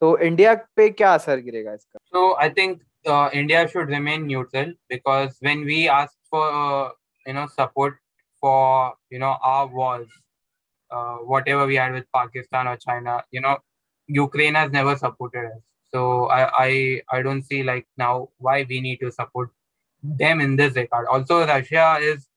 तो 0.00 0.16
इंडिया 0.28 0.54
पे 0.76 0.88
क्या 0.90 1.12
असर 1.14 1.40
गिरेगा 1.40 1.72
इसका 1.74 1.98
So 2.12 2.36
I 2.44 2.48
think 2.48 2.82
uh, 3.06 3.30
India 3.32 3.66
should 3.68 3.88
remain 3.88 4.26
neutral 4.26 4.72
because 4.88 5.36
when 5.40 5.64
we 5.64 5.88
ask 5.88 6.14
for 6.30 6.48
uh, 6.48 6.90
you 7.26 7.34
know 7.34 7.46
support 7.46 7.96
for 8.40 8.94
you 9.10 9.18
know 9.18 9.36
our 9.42 9.66
wars, 9.66 10.08
uh, 10.90 11.16
whatever 11.34 11.66
we 11.66 11.76
had 11.76 11.92
with 11.92 12.06
Pakistan 12.14 12.68
or 12.68 12.76
China, 12.76 13.22
you 13.30 13.40
know, 13.40 13.56
Ukraine 14.08 14.54
has 14.54 14.70
never 14.70 14.96
supported 14.96 15.46
us. 15.46 15.62
So 15.94 16.26
I 16.26 16.42
I 16.66 17.02
I 17.18 17.22
don't 17.22 17.42
see 17.42 17.62
like 17.62 17.86
now 17.96 18.28
why 18.38 18.56
we 18.68 18.80
need 18.80 18.98
to 19.06 19.10
support 19.10 19.50
them 20.03 20.41
in 20.41 20.55
this 20.55 20.75
regard. 20.75 21.07
Also, 21.07 21.45
Russia 21.45 21.97
is 21.99 22.27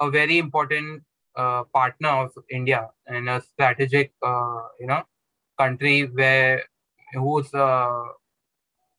a 0.00 0.10
very 0.10 0.38
important 0.38 1.02
uh, 1.36 1.64
partner 1.74 2.08
of 2.08 2.30
India 2.50 2.88
and 3.06 3.28
a 3.28 3.40
strategic 3.40 4.12
uh, 4.22 4.62
you 4.80 4.86
know 4.86 5.02
country 5.58 6.06
where 6.06 6.62
who's 7.14 7.52
uh, 7.54 8.04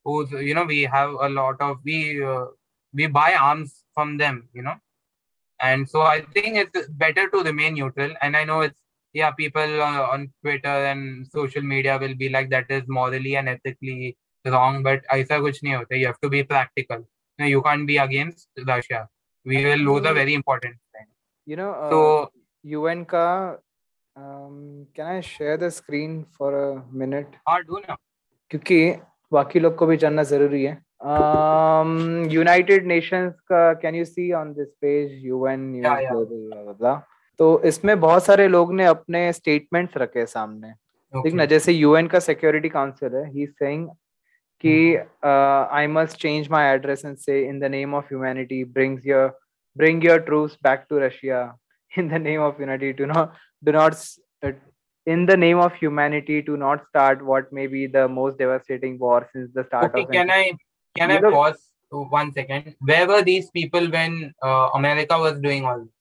who's 0.04 0.30
you 0.32 0.54
know 0.54 0.64
we 0.64 0.82
have 0.82 1.10
a 1.10 1.28
lot 1.28 1.60
of 1.60 1.78
we 1.84 2.22
uh, 2.24 2.46
we 2.92 3.06
buy 3.06 3.34
arms 3.34 3.84
from 3.94 4.16
them 4.16 4.48
you 4.52 4.62
know. 4.62 4.76
And 5.62 5.86
so 5.86 6.00
i 6.00 6.22
think 6.34 6.56
it's 6.56 6.88
better 6.88 7.28
to 7.28 7.42
remain 7.42 7.74
neutral. 7.74 8.14
And 8.22 8.36
i 8.36 8.44
know 8.44 8.62
it's 8.62 8.80
yeah 9.12 9.30
people 9.32 9.82
uh, 9.82 10.06
on 10.12 10.32
twitter 10.42 10.86
and 10.90 11.26
social 11.26 11.62
media 11.62 11.98
will 11.98 12.14
be 12.14 12.28
like 12.28 12.50
that 12.50 12.66
is 12.70 12.82
morally 12.86 13.36
and 13.36 13.48
ethically 13.48 14.16
wrong 14.46 14.82
but 14.82 15.02
aisa 15.14 15.38
kuch 15.44 15.58
nahi 15.66 15.78
hota 15.78 15.98
you 15.98 16.06
have 16.06 16.20
to 16.26 16.30
be 16.34 16.42
practical 16.44 17.02
no, 17.40 17.46
you 17.46 17.62
can't 17.62 17.86
be 17.86 17.96
against 17.98 18.48
russia 18.66 19.00
we 19.46 19.64
will 19.64 19.82
lose 19.88 20.06
a 20.06 20.14
very 20.14 20.34
important 20.34 20.76
friend 20.90 21.08
you 21.46 21.56
know 21.56 21.72
uh, 21.72 21.90
so 21.90 22.30
UN 22.64 23.04
का 23.04 23.58
um, 24.16 24.86
can 24.94 25.06
I 25.06 25.20
share 25.20 25.56
the 25.56 25.70
screen 25.70 26.26
for 26.36 26.50
a 26.58 26.82
minute 26.92 27.38
हाँ 27.48 27.60
do 27.62 27.80
ना 27.88 27.96
क्योंकि 28.50 28.80
बाकी 29.32 29.60
लोग 29.60 29.76
को 29.76 29.86
भी 29.86 29.96
जानना 29.96 30.22
ज़रूरी 30.32 30.62
है 30.64 30.76
um, 31.02 32.32
यूनाइटेड 32.32 32.86
नेशंस 32.86 33.34
का 33.52 33.72
can 33.82 33.94
you 33.94 34.04
see 34.04 34.30
on 34.32 34.52
this 34.54 34.68
page 34.80 35.24
UN 35.26 35.72
तो 37.38 37.62
इसमें 37.64 37.98
बहुत 38.00 38.24
सारे 38.24 38.48
लोग 38.48 38.72
ने 38.74 38.84
अपने 38.86 39.32
स्टेटमेंट्स 39.32 39.96
रखे 39.96 40.26
सामने 40.26 40.72
देख 41.14 41.34
ना 41.34 41.44
जैसे 41.52 41.72
यूएन 41.72 42.06
का 42.06 42.18
सिक्योरिटी 42.20 42.68
काउंसिल 42.68 43.14
है 43.14 43.30
ही 43.32 43.46
सेइंग 43.46 43.88
कि 44.63 44.75
I 45.77 45.87
must 45.87 46.17
change 46.19 46.47
my 46.51 46.73
address 46.73 47.05
and 47.05 47.17
say 47.17 47.41
in 47.47 47.59
the 47.59 47.71
name 47.71 47.95
of 47.95 48.05
humanity 48.11 48.63
brings 48.77 49.07
your 49.07 49.33
bring 49.75 50.01
your 50.01 50.19
troops 50.19 50.57
back 50.65 50.87
to 50.89 50.95
russia 50.95 51.39
in 51.91 52.07
the 52.07 52.19
name 52.19 52.41
of 52.41 52.59
unity 52.59 52.91
do 52.93 53.05
not 53.05 53.33
do 53.63 53.71
not 53.71 53.97
in 55.07 55.25
the 55.25 55.37
name 55.37 55.59
of 55.59 55.75
humanity 55.75 56.41
to 56.41 56.57
not 56.57 56.85
start 56.87 57.23
what 57.23 57.51
may 57.51 57.67
be 57.67 57.85
the 57.87 58.07
most 58.07 58.37
devastating 58.37 58.97
war 58.99 59.17
since 59.31 59.51
the 59.53 59.63
start 59.65 59.91
okay, 59.91 60.03
of 60.03 60.11
can 60.11 60.31
i 60.31 60.51
can 60.95 61.11
i 61.11 61.19
pause 61.19 61.59
one 61.91 62.31
second 62.33 62.73
where 62.79 63.07
were 63.07 63.21
these 63.21 63.49
people 63.51 63.91
when 63.97 64.33
uh, 64.41 64.69
america 64.75 65.19
was 65.27 65.39
doing 65.49 65.65
all 65.65 65.83
this 65.83 65.91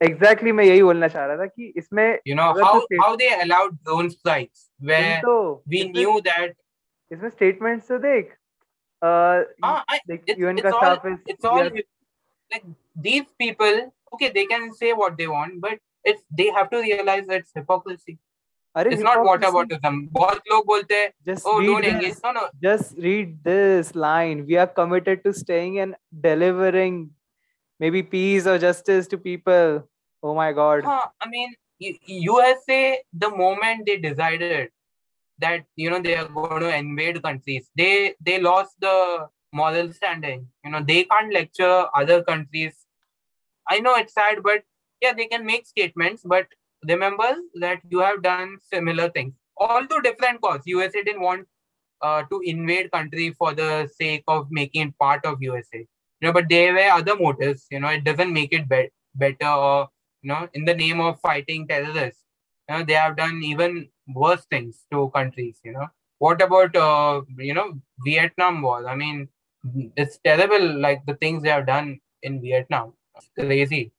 exactly 0.00 0.06
exactly 0.06 0.52
मैं 0.52 0.64
यही 0.64 0.82
बोलना 0.82 1.08
चाह 1.08 1.24
रहा 1.26 1.36
था 1.36 1.44
कि 1.46 1.72
इसमें 1.76 2.18
you 2.28 2.34
know 2.36 2.42
how 2.54 2.80
how 3.00 3.14
they 3.16 3.28
allowed 3.34 3.74
drone 3.84 4.08
strikes 4.08 4.66
where 4.88 5.22
we 5.68 5.82
knew 5.92 6.18
that 6.26 6.56
इसमें 7.12 7.30
statements 7.30 7.88
तो 7.88 7.98
देख 7.98 8.36
यूएन 10.38 10.60
का 10.60 10.70
staff 10.70 11.06
is 11.06 11.18
it's 11.30 11.44
all 11.44 11.70
like 12.54 12.66
these 13.04 13.24
people 13.42 13.78
okay 14.16 14.26
they 14.34 14.42
can 14.50 14.66
say 14.80 14.90
what 14.98 15.14
they 15.20 15.26
want 15.30 15.54
but 15.62 15.80
it's 16.10 16.20
they 16.40 16.44
have 16.58 16.68
to 16.74 16.82
realize 16.82 17.24
that 17.30 17.42
it's 17.42 17.56
hypocrisy 17.58 18.14
अरे 18.76 18.92
it's 18.96 19.02
not 19.06 19.22
what 19.28 19.46
about 19.48 19.74
them 19.86 19.98
बहुत 20.18 20.52
लोग 20.52 20.66
बोलते 20.66 21.00
हैं 21.00 21.08
just 21.30 21.48
oh 21.52 21.56
don't 21.64 21.88
engage 21.90 22.22
no 22.26 22.32
no 22.36 22.44
just 22.66 23.02
read 23.08 23.34
this 23.50 23.90
line 24.04 24.44
we 24.52 24.60
are 24.64 24.68
committed 24.78 25.26
to 25.26 25.34
staying 25.40 25.82
and 25.86 25.98
delivering 26.28 27.02
maybe 27.84 28.04
peace 28.14 28.48
or 28.52 28.56
justice 28.68 29.12
to 29.14 29.22
people 29.28 29.76
Oh 30.22 30.34
my 30.34 30.52
God. 30.52 30.84
Huh, 30.84 31.06
I 31.20 31.28
mean, 31.28 31.54
USA, 31.78 33.00
the 33.12 33.30
moment 33.30 33.86
they 33.86 33.96
decided 33.96 34.70
that 35.41 35.65
you 35.75 35.89
know 35.89 36.01
they 36.01 36.15
are 36.15 36.27
going 36.27 36.61
to 36.61 36.75
invade 36.77 37.21
countries, 37.23 37.69
they 37.75 38.15
they 38.19 38.39
lost 38.39 38.75
the 38.79 39.27
moral 39.53 39.91
standing. 39.93 40.47
You 40.63 40.71
know, 40.71 40.83
they 40.87 41.03
can't 41.05 41.33
lecture 41.33 41.85
other 41.95 42.23
countries. 42.23 42.85
I 43.69 43.79
know 43.79 43.95
it's 43.95 44.13
sad, 44.13 44.43
but 44.43 44.63
yeah, 45.01 45.13
they 45.13 45.25
can 45.27 45.45
make 45.45 45.65
statements. 45.67 46.23
But 46.25 46.47
remember 46.87 47.35
that 47.61 47.81
you 47.89 47.99
have 47.99 48.23
done 48.23 48.57
similar 48.61 49.09
things, 49.09 49.33
although 49.57 49.99
different 50.01 50.41
cause. 50.41 50.61
USA 50.65 51.03
didn't 51.03 51.21
want 51.21 51.47
uh, 52.01 52.23
to 52.31 52.41
invade 52.45 52.91
country 52.91 53.31
for 53.31 53.53
the 53.53 53.87
sake 53.95 54.23
of 54.27 54.47
making 54.51 54.89
it 54.89 54.97
part 54.99 55.25
of 55.25 55.41
USA. 55.41 55.79
You 56.21 56.27
know, 56.27 56.33
but 56.33 56.49
there 56.49 56.73
were 56.73 56.89
other 56.99 57.15
motives. 57.15 57.67
You 57.71 57.79
know, 57.79 57.89
it 57.89 58.03
doesn't 58.03 58.33
make 58.33 58.53
it 58.53 58.69
be- 58.69 58.89
better 59.15 59.47
or 59.47 59.89
you 60.21 60.29
know, 60.29 60.47
in 60.53 60.65
the 60.65 60.73
name 60.75 60.99
of 61.01 61.19
fighting 61.21 61.67
terrorists, 61.67 62.23
you 62.69 62.77
know, 62.77 62.83
they 62.83 62.93
have 62.93 63.17
done 63.17 63.41
even 63.43 63.89
worse 64.13 64.45
things 64.45 64.85
to 64.91 65.09
countries, 65.13 65.59
you 65.63 65.73
know. 65.73 65.87
What 66.19 66.41
about, 66.41 66.75
uh, 66.75 67.21
you 67.37 67.53
know, 67.53 67.79
Vietnam 68.05 68.61
War? 68.61 68.87
I 68.87 68.95
mean, 68.95 69.27
it's 69.95 70.19
terrible, 70.23 70.79
like 70.79 71.05
the 71.05 71.15
things 71.15 71.43
they 71.43 71.49
have 71.49 71.65
done 71.65 71.99
in 72.21 72.41
Vietnam. 72.41 72.93
It's 73.15 73.29
crazy. 73.37 73.91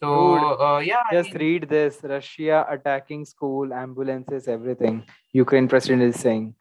So, 0.00 0.60
uh, 0.60 0.78
yeah. 0.78 1.02
Just 1.12 1.30
I 1.30 1.32
mean, 1.32 1.40
read 1.40 1.68
this 1.68 1.98
Russia 2.02 2.66
attacking 2.70 3.24
school, 3.24 3.72
ambulances, 3.72 4.48
everything. 4.48 5.04
Ukraine 5.32 5.68
president 5.68 6.02
is 6.02 6.20
saying. 6.20 6.54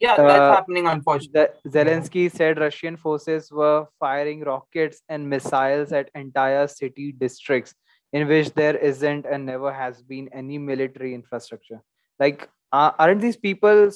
Yeah, 0.00 0.16
that's 0.16 0.40
uh, 0.40 0.52
happening, 0.52 0.86
unfortunately. 0.86 1.70
Zelensky 1.70 2.30
said 2.30 2.58
Russian 2.58 2.96
forces 2.96 3.50
were 3.50 3.86
firing 3.98 4.40
rockets 4.40 5.02
and 5.08 5.28
missiles 5.28 5.92
at 5.92 6.10
entire 6.14 6.66
city 6.66 7.12
districts 7.12 7.74
in 8.12 8.28
which 8.28 8.52
there 8.54 8.76
isn't 8.76 9.24
and 9.24 9.46
never 9.46 9.72
has 9.72 10.02
been 10.02 10.28
any 10.32 10.58
military 10.58 11.14
infrastructure 11.14 11.80
like 12.18 12.48
uh, 12.72 12.92
aren't 12.98 13.20
these 13.20 13.36
people 13.36 13.90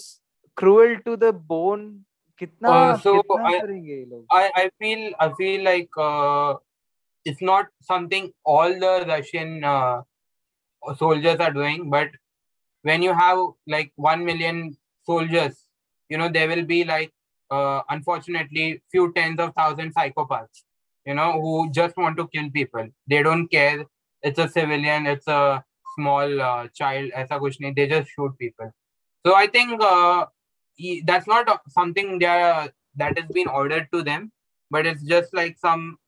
cruel 0.55 0.97
to 1.05 1.17
the 1.17 1.33
bone? 1.33 2.05
Kitna, 2.41 2.69
uh, 2.69 2.99
so 2.99 3.23
I, 3.45 3.63
I, 4.31 4.51
I 4.55 4.71
feel 4.79 5.13
i 5.19 5.33
feel 5.33 5.65
like 5.65 5.89
uh, 5.99 6.55
it's 7.25 7.43
not 7.43 7.67
something 7.83 8.33
all 8.45 8.69
the 8.69 9.05
russian 9.09 9.65
uh, 9.65 10.03
soldiers 10.97 11.41
are 11.41 11.53
doing 11.53 11.91
but 11.91 12.11
when 12.83 13.03
you 13.03 13.13
have 13.13 13.39
like 13.67 13.91
1 13.97 14.25
million 14.25 14.77
soldiers 15.05 15.65
you 16.09 16.17
know 16.17 16.29
there 16.29 16.47
will 16.47 16.65
be 16.65 16.85
like 16.85 17.13
uh, 17.51 17.83
unfortunately 17.91 18.81
few 18.89 19.13
tens 19.15 19.41
of 19.41 19.53
thousands 19.55 19.95
psychopaths 19.97 20.63
you 21.09 21.15
know 21.15 21.33
who 21.41 21.71
just 21.71 21.97
want 21.97 22.17
to 22.19 22.29
kill 22.29 22.51
people. 22.51 22.87
They 23.07 23.23
don't 23.23 23.49
care. 23.49 23.85
It's 24.23 24.39
a 24.39 24.49
civilian, 24.49 25.07
it's 25.07 25.27
a 25.27 25.65
small 25.99 26.43
uh, 26.49 26.67
child, 26.81 27.15
aisa 27.21 27.41
kuch 27.45 27.61
nahi, 27.67 27.77
they 27.77 27.87
just 27.95 28.11
shoot 28.17 28.35
people. 28.43 28.75
So 29.27 29.35
I 29.45 29.47
think 29.47 29.83
uh, 29.93 30.27
that's 31.13 31.27
not 31.27 31.55
something 31.79 32.19
that 32.21 32.73
that 32.97 33.19
has 33.19 33.31
been 33.39 33.49
ordered 33.49 33.89
to 33.95 34.03
them, 34.11 34.31
but 34.77 34.87
it's 34.93 35.03
just 35.15 35.35
like 35.41 35.59
some 35.67 35.99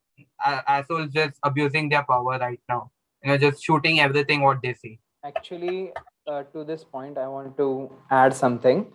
uh, 0.44 0.60
assholes 0.76 1.12
just 1.18 1.38
abusing 1.50 1.88
their 1.88 2.04
power 2.14 2.38
right 2.38 2.60
now. 2.68 2.80
You 3.22 3.30
know, 3.30 3.38
just 3.38 3.64
shooting 3.64 4.00
everything 4.00 4.42
what 4.48 4.62
they 4.62 4.74
see. 4.74 4.98
Actually, 5.24 5.92
uh, 6.26 6.42
to 6.54 6.64
this 6.64 6.84
point, 6.84 7.18
I 7.18 7.28
want 7.28 7.56
to 7.58 7.68
add 8.10 8.34
something. 8.34 8.86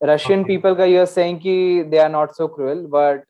Russian 0.00 0.40
okay. 0.40 0.56
people, 0.56 0.86
you're 0.86 1.06
saying 1.06 1.40
ki 1.40 1.82
they 1.82 1.98
are 1.98 2.08
not 2.08 2.36
so 2.36 2.48
cruel, 2.48 2.86
but 2.86 3.24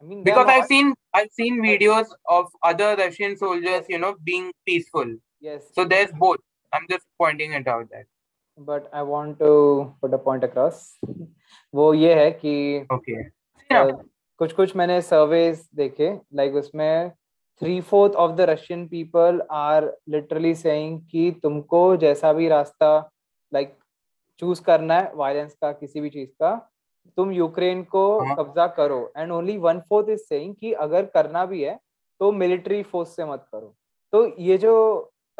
I 0.00 0.04
mean, 0.04 0.22
because 0.24 0.46
I've 0.54 0.66
seen 0.66 0.94
I've 1.14 1.30
seen 1.32 1.60
videos 1.62 2.06
of 2.28 2.46
other 2.62 2.94
Russian 2.96 3.36
soldiers, 3.36 3.86
you 3.88 3.98
know, 3.98 4.16
being 4.30 4.50
peaceful. 4.66 5.14
Yes. 5.40 5.62
So 5.74 5.84
there's 5.84 6.12
both. 6.12 6.38
I'm 6.72 6.86
just 6.88 7.06
pointing 7.18 7.52
it 7.52 7.68
out 7.68 7.90
that. 7.90 8.06
But 8.58 8.88
I 8.92 9.02
want 9.04 9.38
to 9.38 9.94
put 10.00 10.14
a 10.14 10.18
point 10.18 10.44
across. 10.44 10.98
वो 11.74 11.92
ये 11.94 12.14
है 12.14 12.30
कि 12.32 12.86
okay. 12.92 13.22
कुछ 14.40 14.52
कुछ 14.52 14.74
मैंने 14.76 15.00
surveys 15.02 15.68
देखे 15.74 16.10
like 16.34 16.54
उसमें 16.54 17.10
three 17.62 17.80
fourth 17.80 18.14
of 18.14 18.32
the 18.36 18.40
Russian 18.50 18.86
people 18.88 19.40
are 19.52 19.84
literally 20.08 20.54
saying 20.54 21.00
कि 21.10 21.30
तुमको 21.42 21.84
जैसा 21.96 22.32
भी 22.32 22.48
रास्ता 22.48 22.90
लाइक 23.52 23.76
चूज़ 24.42 24.62
करना 24.62 24.98
है 24.98 25.12
वायलेंस 25.14 25.54
का 25.54 25.72
किसी 25.72 26.00
भी 26.00 26.10
चीज़ 26.10 26.28
का 26.40 26.54
तुम 27.16 27.32
यूक्रेन 27.32 27.82
को 27.84 28.04
हाँ। 28.20 28.36
कब्जा 28.36 28.66
करो 28.78 29.00
and 29.16 29.32
only 29.32 29.56
one 29.58 29.80
fourth 29.88 30.08
is 30.10 30.20
saying 30.20 30.54
कि 30.54 30.72
अगर 30.86 31.06
करना 31.14 31.44
भी 31.46 31.62
है 31.62 31.78
तो 32.20 32.32
मिलिट्री 32.32 32.82
फोर्स 32.82 33.16
से 33.16 33.24
मत 33.24 33.46
करो 33.52 33.74
तो 34.12 34.26
ये 34.40 34.58
जो 34.58 34.74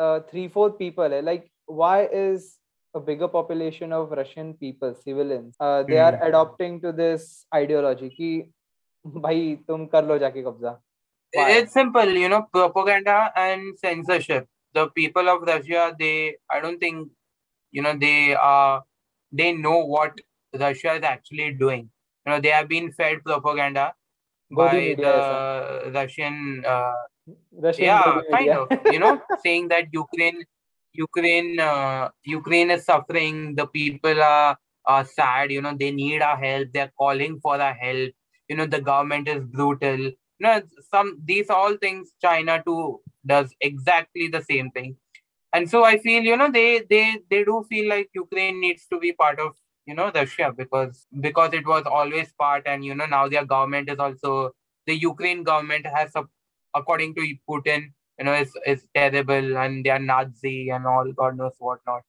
uh, 0.04 0.20
three 0.30 0.48
fourth 0.48 0.78
people 0.78 1.18
eh? 1.18 1.22
like 1.30 1.50
why 1.66 1.96
is 2.24 2.58
a 2.94 3.00
bigger 3.00 3.28
population 3.28 3.92
of 3.98 4.10
russian 4.20 4.54
people 4.64 4.94
civilians 5.04 5.54
uh, 5.60 5.82
they 5.82 6.00
mm. 6.00 6.06
are 6.06 6.16
hmm. 6.16 6.26
adopting 6.30 6.80
to 6.80 6.92
this 7.02 7.46
ideology 7.60 8.10
ki 8.16 8.32
bhai 9.04 9.58
tum 9.68 9.88
kar 9.88 10.02
lo 10.02 10.18
jaake 10.18 10.42
kabza. 10.44 10.78
It's 11.32 11.72
simple 11.72 12.10
you 12.10 12.28
know 12.28 12.42
propaganda 12.52 13.32
and 13.36 13.78
censorship. 13.78 14.46
The 14.74 14.88
people 14.88 15.28
of 15.28 15.42
russia 15.42 15.94
they 15.98 16.36
i 16.50 16.60
don't 16.60 16.78
think 16.78 17.10
you 17.70 17.82
know 17.82 17.96
they 17.96 18.34
are 18.34 18.82
they 19.32 19.52
know 19.52 19.78
what 19.84 20.20
russia 20.58 20.94
is 20.94 21.02
actually 21.02 21.52
doing. 21.52 21.90
You 22.26 22.32
know 22.32 22.40
they 22.40 22.50
have 22.50 22.68
been 22.68 22.92
fed 22.92 23.24
propaganda 23.24 23.94
by 24.50 24.94
the 24.98 25.90
russian 25.94 26.62
uh, 26.66 26.92
Russian 27.52 27.84
yeah, 27.84 28.20
kind 28.30 28.50
of, 28.50 28.68
you 28.90 28.98
know, 28.98 29.20
saying 29.44 29.68
that 29.68 29.86
Ukraine, 29.92 30.44
Ukraine, 30.92 31.60
uh, 31.60 32.08
Ukraine 32.24 32.70
is 32.70 32.84
suffering. 32.84 33.54
The 33.54 33.66
people 33.66 34.22
are, 34.22 34.56
are 34.86 35.04
sad. 35.04 35.52
You 35.52 35.62
know, 35.62 35.74
they 35.78 35.90
need 35.90 36.22
our 36.22 36.36
help. 36.36 36.68
They're 36.72 36.92
calling 36.98 37.38
for 37.40 37.60
our 37.60 37.74
help. 37.74 38.10
You 38.48 38.56
know, 38.56 38.66
the 38.66 38.80
government 38.80 39.28
is 39.28 39.44
brutal. 39.44 39.98
You 39.98 40.14
know, 40.40 40.62
some 40.90 41.20
these 41.24 41.48
all 41.50 41.76
things 41.76 42.12
China 42.20 42.62
too 42.66 43.00
does 43.24 43.54
exactly 43.60 44.28
the 44.28 44.42
same 44.42 44.70
thing. 44.72 44.96
And 45.52 45.70
so 45.70 45.84
I 45.84 45.98
feel, 45.98 46.22
you 46.22 46.36
know, 46.36 46.50
they 46.50 46.82
they 46.90 47.18
they 47.30 47.44
do 47.44 47.64
feel 47.68 47.88
like 47.88 48.10
Ukraine 48.14 48.60
needs 48.60 48.86
to 48.88 48.98
be 48.98 49.12
part 49.12 49.38
of 49.38 49.52
you 49.86 49.94
know 49.94 50.10
Russia 50.14 50.52
because 50.56 51.06
because 51.20 51.52
it 51.52 51.66
was 51.66 51.84
always 51.86 52.32
part 52.32 52.62
and 52.66 52.84
you 52.84 52.94
know 52.94 53.06
now 53.06 53.28
their 53.28 53.44
government 53.44 53.90
is 53.90 53.98
also 53.98 54.52
the 54.86 54.94
Ukraine 54.94 55.42
government 55.42 55.86
has 55.86 56.12
according 56.75 57.15
to 57.15 57.21
Putin 57.49 57.91
you 58.19 58.25
know 58.25 58.33
is 58.33 58.51
is 58.65 58.87
terrible 58.93 59.57
and 59.57 59.85
they 59.85 59.89
are 59.89 59.99
Nazi 59.99 60.69
and 60.69 60.85
all 60.85 61.11
God 61.11 61.37
knows 61.37 61.53
what 61.59 61.79
not. 61.85 62.01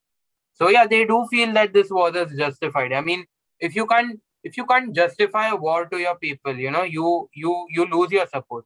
So 0.54 0.68
yeah, 0.68 0.86
they 0.86 1.04
do 1.04 1.26
feel 1.30 1.52
that 1.52 1.72
this 1.72 1.90
war 1.90 2.16
is 2.16 2.32
justified. 2.36 2.92
I 2.92 3.00
mean, 3.00 3.26
if 3.60 3.76
you 3.76 3.86
can't 3.86 4.20
if 4.42 4.56
you 4.56 4.66
can't 4.66 4.94
justify 4.94 5.48
a 5.48 5.56
war 5.56 5.86
to 5.86 5.98
your 5.98 6.16
people, 6.16 6.56
you 6.56 6.70
know, 6.70 6.82
you 6.82 7.28
you 7.34 7.66
you 7.70 7.86
lose 7.86 8.10
your 8.10 8.26
support. 8.26 8.64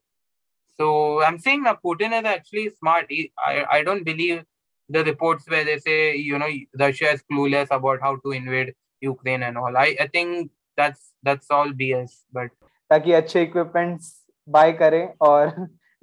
So 0.76 1.22
I'm 1.22 1.38
saying 1.38 1.64
that 1.64 1.82
Putin 1.84 2.18
is 2.18 2.24
actually 2.24 2.70
smart. 2.70 3.06
He, 3.08 3.32
I 3.38 3.64
I 3.78 3.82
don't 3.82 4.04
believe 4.04 4.44
the 4.88 5.04
reports 5.04 5.48
where 5.48 5.64
they 5.64 5.78
say 5.78 6.16
you 6.16 6.38
know 6.38 6.48
Russia 6.78 7.10
is 7.10 7.22
clueless 7.30 7.68
about 7.70 8.00
how 8.00 8.16
to 8.16 8.32
invade 8.32 8.74
Ukraine 9.00 9.42
and 9.42 9.58
all. 9.58 9.76
I 9.76 9.96
I 10.00 10.06
think 10.06 10.50
that's 10.76 11.12
that's 11.22 11.50
all 11.50 11.72
BS. 11.72 12.18
But 12.32 12.50
ताकि 12.90 13.12
अच्छे 13.12 13.42
equipments 13.42 14.08
bye 14.54 14.72
करें 14.80 15.14
और 15.26 15.48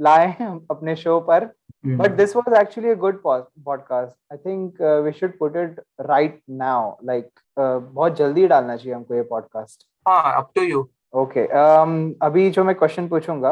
लाएँ 0.01 0.35
अपने 0.71 0.97
show 0.97 1.21
पर 1.21 1.45
but 1.87 1.99
But 1.99 2.17
this 2.17 2.35
was 2.35 2.55
actually 2.59 2.91
a 2.91 2.97
good 2.97 3.17
pod- 3.23 3.49
podcast. 3.65 4.13
I 4.33 4.37
think 4.37 4.81
uh, 4.81 5.03
we 5.07 5.13
should 5.13 5.39
put 5.39 5.57
it 5.57 5.81
right 6.09 6.37
now. 6.61 6.97
Like 7.03 7.31
uh, 7.57 7.81
बहुत 7.81 8.17
जल्दी 8.17 8.47
डालना 8.47 8.77
चाहिए 8.77 8.95
हमको 8.95 9.15
ये 9.15 9.25
podcast. 9.33 9.85
हाँ 10.09 10.43
up 10.43 10.53
to 10.55 10.65
you. 10.71 10.85
Okay 11.15 11.45
um, 11.63 12.15
अभी 12.23 12.51
जो 12.51 12.65
मैं 12.65 12.75
क्वेश्चन 12.75 13.09
पूछूँगा 13.09 13.51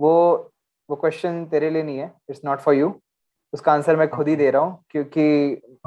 वो 0.00 0.14
वो 0.88 0.96
क्वेश्चन 0.96 1.44
तेरे 1.44 1.70
लिए 1.70 1.82
नहीं 1.82 1.98
है 1.98 2.12
इट्स 2.30 2.40
नॉट 2.44 2.60
फॉर 2.60 2.74
यू 2.74 2.92
उसका 3.52 3.72
आंसर 3.72 3.96
मैं 3.96 4.08
खुद 4.10 4.28
ही 4.28 4.36
दे 4.36 4.50
रहा 4.50 4.62
हूँ 4.62 4.84
क्योंकि 4.90 5.22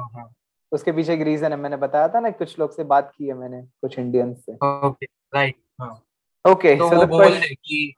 हाँ, 0.00 0.28
उसके 0.72 0.92
पीछे 0.92 1.14
एक 1.14 1.20
रीजन 1.20 1.52
है 1.52 1.58
मैंने 1.58 1.76
बताया 1.76 2.08
था 2.08 2.20
ना 2.20 2.30
कुछ 2.30 2.58
लोग 2.58 2.72
से 2.76 2.84
बात 2.84 3.12
की 3.18 3.26
है 3.26 3.34
मैंने 3.34 3.62
कुछ 3.62 3.98
इंडियंस 3.98 4.44
से 4.46 4.52
Okay. 4.52 5.08
Right. 5.34 5.56
हाँ. 5.80 5.94
ओके 6.44 6.74
तो 6.76 6.88
सो 6.90 7.04
द 7.04 7.08
बोल 7.08 7.38
दे 7.40 7.54
कि 7.54 7.94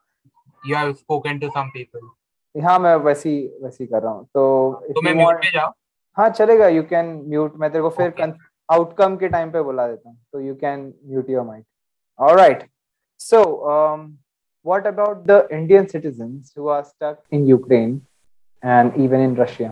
you 0.69 0.75
have 0.75 0.95
spoken 0.97 1.39
to 1.41 1.49
some 1.57 1.71
people. 1.75 2.07
हाँ 2.55 2.77
मैं 2.79 2.95
वैसी 3.05 3.31
वैसी 3.63 3.85
कर 3.87 4.01
रहा 4.03 4.11
हूँ 4.11 4.25
तो 4.33 4.43
if 4.89 4.93
तो 4.95 5.01
मैं 5.01 5.11
you 5.11 5.17
म्यूट 5.17 5.27
want- 5.27 5.41
पे 5.43 5.51
जाओ 5.57 5.71
हाँ 6.17 6.29
चलेगा 6.29 6.67
यू 6.67 6.83
कैन 6.89 7.05
म्यूट 7.27 7.55
मैं 7.59 7.69
तेरे 7.71 7.81
को 7.81 7.89
फिर 7.97 8.11
Okay. 8.11 8.31
आउटकम 8.71 9.15
के 9.17 9.27
टाइम 9.29 9.51
पे 9.51 9.61
बुला 9.63 9.87
देता 9.87 10.09
हूँ 10.09 10.17
तो 10.33 10.39
you 10.41 10.55
can 10.63 10.81
mute 11.11 11.29
your 11.29 11.45
mic 11.45 11.65
alright 12.19 12.63
so 13.19 13.43
what 14.65 14.87
about 14.89 15.19
the 15.29 15.35
indian 15.57 15.85
citizens 15.91 16.49
who 16.55 16.67
are 16.77 16.83
stuck 16.87 17.19
in 17.37 17.45
ukraine 17.51 17.93
and 18.63 18.97
even 19.05 19.21
in 19.27 19.35
russia 19.41 19.69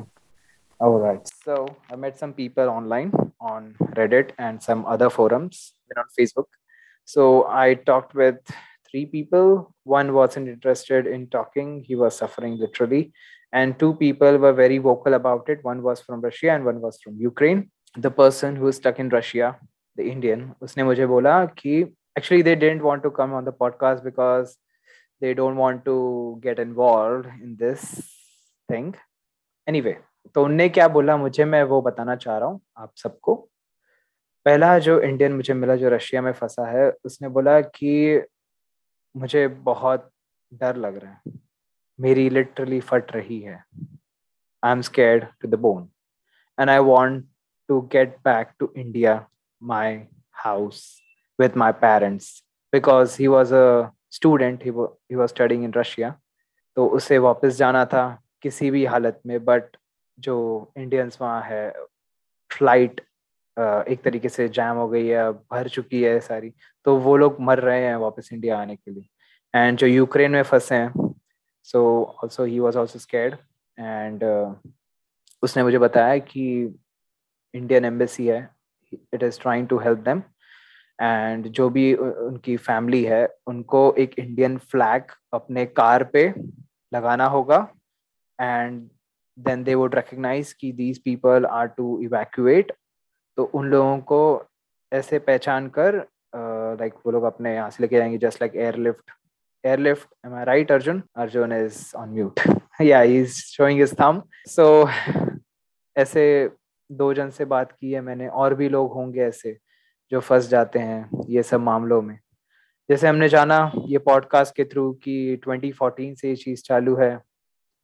all 0.79 0.95
right 1.03 1.31
so 1.47 1.57
i 1.91 1.97
met 2.03 2.21
some 2.23 2.33
people 2.37 2.71
online 2.75 3.11
on 3.53 3.67
reddit 3.99 4.31
and 4.47 4.63
some 4.67 4.85
other 4.95 5.09
forums 5.17 5.59
and 5.89 6.01
on 6.03 6.07
facebook 6.19 6.47
so 7.15 7.25
i 7.63 7.67
talked 7.91 8.15
with 8.23 8.55
three 8.91 9.05
people 9.05 9.73
one 9.83 10.13
wasn't 10.13 10.47
interested 10.47 11.07
in 11.07 11.27
talking 11.27 11.83
he 11.83 11.95
was 11.95 12.17
suffering 12.17 12.57
literally 12.57 13.11
and 13.51 13.79
two 13.79 13.93
people 13.95 14.37
were 14.37 14.53
very 14.53 14.77
vocal 14.77 15.13
about 15.13 15.49
it 15.49 15.63
one 15.63 15.81
was 15.81 16.01
from 16.01 16.21
russia 16.21 16.51
and 16.51 16.65
one 16.65 16.79
was 16.81 16.99
from 17.01 17.17
ukraine 17.19 17.69
the 17.95 18.11
person 18.11 18.55
who 18.55 18.67
is 18.67 18.75
stuck 18.75 18.99
in 18.99 19.09
russia 19.09 19.55
the 19.95 20.07
indian 20.13 20.45
usne 20.67 20.83
mujhe 20.89 21.05
bola 21.13 21.35
ki 21.61 21.75
actually 22.17 22.41
they 22.49 22.55
didn't 22.55 22.87
want 22.89 23.03
to 23.07 23.11
come 23.19 23.33
on 23.39 23.49
the 23.49 23.55
podcast 23.63 24.03
because 24.09 24.57
they 25.21 25.33
don't 25.33 25.63
want 25.65 25.85
to 25.85 25.97
get 26.41 26.59
involved 26.59 27.27
in 27.45 27.55
this 27.63 27.83
thing 28.71 28.93
anyway 29.67 29.97
तो 30.33 30.43
उनने 30.43 30.67
क्या 30.69 30.87
बोला 30.87 31.15
मुझे 31.17 31.45
मैं 31.45 31.63
वो 31.63 31.81
बताना 31.81 32.15
चाह 32.15 32.37
रहा 32.37 32.47
हूँ 32.47 32.59
आप 32.77 32.91
सबको 33.03 33.35
पहला 34.45 34.77
जो 34.79 34.99
इंडियन 35.01 35.33
मुझे 35.33 35.53
मिला 35.53 35.75
जो 35.75 35.89
रशिया 35.89 36.21
में 36.21 36.31
फंसा 36.33 36.65
है 36.71 36.89
उसने 37.05 37.29
बोला 37.37 37.59
कि 37.61 37.93
मुझे 39.16 39.48
बहुत 39.48 40.10
डर 40.54 40.76
लग 40.76 40.96
रहा 40.96 41.12
है। 41.12 41.32
मेरी 42.00 42.30
लिटरली 42.30 42.80
फट 42.80 43.12
रही 43.12 43.40
है। 43.40 43.64
I 44.64 44.72
am 44.72 44.80
scared 44.80 45.24
to 45.40 45.48
the 45.48 45.54
bone 45.54 45.88
and 46.60 46.70
I 46.70 46.78
want 46.78 47.26
to 47.68 47.80
get 47.80 48.16
back 48.16 48.48
to 48.58 48.72
India 48.76 49.28
my 49.62 50.06
house 50.32 51.02
parents 51.40 52.24
because 52.72 53.16
he 53.16 53.28
was 53.28 53.52
a 53.52 53.90
student 54.12 54.62
he, 54.62 54.70
wa- 54.70 54.92
he 55.12 55.16
was 55.16 55.30
studying 55.30 55.70
in 55.70 55.76
Russia. 55.76 56.12
तो 56.76 56.86
उसे 56.86 57.18
वापस 57.18 57.56
जाना 57.56 57.84
था 57.84 58.22
किसी 58.42 58.70
भी 58.70 58.84
हालत 58.84 59.20
में 59.26 59.44
बट 59.44 59.64
जो 60.18 60.68
इंडियंस 60.76 61.18
वहाँ 61.20 61.42
है 61.42 61.72
फ़्लाइट 62.52 63.00
एक 63.56 64.02
तरीके 64.04 64.28
से 64.28 64.48
जैम 64.48 64.76
हो 64.76 64.88
गई 64.88 65.06
है 65.06 65.30
भर 65.32 65.68
चुकी 65.68 66.02
है 66.02 66.18
सारी। 66.20 66.52
तो 66.86 66.96
वो 66.98 67.16
लोग 67.16 67.36
मर 67.40 67.58
रहे 67.60 67.84
हैं 67.84 67.96
वापस 67.96 68.28
इंडिया 68.32 68.58
आने 68.60 68.76
के 68.76 68.90
लिए। 68.90 69.08
एंड 69.54 69.78
जो 69.78 69.86
यूक्रेन 69.86 70.30
में 70.30 70.42
फंसे 70.42 70.74
हैं 70.74 71.12
so 71.68 71.82
also 72.22 72.44
he 72.44 72.58
was 72.60 72.78
also 72.78 72.98
scared 72.98 73.34
and 73.78 74.24
उसने 75.42 75.62
मुझे 75.62 75.78
बताया 75.78 76.18
कि 76.18 76.44
इंडियन 77.54 77.84
एम्बेसी 77.84 78.26
है 78.26 78.48
it 78.92 79.22
is 79.22 79.40
trying 79.40 79.68
to 79.68 79.78
help 79.78 79.98
them 79.98 80.22
and 80.98 81.46
जो 81.48 81.68
भी 81.70 81.92
उनकी 81.94 82.56
फैमिली 82.56 83.02
है, 83.04 83.28
उनको 83.46 83.94
एक 83.98 84.18
इंडियन 84.18 84.56
फ्लैग 84.58 85.12
अपने 85.34 85.64
कार 85.66 86.04
पे 86.04 86.32
लगाना 86.92 87.26
होगा। 87.26 87.56
And 88.38 88.80
then 89.38 89.64
they 89.64 89.74
would 89.74 89.94
recognize 89.94 90.52
कि 90.52 90.72
these 90.72 91.02
people 91.04 91.46
are 91.46 91.66
to 91.68 92.00
evacuate 92.02 92.72
तो 93.36 93.44
उन 93.44 93.66
लोगों 93.66 93.98
को 93.98 94.44
ऐसे 94.92 95.18
पहचान 95.18 95.68
कर 95.68 95.96
लाइक 96.80 96.94
वो 97.06 97.12
लोग 97.12 97.24
अपने 97.24 97.54
यहाँ 97.54 97.70
से 97.70 97.76
लेके 97.80 97.96
जाएँगे 97.96 98.18
just 98.18 98.42
like 98.42 98.56
airlift 98.56 99.10
airlift 99.66 100.08
I 100.26 100.44
right 100.44 100.72
Arjun 100.72 101.02
Arjun 101.16 101.52
is 101.52 101.96
on 101.96 102.08
mute 102.08 102.40
या 102.82 103.00
he 103.00 103.20
is 103.20 103.32
showing 103.32 103.80
his 103.80 103.92
thumb 103.92 104.28
so 104.48 104.88
ऐसे 105.96 106.50
दो 106.92 107.14
जन 107.14 107.30
से 107.30 107.44
बात 107.44 107.72
की 107.72 107.92
है 107.92 108.00
मैंने 108.00 108.28
और 108.28 108.54
भी 108.54 108.68
लोग 108.68 108.92
होंगे 108.92 109.20
ऐसे 109.20 109.58
जो 110.10 110.20
फंस 110.20 110.48
जाते 110.48 110.78
हैं 110.78 111.10
ये 111.28 111.42
सब 111.42 111.60
मामलों 111.60 112.02
में। 112.02 112.18
जैसे 112.90 113.08
हमने 113.08 113.28
जाना 113.28 113.72
ये 113.86 113.98
पॉडकास्ट 113.98 114.56
के 114.56 114.64
थ्रू 114.64 114.92
कि 114.92 115.40
2014 115.48 116.14
से 116.14 116.28
ये 116.28 116.36
चीज़ 116.36 116.62
चालू 116.62 116.96
है 116.96 117.20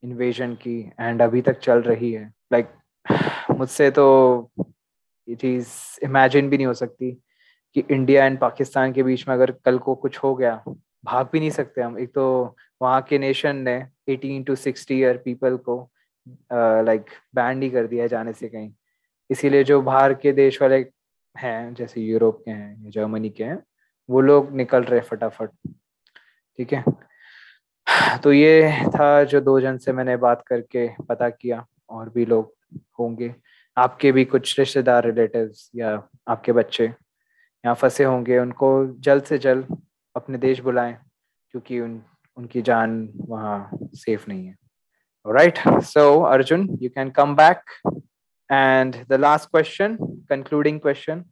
इन्वेजन 0.03 0.53
की 0.53 0.91
एंड 0.99 1.21
अभी 1.21 1.41
तक 1.41 1.59
चल 1.59 1.81
रही 1.81 2.11
है। 2.11 2.33
लाइक 2.53 2.67
like, 2.67 3.51
मुझसे 3.57 3.91
तो 3.91 4.51
ये 5.29 5.35
चीज़ 5.35 5.69
इमेजिन 6.03 6.49
भी 6.49 6.57
नहीं 6.57 6.67
हो 6.67 6.73
सकती 6.73 7.11
कि 7.75 7.83
इंडिया 7.91 8.25
एंड 8.25 8.39
पाकिस्तान 8.39 8.93
के 8.93 9.03
बीच 9.03 9.27
में 9.27 9.33
अगर 9.35 9.51
कल 9.65 9.77
को 9.79 9.95
कुछ 9.95 10.17
हो 10.17 10.33
गया, 10.35 10.63
भाग 11.05 11.29
भी 11.31 11.39
नहीं 11.39 11.49
सकते 11.49 11.81
हम। 11.81 11.97
एक 11.99 12.13
तो 12.13 12.55
वहाँ 12.81 13.01
के 13.01 13.17
नेशन 13.19 13.57
ने 13.57 13.77
18 14.09 14.45
टू 14.45 14.55
60 14.55 14.91
ईयर 14.91 15.17
पीपल 15.25 15.57
को 15.59 15.77
लाइक 16.51 17.05
बैन 17.35 17.57
नहीं 17.57 17.71
कर 17.71 17.87
दिया 17.87 18.07
जाने 18.07 18.33
से 18.33 18.47
कहीं। 18.47 18.71
इसीलिए 19.29 19.63
जो 19.63 19.81
बाहर 19.81 20.13
के 20.13 20.31
देश 20.33 20.61
वाले 20.61 20.77
हैं, 21.35 21.73
जैसे 21.73 22.01
यूरोप 22.01 22.41
के 22.45 22.51
हैं 22.51 22.89
जर्मनी 22.89 23.29
के 23.29 23.43
हैं, 23.43 23.61
वो 24.09 24.21
लोग 24.21 24.51
निकल 24.55 24.83
रहे 24.83 24.99
फटाफट। 25.01 25.49
ठीक 26.59 26.73
है? 26.73 26.83
तो 28.23 28.33
ये 28.33 28.71
था 28.87 29.23
जो 29.23 29.41
दो 29.41 29.59
जन 29.59 29.77
से 29.77 29.93
मैंने 29.93 30.15
बात 30.17 30.43
करके 30.47 30.87
पता 31.09 31.29
किया, 31.29 31.65
और 31.89 32.09
भी 32.09 32.25
लोग 32.25 32.53
होंगे। 32.99 33.33
आपके 33.79 34.11
भी 34.11 34.25
कुछ 34.25 34.59
रिश्तेदार 34.59 35.05
रिलेटिव्स 35.05 35.69
या 35.75 35.91
आपके 36.27 36.51
बच्चे 36.51 36.85
यहाँ 36.85 37.75
फंसे 37.75 38.03
होंगे 38.03 38.37
उनको 38.39 38.71
जल्द 38.99 39.23
से 39.23 39.37
जल्द 39.37 39.77
अपने 40.15 40.37
देश 40.37 40.59
बुलाएँ 40.59 40.93
क्योंकि 41.51 41.79
उन 41.79 42.01
उनकी 42.37 42.61
जान 42.61 43.09
वहाँ 43.15 43.69
सेफ़ 43.95 44.25
नहीं 44.27 44.45
है। 44.45 44.55
Right 45.27 45.59
so 45.83 46.21
Arjun 46.23 46.67
you 46.81 46.89
can 46.89 47.09
come 47.09 47.35
back 47.35 47.61
and 48.51 48.95
the 49.07 49.13
last 49.13 49.49
question 49.49 49.97
concluding 50.29 50.79
question 50.79 51.23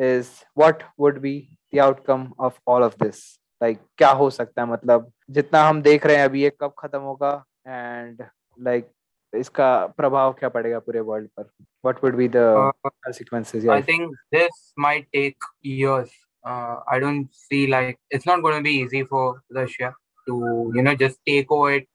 is 0.00 0.30
what 0.62 0.82
would 1.00 1.20
be 1.20 1.36
the 1.74 1.82
outcome 1.84 2.26
of 2.40 2.52
all 2.68 2.84
of 2.88 2.94
this? 3.02 3.16
Like 3.62 3.78
क्या 3.98 4.10
हो 4.10 4.30
सकता 4.30 4.62
है? 4.62 4.68
मतलब 4.68 5.12
जितना 5.30 5.62
हम 5.68 5.82
देख 5.82 6.06
रहे 6.06 6.16
हैं 6.16 6.24
अभी 6.24 6.42
ये 6.42 6.50
कब 6.60 6.74
खत्म 6.78 6.98
होगा? 6.98 7.44
एंड 7.66 8.22
लाइक 8.60 8.84
like, 8.84 8.95
इसका 9.39 9.67
प्रभाव 9.97 10.33
क्या 10.39 10.49
पड़ेगा 10.49 10.79
पूरे 10.87 10.99
वर्ल्ड 11.11 11.29
पर 11.39 11.49
what 11.87 12.01
would 12.03 12.15
be 12.17 12.27
the 12.33 12.45
Uh, 12.57 12.71
consequences 13.05 13.63
I 13.65 13.67
yeah 13.67 13.81
think 13.85 14.15
this 14.35 14.57
might 14.77 15.07
take 15.13 15.37
years. 15.61 16.11
Uh, 16.45 16.75
I 16.95 16.99
don't 16.99 17.29
see 17.33 17.61
like 17.67 17.99
it's 18.09 18.25
not 18.25 18.41
going 18.41 18.57
to 18.57 18.63
be 18.67 18.73
easy 18.83 19.03
for 19.03 19.41
Russia 19.59 19.93
to 20.27 20.37
you 20.75 20.81
know 20.87 20.95
just 20.95 21.19
take 21.31 21.51
over 21.57 21.71
it, 21.77 21.87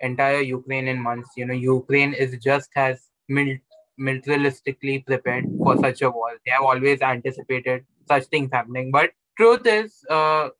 entire 0.00 0.40
Ukraine 0.40 0.88
in 0.88 1.00
months. 1.08 1.30
You 1.36 1.46
know, 1.46 1.54
Ukraine 1.54 2.14
is 2.26 2.36
just 2.48 2.70
as 2.76 3.02
mil- 3.28 3.58
militaristically 3.98 5.04
prepared 5.06 5.46
for 5.58 5.76
such 5.78 6.02
a 6.02 6.10
war. 6.10 6.30
They 6.44 6.52
have 6.52 6.62
always 6.62 7.00
anticipated 7.02 7.84
such 8.08 8.24
things 8.26 8.50
happening. 8.52 8.90
But 8.90 9.10
truth 9.36 9.66
is, 9.66 9.98
uh, 10.10 10.46
uh, 10.46 10.50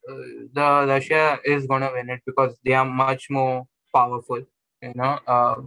the 0.59 0.67
Russia 0.93 1.39
is 1.45 1.65
going 1.67 1.81
to 1.81 1.91
win 1.93 2.09
it 2.09 2.21
because 2.25 2.57
they 2.65 2.73
are 2.73 2.85
much 2.85 3.29
more 3.29 3.67
powerful. 3.93 4.41
You 4.81 4.93
know, 4.95 5.19
uh, 5.27 5.55
uh, 5.55 5.61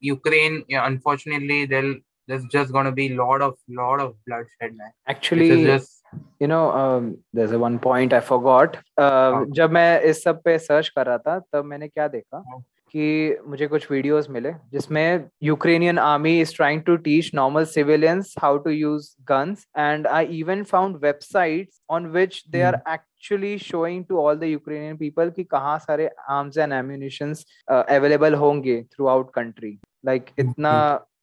Ukraine, 0.00 0.64
yeah, 0.68 0.86
unfortunately, 0.86 1.64
they'll 1.66 1.94
there's 2.26 2.44
just 2.52 2.72
going 2.72 2.86
to 2.86 2.92
be 2.92 3.08
lot 3.08 3.42
of 3.42 3.54
lot 3.68 4.00
of 4.00 4.14
bloodshed, 4.26 4.76
man. 4.76 4.92
Actually 5.06 5.64
just 5.64 6.02
you 6.40 6.46
know 6.46 6.70
um, 6.70 7.18
there's 7.32 7.52
a 7.52 7.58
one 7.58 7.78
point 7.78 8.12
I 8.12 8.20
forgot 8.20 8.76
uh, 8.98 9.32
oh. 9.34 9.46
जब 9.50 9.70
मैं 9.70 10.00
इस 10.00 10.22
सब 10.24 10.42
पे 10.44 10.58
search 10.58 10.88
कर 10.88 11.06
रहा 11.06 11.18
था 11.18 11.38
तब 11.52 11.64
मैंने 11.64 11.88
क्या 11.88 12.08
देखा 12.08 12.36
हाँ. 12.36 12.62
कि 12.94 13.36
मुझे 13.46 13.66
कुछ 13.66 13.90
वीडियोस 13.90 14.28
मिले 14.30 14.50
जिसमें 14.72 15.28
Ukrainian 15.42 15.98
army 15.98 16.38
is 16.40 16.54
trying 16.56 16.82
to 16.82 16.96
teach 16.98 17.30
normal 17.34 17.64
civilians 17.66 18.34
how 18.42 18.58
to 18.58 18.70
use 18.70 19.08
guns 19.28 19.66
and 19.78 20.06
I 20.08 20.26
even 20.34 20.62
found 20.64 20.96
websites 21.04 21.80
on 21.90 22.06
which 22.10 22.42
they 22.50 22.62
are 22.62 22.78
actually 22.88 23.56
showing 23.60 24.04
to 24.04 24.18
all 24.20 24.36
the 24.36 24.44
Ukrainian 24.44 24.96
people 24.96 25.30
कि 25.30 25.44
कहाँ 25.46 25.78
सारे 25.80 26.08
आर्म्स 26.30 26.58
एंड 26.58 26.72
एम्यूनिशंस 26.74 27.44
अवेलेबल 27.68 28.34
होंगे 28.36 28.80
through 28.94 29.06
out 29.08 29.32
country 29.34 29.78
like 30.06 30.30
इतना 30.38 30.74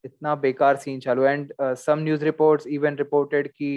इतना 0.06 0.36
बेकार 0.38 0.76
scene 0.78 1.00
चालू 1.00 1.26
and 1.26 1.54
some 1.62 2.00
news 2.00 2.24
reports 2.26 2.68
even 2.70 2.96
reported 2.98 3.48
कि 3.50 3.72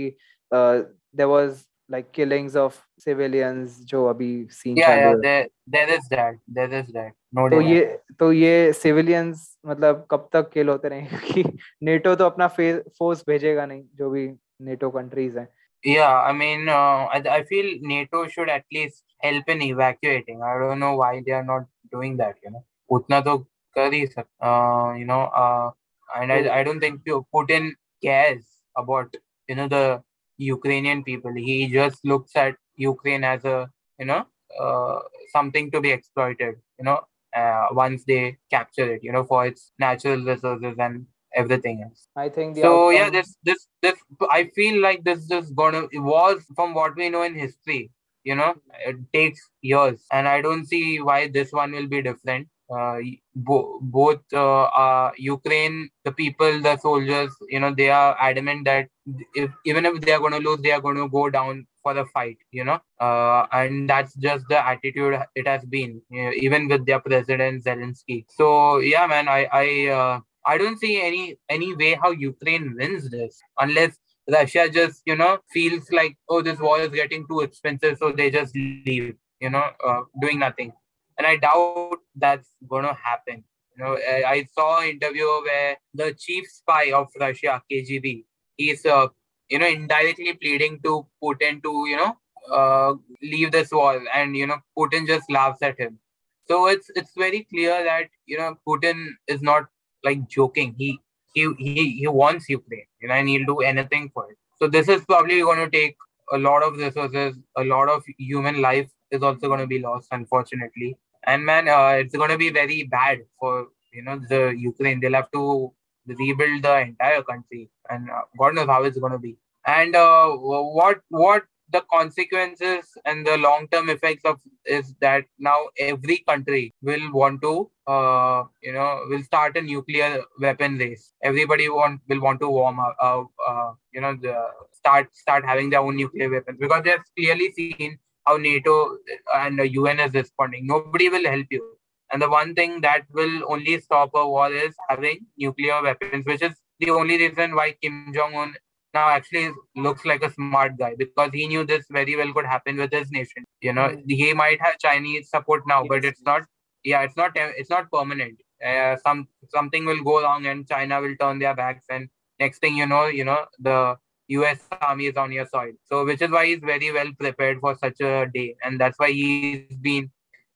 there 0.50 1.26
was 1.28 1.64
like 1.89 2.11
killings 2.13 2.55
of 2.55 2.75
civilians 3.03 3.79
जो 3.91 4.05
अभी 4.05 4.31
scene 4.57 4.77
yeah, 4.77 4.87
चालू 4.87 5.01
yeah 5.01 5.15
है 5.15 5.21
there, 5.21 5.47
there 5.75 5.97
is 5.97 6.09
that 6.09 6.35
there 6.57 6.73
is 6.81 6.91
that 6.97 7.13
no 7.33 7.47
तो 7.49 7.61
doubt 7.61 7.71
ये 7.71 7.85
तो 8.19 8.31
ये 8.33 8.73
सिविलियंस 8.73 9.45
मतलब 9.65 10.05
कब 10.11 10.29
तक 10.33 10.49
किल 10.53 10.69
होते 10.69 10.89
रहेंगे 10.89 11.17
क्योंकि 11.17 11.57
नेटो 11.83 12.15
तो 12.15 12.25
अपना 12.25 12.47
फोर्स 12.47 13.23
भेजेगा 13.27 13.65
नहीं 13.65 13.83
जो 13.95 14.09
भी 14.09 14.27
नेटो 14.61 14.89
कंट्रीज 14.89 15.37
हैं 15.37 15.47
yeah 15.83 16.15
i 16.29 16.31
mean 16.37 16.67
uh, 16.67 17.03
I, 17.15 17.19
I 17.33 17.43
feel 17.49 17.67
nato 17.89 18.27
should 18.31 18.49
at 18.49 18.65
least 18.77 19.03
help 19.25 19.51
in 19.53 19.61
evacuating 19.67 20.41
i 20.47 20.57
don't 20.61 20.81
know 20.83 20.95
why 21.01 21.11
they 21.25 21.35
are 21.37 21.45
not 21.51 21.67
doing 21.93 22.17
that 22.21 22.35
you 22.45 22.51
know 22.55 22.63
उतना 22.97 23.19
तो 23.21 23.37
कर 23.77 23.93
ही 23.93 24.05
सक 24.07 24.25
uh, 24.49 24.89
you 24.99 25.05
know 25.11 25.21
uh, 25.43 25.71
and 26.09 26.31
I, 26.31 26.59
I 26.59 26.63
don't 26.63 26.79
think 26.79 27.01
Putin 27.35 27.71
cares 28.03 28.43
about 28.75 29.15
you 29.47 29.55
know 29.55 29.67
the 29.67 30.01
Ukrainian 30.38 31.02
people. 31.04 31.32
He 31.34 31.68
just 31.68 32.04
looks 32.04 32.36
at 32.36 32.56
Ukraine 32.76 33.24
as 33.24 33.44
a 33.44 33.68
you 33.98 34.06
know 34.06 34.26
uh, 34.60 35.00
something 35.32 35.70
to 35.72 35.80
be 35.80 35.90
exploited. 35.90 36.56
You 36.78 36.84
know 36.84 37.00
uh, 37.36 37.66
once 37.72 38.04
they 38.04 38.38
capture 38.50 38.94
it. 38.94 39.02
You 39.02 39.12
know 39.12 39.24
for 39.24 39.46
its 39.46 39.72
natural 39.78 40.24
resources 40.24 40.76
and 40.78 41.06
everything 41.34 41.82
else. 41.82 42.08
I 42.16 42.28
think 42.28 42.54
the 42.54 42.62
So 42.62 42.70
outcome, 42.74 42.96
yeah, 42.96 43.10
this 43.10 43.36
this 43.44 43.66
this 43.82 43.98
I 44.30 44.44
feel 44.54 44.80
like 44.80 45.04
this 45.04 45.30
is 45.30 45.50
gonna 45.50 45.82
it 45.92 45.98
was 45.98 46.44
from 46.54 46.74
what 46.74 46.96
we 46.96 47.08
know 47.08 47.22
in 47.22 47.34
history. 47.34 47.90
You 48.24 48.34
know, 48.36 48.54
it 48.86 48.96
takes 49.12 49.40
years, 49.60 50.04
and 50.12 50.26
I 50.26 50.40
don't 50.40 50.64
see 50.66 51.00
why 51.00 51.28
this 51.28 51.52
one 51.52 51.72
will 51.72 51.86
be 51.86 52.00
different. 52.02 52.48
Uh, 52.74 52.98
bo- 53.34 53.78
both 53.82 54.20
uh, 54.32 54.64
uh, 54.64 55.10
Ukraine, 55.18 55.90
the 56.04 56.12
people, 56.12 56.60
the 56.62 56.76
soldiers, 56.78 57.34
you 57.48 57.60
know, 57.60 57.74
they 57.74 57.90
are 57.90 58.16
adamant 58.18 58.64
that 58.64 58.88
if 59.34 59.50
even 59.64 59.84
if 59.86 60.00
they 60.00 60.12
are 60.12 60.20
going 60.20 60.32
to 60.32 60.38
lose, 60.38 60.60
they 60.60 60.72
are 60.72 60.80
going 60.80 60.96
to 60.96 61.08
go 61.08 61.30
down 61.30 61.66
for 61.82 61.94
the 61.94 62.04
fight. 62.06 62.38
You 62.50 62.64
know, 62.64 62.80
uh, 63.00 63.46
and 63.52 63.88
that's 63.88 64.14
just 64.14 64.46
the 64.48 64.66
attitude 64.66 65.18
it 65.34 65.46
has 65.46 65.64
been, 65.64 66.00
you 66.10 66.24
know, 66.24 66.32
even 66.34 66.68
with 66.68 66.86
their 66.86 67.00
president 67.00 67.64
Zelensky. 67.64 68.24
So 68.28 68.78
yeah, 68.78 69.06
man, 69.06 69.28
I 69.28 69.48
I. 69.52 69.88
Uh, 69.88 70.20
I 70.46 70.58
don't 70.58 70.78
see 70.78 71.00
any 71.00 71.38
any 71.48 71.74
way 71.74 71.98
how 72.00 72.10
Ukraine 72.10 72.76
wins 72.78 73.08
this 73.08 73.40
unless 73.58 73.98
Russia 74.30 74.68
just 74.68 75.02
you 75.06 75.16
know 75.16 75.38
feels 75.50 75.90
like 75.90 76.16
oh 76.28 76.42
this 76.42 76.58
war 76.58 76.80
is 76.80 76.90
getting 76.90 77.26
too 77.26 77.40
expensive 77.40 77.96
so 77.98 78.12
they 78.12 78.30
just 78.30 78.54
leave 78.54 79.14
you 79.40 79.50
know 79.50 79.64
uh, 79.82 80.02
doing 80.20 80.38
nothing 80.38 80.72
and 81.16 81.26
I 81.26 81.36
doubt 81.36 81.98
that's 82.16 82.48
gonna 82.68 82.94
happen. 82.94 83.44
You 83.76 83.84
know 83.84 83.96
I, 83.96 84.24
I 84.32 84.46
saw 84.54 84.80
an 84.80 84.90
interview 84.90 85.24
where 85.24 85.76
the 85.94 86.12
chief 86.12 86.46
spy 86.48 86.92
of 86.92 87.08
Russia 87.18 87.62
KGB 87.70 88.24
is 88.58 88.84
uh, 88.86 89.08
you 89.48 89.58
know 89.58 89.66
indirectly 89.66 90.32
pleading 90.34 90.80
to 90.84 91.06
Putin 91.22 91.62
to 91.62 91.84
you 91.88 91.96
know 91.96 92.16
uh, 92.52 92.94
leave 93.22 93.52
this 93.52 93.70
war 93.72 94.02
and 94.14 94.36
you 94.36 94.46
know 94.46 94.58
Putin 94.78 95.06
just 95.06 95.30
laughs 95.30 95.62
at 95.62 95.78
him. 95.78 95.98
So 96.46 96.66
it's 96.66 96.90
it's 96.94 97.12
very 97.16 97.44
clear 97.44 97.82
that 97.84 98.08
you 98.26 98.38
know 98.38 98.56
Putin 98.68 99.08
is 99.28 99.42
not 99.42 99.66
like 100.04 100.28
joking. 100.28 100.74
He 100.78 100.98
he 101.34 101.52
he 101.58 101.90
he 102.00 102.08
wants 102.08 102.48
Ukraine, 102.48 102.86
you 103.00 103.08
know, 103.08 103.14
and 103.14 103.28
he'll 103.28 103.46
do 103.46 103.58
anything 103.60 104.10
for 104.14 104.30
it. 104.30 104.36
So 104.58 104.68
this 104.68 104.88
is 104.88 105.04
probably 105.04 105.40
going 105.40 105.58
to 105.58 105.70
take 105.70 105.96
a 106.32 106.38
lot 106.38 106.62
of 106.62 106.76
resources, 106.76 107.36
a 107.56 107.64
lot 107.64 107.88
of 107.88 108.02
human 108.18 108.60
life 108.60 108.88
is 109.10 109.22
also 109.22 109.48
going 109.48 109.60
to 109.60 109.66
be 109.66 109.78
lost, 109.78 110.08
unfortunately. 110.10 110.96
And 111.26 111.44
man, 111.44 111.68
uh, 111.68 111.96
it's 111.98 112.14
going 112.14 112.30
to 112.30 112.38
be 112.38 112.50
very 112.50 112.84
bad 112.84 113.20
for 113.38 113.68
you 113.92 114.02
know 114.02 114.20
the 114.28 114.54
Ukraine. 114.56 115.00
They'll 115.00 115.14
have 115.14 115.30
to 115.32 115.72
rebuild 116.06 116.62
the 116.62 116.80
entire 116.80 117.22
country, 117.22 117.70
and 117.90 118.10
uh, 118.10 118.22
God 118.38 118.54
knows 118.54 118.66
how 118.66 118.82
it's 118.84 118.98
going 118.98 119.12
to 119.12 119.18
be. 119.18 119.36
And 119.66 119.96
uh, 119.96 120.30
what 120.30 121.00
what 121.08 121.44
the 121.70 121.82
consequences 121.92 122.86
and 123.04 123.26
the 123.26 123.36
long 123.38 123.66
term 123.68 123.88
effects 123.88 124.24
of 124.24 124.40
is 124.64 124.94
that 125.00 125.24
now 125.38 125.58
every 125.78 126.18
country 126.28 126.74
will 126.82 127.12
want 127.12 127.40
to 127.42 127.70
uh, 127.86 128.44
you 128.62 128.72
know 128.72 129.00
will 129.08 129.22
start 129.22 129.56
a 129.56 129.62
nuclear 129.62 130.22
weapon 130.40 130.76
race. 130.78 131.12
Everybody 131.22 131.68
want 131.68 132.00
will 132.08 132.20
want 132.20 132.40
to 132.40 132.48
warm 132.48 132.78
up 132.80 132.96
uh, 133.00 133.22
uh, 133.48 133.72
you 133.92 134.00
know 134.00 134.16
the 134.20 134.36
start 134.72 135.14
start 135.16 135.44
having 135.44 135.70
their 135.70 135.80
own 135.80 135.96
nuclear 135.96 136.30
weapons. 136.30 136.58
Because 136.60 136.84
they've 136.84 137.08
clearly 137.16 137.52
seen 137.52 137.98
how 138.26 138.36
nato 138.36 138.98
and 139.34 139.58
the 139.58 139.66
un 139.66 140.00
is 140.00 140.12
responding. 140.14 140.66
Nobody 140.66 141.08
will 141.08 141.26
help 141.26 141.46
you 141.50 141.76
and 142.14 142.22
the 142.22 142.30
one 142.30 142.54
thing 142.54 142.80
that 142.82 143.04
will 143.20 143.42
only 143.52 143.80
stop 143.80 144.10
a 144.22 144.28
war 144.34 144.52
is 144.52 144.76
having 144.90 145.26
nuclear 145.44 145.82
weapons 145.90 146.26
which 146.26 146.42
is 146.50 146.54
the 146.80 146.90
only 147.00 147.18
reason 147.24 147.54
why 147.60 147.72
kim 147.82 148.12
jong 148.18 148.34
un 148.44 148.54
now 148.94 149.08
actually 149.16 149.50
looks 149.76 150.04
like 150.06 150.22
a 150.24 150.32
smart 150.32 150.78
guy 150.78 150.94
because 150.98 151.30
he 151.32 151.46
knew 151.48 151.64
this 151.64 151.86
very 151.90 152.16
well 152.16 152.32
could 152.32 152.46
happen 152.46 152.76
with 152.76 152.92
his 152.92 153.10
nation. 153.10 153.44
You 153.60 153.72
know, 153.72 153.88
Mm. 153.88 154.02
he 154.20 154.32
might 154.34 154.60
have 154.66 154.78
Chinese 154.78 155.30
support 155.30 155.64
now, 155.72 155.84
but 155.92 156.04
it's 156.04 156.22
not. 156.30 156.44
Yeah, 156.84 157.02
it's 157.02 157.16
not. 157.16 157.32
It's 157.62 157.70
not 157.70 157.90
permanent. 157.96 158.40
Uh, 158.64 158.96
some 159.06 159.28
something 159.56 159.84
will 159.84 160.02
go 160.10 160.22
wrong, 160.22 160.46
and 160.46 160.68
China 160.68 161.00
will 161.00 161.16
turn 161.20 161.38
their 161.40 161.54
backs, 161.62 161.84
and 161.98 162.08
next 162.38 162.60
thing 162.60 162.76
you 162.76 162.86
know, 162.86 163.06
you 163.06 163.24
know 163.24 163.46
the 163.70 163.96
U.S. 164.36 164.68
army 164.80 165.06
is 165.06 165.16
on 165.24 165.32
your 165.32 165.46
soil. 165.46 165.72
So, 165.92 166.04
which 166.04 166.22
is 166.22 166.30
why 166.30 166.46
he's 166.46 166.60
very 166.72 166.92
well 166.92 167.10
prepared 167.18 167.60
for 167.66 167.74
such 167.84 168.00
a 168.00 168.26
day, 168.38 168.56
and 168.62 168.80
that's 168.80 168.98
why 169.04 169.10
he's 169.22 169.76
been 169.90 170.10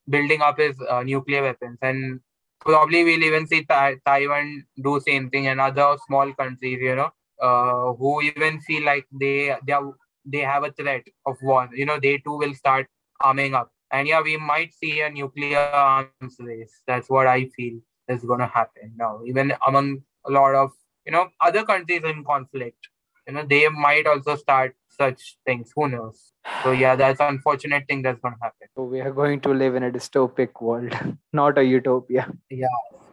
building 0.08 0.40
up 0.42 0.58
his 0.58 0.76
uh, 0.88 1.02
nuclear 1.02 1.42
weapons 1.42 1.78
and 1.82 2.20
probably 2.60 3.04
we'll 3.04 3.22
even 3.22 3.46
see 3.46 3.64
Ta- 3.64 3.94
Taiwan 4.04 4.64
do 4.82 5.00
same 5.00 5.30
thing 5.30 5.46
and 5.48 5.60
other 5.60 5.96
small 6.06 6.32
countries, 6.34 6.78
you 6.80 6.96
know, 6.96 7.10
uh, 7.40 7.92
who 7.94 8.22
even 8.22 8.52
feel 8.54 8.78
like 8.84 9.00
they 9.10 9.48
they 9.66 9.72
are, 9.72 9.92
they 10.24 10.38
have 10.38 10.64
a 10.64 10.72
threat 10.72 11.04
of 11.26 11.36
war. 11.42 11.68
You 11.72 11.86
know, 11.86 11.98
they 12.00 12.18
too 12.18 12.36
will 12.38 12.54
start 12.54 12.86
arming 13.20 13.54
up. 13.54 13.70
And 13.92 14.06
yeah, 14.08 14.20
we 14.22 14.36
might 14.36 14.72
see 14.74 15.00
a 15.00 15.10
nuclear 15.10 15.58
arms 15.58 16.36
race. 16.40 16.82
That's 16.86 17.08
what 17.08 17.26
I 17.26 17.46
feel 17.56 17.78
is 18.08 18.24
going 18.24 18.40
to 18.40 18.46
happen 18.46 18.92
now. 18.96 19.20
Even 19.26 19.52
among 19.66 20.02
a 20.26 20.30
lot 20.30 20.54
of 20.54 20.70
you 21.04 21.12
know 21.12 21.28
other 21.40 21.64
countries 21.64 22.02
in 22.04 22.24
conflict, 22.24 22.88
you 23.26 23.34
know, 23.34 23.44
they 23.44 23.68
might 23.68 24.06
also 24.06 24.36
start 24.36 24.74
such 25.00 25.38
things. 25.46 25.72
Who 25.76 25.88
knows? 25.88 26.32
So 26.62 26.72
yeah, 26.72 26.96
that's 26.96 27.20
unfortunate 27.20 27.86
thing 27.88 28.02
that's 28.02 28.20
going 28.20 28.34
to 28.34 28.40
happen. 28.42 28.68
So 28.74 28.84
we 28.84 29.00
are 29.00 29.12
going 29.12 29.40
to 29.42 29.50
live 29.54 29.74
in 29.74 29.82
a 29.84 29.90
dystopic 29.90 30.60
world, 30.60 30.92
not 31.32 31.58
a 31.58 31.64
utopia. 31.64 32.26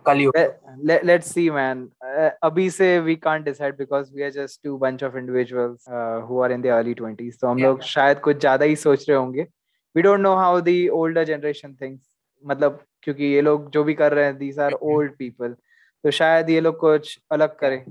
Kali 0.03 0.29
Let, 0.35 0.61
let, 0.83 1.05
let's 1.05 1.31
see, 1.31 1.49
man. 1.49 1.89
Uh, 2.07 2.29
abhi 2.43 2.71
se 2.71 2.99
we 2.99 3.15
can't 3.15 3.43
decide 3.45 3.77
because 3.77 4.11
we 4.11 4.21
are 4.23 4.31
just 4.31 4.61
two 4.63 4.77
bunch 4.77 5.01
of 5.01 5.15
individuals 5.17 5.87
uh, 5.87 6.21
who 6.21 6.39
are 6.39 6.51
in 6.51 6.61
the 6.61 6.69
early 6.69 6.95
20s. 6.95 7.37
तो 7.37 7.47
हम 7.47 7.59
Yeah. 7.59 7.67
लोग 7.67 7.81
शायद 7.93 8.19
कुछ 8.27 8.39
ज़्यादा 8.39 8.65
ही 8.65 8.75
सोच 8.75 9.09
रहे 9.09 9.17
होंगे. 9.17 9.47
We 9.95 10.03
don't 10.03 10.21
know 10.21 10.35
how 10.37 10.59
the 10.61 10.89
older 10.89 11.25
generation 11.25 11.75
thinks. 11.81 12.03
मतलब 12.45 12.79
क्योंकि 13.01 13.25
ये 13.33 13.41
लोग 13.41 13.69
जो 13.71 13.83
भी 13.83 13.93
कर 13.93 14.13
रहे 14.13 14.25
हैं 14.25 14.37
these 14.39 14.59
are 14.67 14.71
old 14.81 15.17
people. 15.21 15.55
तो 16.03 16.11
शायद 16.11 16.49
ये 16.49 16.59
लोग 16.61 16.77
कुछ 16.79 17.19
अलग 17.31 17.55
करें. 17.59 17.83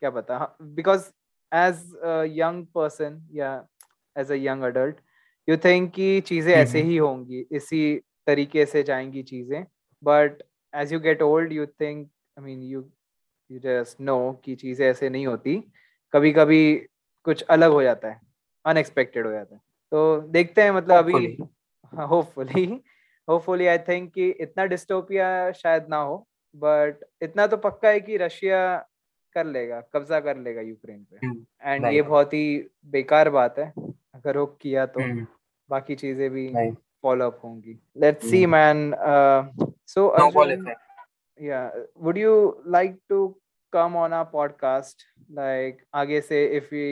क्या 0.00 0.10
पता? 0.10 0.56
Because 0.74 1.10
as 1.52 1.94
a 2.02 2.24
young 2.26 2.66
person, 2.66 3.22
yeah, 3.30 3.60
as 4.16 4.30
a 4.30 4.38
young 4.38 4.62
adult, 4.64 4.94
you 5.48 5.56
think 5.56 5.92
कि 5.94 6.20
चीज़ें 6.20 6.52
ऐसे 6.54 6.80
हम्म। 6.80 6.90
ही 6.90 6.96
होंगी, 6.96 7.46
इसी 7.52 8.00
तरीके 8.26 8.66
से 8.66 8.82
जाएँगी 8.82 9.22
चीज़ें. 9.22 9.64
But 10.02 10.42
as 10.74 10.92
you 10.92 11.00
get 11.00 11.22
old 11.22 11.52
you 11.52 11.66
think 11.82 12.08
i 12.38 12.42
mean 12.42 12.62
you 12.62 12.84
you 13.50 13.60
just 13.60 14.00
know 14.00 14.34
कि 14.44 14.54
चीज़ें 14.54 14.86
ऐसे 14.86 15.08
नहीं 15.08 15.26
होती 15.26 15.56
कभी 16.12 16.32
कभी 16.32 16.74
कुछ 17.24 17.42
अलग 17.42 17.70
हो 17.70 17.82
जाता 17.82 18.08
है 18.08 18.20
अनएक्सपेक्टेड 18.64 19.26
हो 19.26 19.32
जाता 19.32 19.54
है 19.54 19.60
तो 19.92 20.20
देखते 20.20 20.62
हैं 20.62 20.70
मतलब 20.70 20.96
अभी 20.96 21.12
Hopefully. 21.12 22.08
Hopefully 22.08 22.80
hopefully 23.28 23.66
I 23.66 23.78
think 23.78 24.12
कि 24.14 24.28
इतना 24.30 24.64
डिस्टोपिया 24.64 25.30
शायद 25.52 25.86
ना 25.90 25.96
हो 25.96 26.26
बट 26.54 27.04
इतना 27.22 27.46
तो 27.46 27.56
पक्का 27.56 27.88
है 27.88 28.00
कि 28.00 28.16
रशिया 28.16 28.60
कर 29.34 29.46
लेगा 29.46 29.80
कब्जा 29.94 30.20
कर 30.20 30.36
लेगा 30.36 30.60
यूक्रेन 30.60 31.04
पे 31.10 31.26
हम्म, 31.26 31.44
एंड 31.62 31.86
ये 31.86 32.02
बहुत 32.02 32.32
ही 32.34 32.44
बेकार 32.94 33.30
बात 33.30 33.58
है 33.58 33.72
अगर 34.14 34.38
वो 34.38 34.46
किया 34.62 34.86
तो 34.86 35.00
Hmm. 35.00 35.24
बाकी 35.70 35.94
चीज़ें 35.96 36.30
भी 36.30 36.48
follow 37.04 37.26
up 37.30 37.42
होंगी 37.44 37.78
Hmm. 37.96 38.54
uh, 38.94 39.42
so 39.86 40.02
Snowball 40.16 40.50
Arjun, 40.50 40.66
effect. 40.66 40.80
yeah 41.38 41.70
would 42.06 42.16
you 42.16 42.34
like 42.76 42.96
to 43.12 43.20
come 43.72 43.96
on 43.96 44.12
our 44.12 44.26
podcast 44.32 45.04
like 45.38 45.78
आगे 45.94 46.20
से 46.20 46.40
if 46.58 46.70
we 46.76 46.86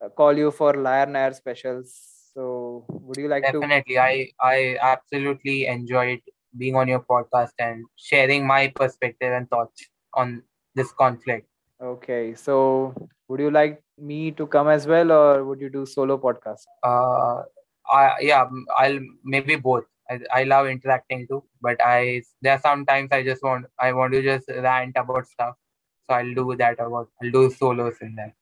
uh, 0.00 0.08
call 0.20 0.38
you 0.42 0.50
for 0.60 0.72
liar 0.86 1.06
nair 1.06 1.32
specials 1.32 1.92
so 2.36 2.84
would 2.90 3.18
you 3.18 3.28
like 3.28 3.44
Definitely. 3.52 3.98
I 3.98 4.28
I 4.50 4.76
absolutely 4.90 5.66
enjoyed 5.66 6.20
being 6.56 6.76
on 6.76 6.88
your 6.88 7.00
podcast 7.12 7.52
and 7.68 7.84
sharing 7.96 8.46
my 8.46 8.62
perspective 8.80 9.32
and 9.38 9.48
thoughts 9.50 9.88
on 10.14 10.42
this 10.75 10.91
conflict. 11.03 11.47
to 11.79 11.87
okay 11.93 12.33
so 12.39 12.55
would 13.29 13.41
you 13.43 13.49
like 13.55 13.73
me 14.09 14.19
to 14.39 14.45
come 14.55 14.67
as 14.73 14.85
well 14.91 15.11
or 15.15 15.43
would 15.47 15.61
you 15.65 15.69
do 15.75 15.85
solo 15.95 16.17
podcast 16.25 16.69
Uh, 16.89 17.43
I 17.97 18.03
yeah, 18.27 18.43
m- 18.51 18.65
I'll 18.83 18.99
maybe 19.33 19.55
both. 19.65 19.83
I, 20.13 20.15
I 20.37 20.43
love 20.51 20.67
interacting 20.69 21.25
too, 21.31 21.39
but 21.67 21.81
I 21.87 22.21
there 22.41 22.53
are 22.55 22.61
sometimes 22.63 23.11
I 23.17 23.21
just 23.27 23.43
want 23.47 23.65
I 23.87 23.91
want 23.99 24.13
to 24.17 24.21
just 24.27 24.49
rant 24.67 24.97
about 25.03 25.27
stuff. 25.33 25.55
So 26.09 26.15
I'll 26.19 26.33
do 26.39 26.55
that 26.61 26.79
about 26.85 27.09
I'll 27.21 27.31
do 27.37 27.43
solos 27.59 28.01
in 28.07 28.15
that. 28.21 28.33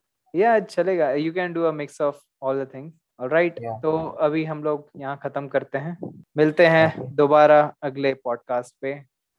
yeah 0.41 0.59
chalega 0.75 1.07
you 1.23 1.31
can 1.39 1.51
do 1.57 1.65
a 1.71 1.73
mix 1.79 1.99
of 2.09 2.21
all 2.41 2.55
the 2.61 2.67
things 2.75 2.93
right 3.33 3.59
Yeah. 3.63 3.75
तो 3.81 3.91
अभी 4.27 4.43
हम 4.51 4.63
लोग 4.63 4.87
यहाँ 5.01 5.19
खत्म 5.23 5.47
करते 5.55 5.77
हैं 5.87 5.97
मिलते 6.37 6.65
हैं 6.75 6.87
दोबारा 7.15 7.59
अगले 7.89 8.13
पॉडकास्ट 8.29 8.75
पे 8.81 8.93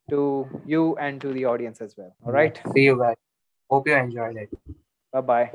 to 0.09 0.47
you 0.65 0.95
and 0.97 1.21
to 1.21 1.33
the 1.33 1.45
audience 1.45 1.81
as 1.81 1.95
well. 1.97 2.15
All 2.25 2.31
right. 2.31 2.59
See 2.73 2.81
you 2.81 2.97
guys. 2.97 3.15
Hope 3.69 3.87
you 3.87 3.95
enjoyed 3.95 4.37
it. 4.37 4.49
Bye 5.11 5.21
bye. 5.21 5.51